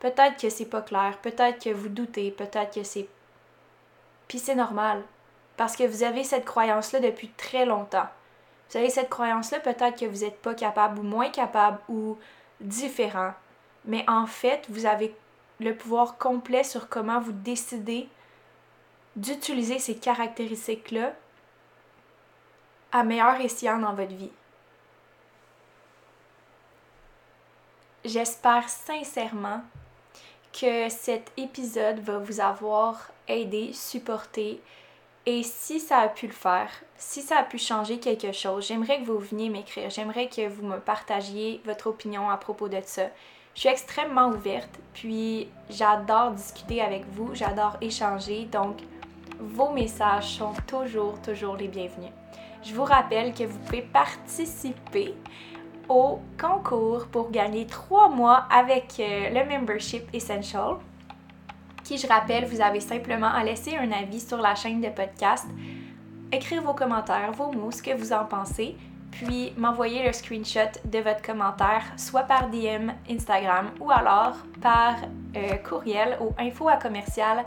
peut-être 0.00 0.36
que 0.42 0.50
c'est 0.50 0.66
pas 0.66 0.82
clair, 0.82 1.16
peut-être 1.22 1.62
que 1.62 1.70
vous 1.70 1.88
doutez, 1.88 2.32
peut-être 2.32 2.74
que 2.74 2.82
c'est. 2.82 3.06
Puis 4.26 4.40
c'est 4.40 4.56
normal. 4.56 5.04
Parce 5.56 5.76
que 5.76 5.84
vous 5.84 6.02
avez 6.02 6.24
cette 6.24 6.44
croyance-là 6.44 6.98
depuis 6.98 7.28
très 7.36 7.64
longtemps. 7.64 8.08
Vous 8.68 8.76
avez 8.76 8.90
cette 8.90 9.08
croyance-là, 9.08 9.60
peut-être 9.60 10.00
que 10.00 10.06
vous 10.06 10.24
n'êtes 10.24 10.42
pas 10.42 10.54
capable 10.54 10.98
ou 10.98 11.04
moins 11.04 11.30
capable 11.30 11.78
ou 11.88 12.18
différent. 12.60 13.34
Mais 13.84 14.04
en 14.08 14.26
fait, 14.26 14.66
vous 14.68 14.84
avez 14.84 15.14
le 15.60 15.76
pouvoir 15.76 16.18
complet 16.18 16.64
sur 16.64 16.88
comment 16.88 17.20
vous 17.20 17.30
décidez 17.30 18.08
d'utiliser 19.14 19.78
ces 19.78 19.94
caractéristiques-là 19.94 21.12
à 22.90 23.04
meilleur 23.04 23.40
escient 23.40 23.78
dans 23.78 23.94
votre 23.94 24.14
vie. 24.16 24.32
J'espère 28.04 28.68
sincèrement 28.68 29.60
que 30.52 30.88
cet 30.88 31.30
épisode 31.36 32.00
va 32.00 32.18
vous 32.18 32.40
avoir 32.40 33.12
aidé, 33.28 33.72
supporté. 33.72 34.60
Et 35.24 35.44
si 35.44 35.78
ça 35.78 35.98
a 35.98 36.08
pu 36.08 36.26
le 36.26 36.32
faire, 36.32 36.68
si 36.96 37.22
ça 37.22 37.38
a 37.38 37.44
pu 37.44 37.58
changer 37.58 38.00
quelque 38.00 38.32
chose, 38.32 38.66
j'aimerais 38.66 39.00
que 39.00 39.06
vous 39.06 39.18
veniez 39.18 39.48
m'écrire. 39.50 39.88
J'aimerais 39.88 40.28
que 40.28 40.48
vous 40.48 40.66
me 40.66 40.80
partagiez 40.80 41.60
votre 41.64 41.86
opinion 41.86 42.28
à 42.28 42.36
propos 42.38 42.68
de 42.68 42.80
ça. 42.84 43.04
Je 43.54 43.60
suis 43.60 43.68
extrêmement 43.68 44.30
ouverte, 44.30 44.80
puis 44.94 45.48
j'adore 45.70 46.32
discuter 46.32 46.82
avec 46.82 47.04
vous, 47.12 47.36
j'adore 47.36 47.76
échanger. 47.80 48.46
Donc, 48.46 48.78
vos 49.38 49.70
messages 49.70 50.38
sont 50.38 50.54
toujours, 50.66 51.22
toujours 51.22 51.54
les 51.54 51.68
bienvenus. 51.68 52.10
Je 52.64 52.74
vous 52.74 52.84
rappelle 52.84 53.32
que 53.32 53.44
vous 53.44 53.58
pouvez 53.60 53.82
participer 53.82 55.14
au 55.88 56.20
concours 56.40 57.06
pour 57.06 57.30
gagner 57.30 57.66
trois 57.66 58.08
mois 58.08 58.46
avec 58.50 58.94
euh, 59.00 59.30
le 59.30 59.48
Membership 59.48 60.04
Essential. 60.12 60.76
Qui, 61.84 61.98
je 61.98 62.06
rappelle, 62.06 62.44
vous 62.46 62.60
avez 62.60 62.80
simplement 62.80 63.32
à 63.32 63.42
laisser 63.42 63.76
un 63.76 63.90
avis 63.90 64.20
sur 64.20 64.38
la 64.38 64.54
chaîne 64.54 64.80
de 64.80 64.88
podcast, 64.88 65.46
écrire 66.30 66.62
vos 66.62 66.74
commentaires, 66.74 67.32
vos 67.32 67.50
mots, 67.50 67.70
ce 67.70 67.82
que 67.82 67.94
vous 67.94 68.12
en 68.12 68.24
pensez, 68.24 68.76
puis 69.10 69.52
m'envoyer 69.56 70.06
le 70.06 70.12
screenshot 70.12 70.70
de 70.84 70.98
votre 70.98 71.22
commentaire, 71.22 71.82
soit 71.96 72.22
par 72.22 72.48
DM 72.50 72.90
Instagram 73.10 73.70
ou 73.80 73.90
alors 73.90 74.36
par 74.60 74.96
euh, 75.36 75.56
courriel 75.56 76.16
au 76.20 76.32
info 76.38 76.68
à 76.68 76.76
commercial 76.76 77.44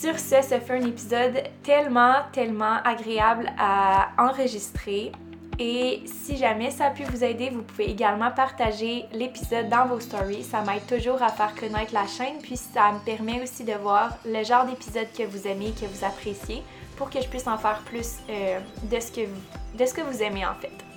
sur 0.00 0.18
ce, 0.18 0.42
ce 0.42 0.58
fait 0.58 0.78
un 0.78 0.86
épisode 0.86 1.42
tellement, 1.62 2.14
tellement 2.32 2.78
agréable 2.84 3.52
à 3.58 4.08
enregistrer. 4.18 5.12
Et 5.58 6.02
si 6.06 6.36
jamais 6.36 6.70
ça 6.70 6.86
a 6.86 6.90
pu 6.90 7.04
vous 7.04 7.22
aider, 7.22 7.50
vous 7.50 7.62
pouvez 7.62 7.90
également 7.90 8.30
partager 8.30 9.04
l'épisode 9.12 9.68
dans 9.68 9.86
vos 9.86 10.00
stories. 10.00 10.42
Ça 10.42 10.62
m'aide 10.62 10.86
toujours 10.86 11.22
à 11.22 11.28
faire 11.28 11.54
connaître 11.54 11.92
la 11.92 12.06
chaîne, 12.06 12.38
puis 12.42 12.56
ça 12.56 12.92
me 12.92 13.04
permet 13.04 13.42
aussi 13.42 13.64
de 13.64 13.74
voir 13.74 14.16
le 14.24 14.42
genre 14.42 14.64
d'épisode 14.64 15.08
que 15.16 15.24
vous 15.24 15.46
aimez, 15.46 15.72
que 15.78 15.86
vous 15.86 16.04
appréciez, 16.04 16.62
pour 16.96 17.10
que 17.10 17.20
je 17.20 17.28
puisse 17.28 17.46
en 17.46 17.58
faire 17.58 17.80
plus 17.84 18.16
euh, 18.30 18.58
de 18.90 18.98
ce 18.98 19.94
que 19.94 20.00
vous 20.00 20.22
aimez 20.22 20.46
en 20.46 20.54
fait. 20.54 20.91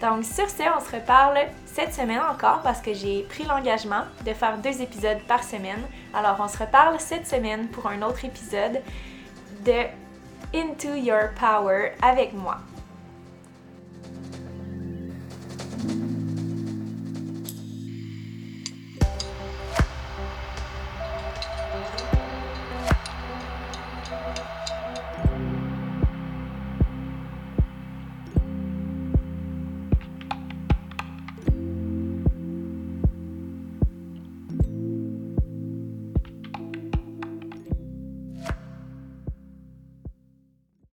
Donc 0.00 0.24
sur 0.24 0.48
ce, 0.48 0.62
on 0.76 0.80
se 0.80 0.96
reparle 0.96 1.38
cette 1.66 1.94
semaine 1.94 2.20
encore 2.20 2.60
parce 2.62 2.80
que 2.80 2.92
j'ai 2.92 3.22
pris 3.22 3.44
l'engagement 3.44 4.02
de 4.24 4.32
faire 4.32 4.58
deux 4.58 4.82
épisodes 4.82 5.20
par 5.26 5.42
semaine. 5.42 5.82
Alors 6.12 6.36
on 6.40 6.48
se 6.48 6.58
reparle 6.58 6.98
cette 7.00 7.26
semaine 7.26 7.68
pour 7.68 7.86
un 7.86 8.02
autre 8.02 8.24
épisode 8.24 8.80
de 9.64 9.84
Into 10.54 10.94
Your 10.94 11.30
Power 11.38 11.92
avec 12.02 12.32
moi. 12.32 12.58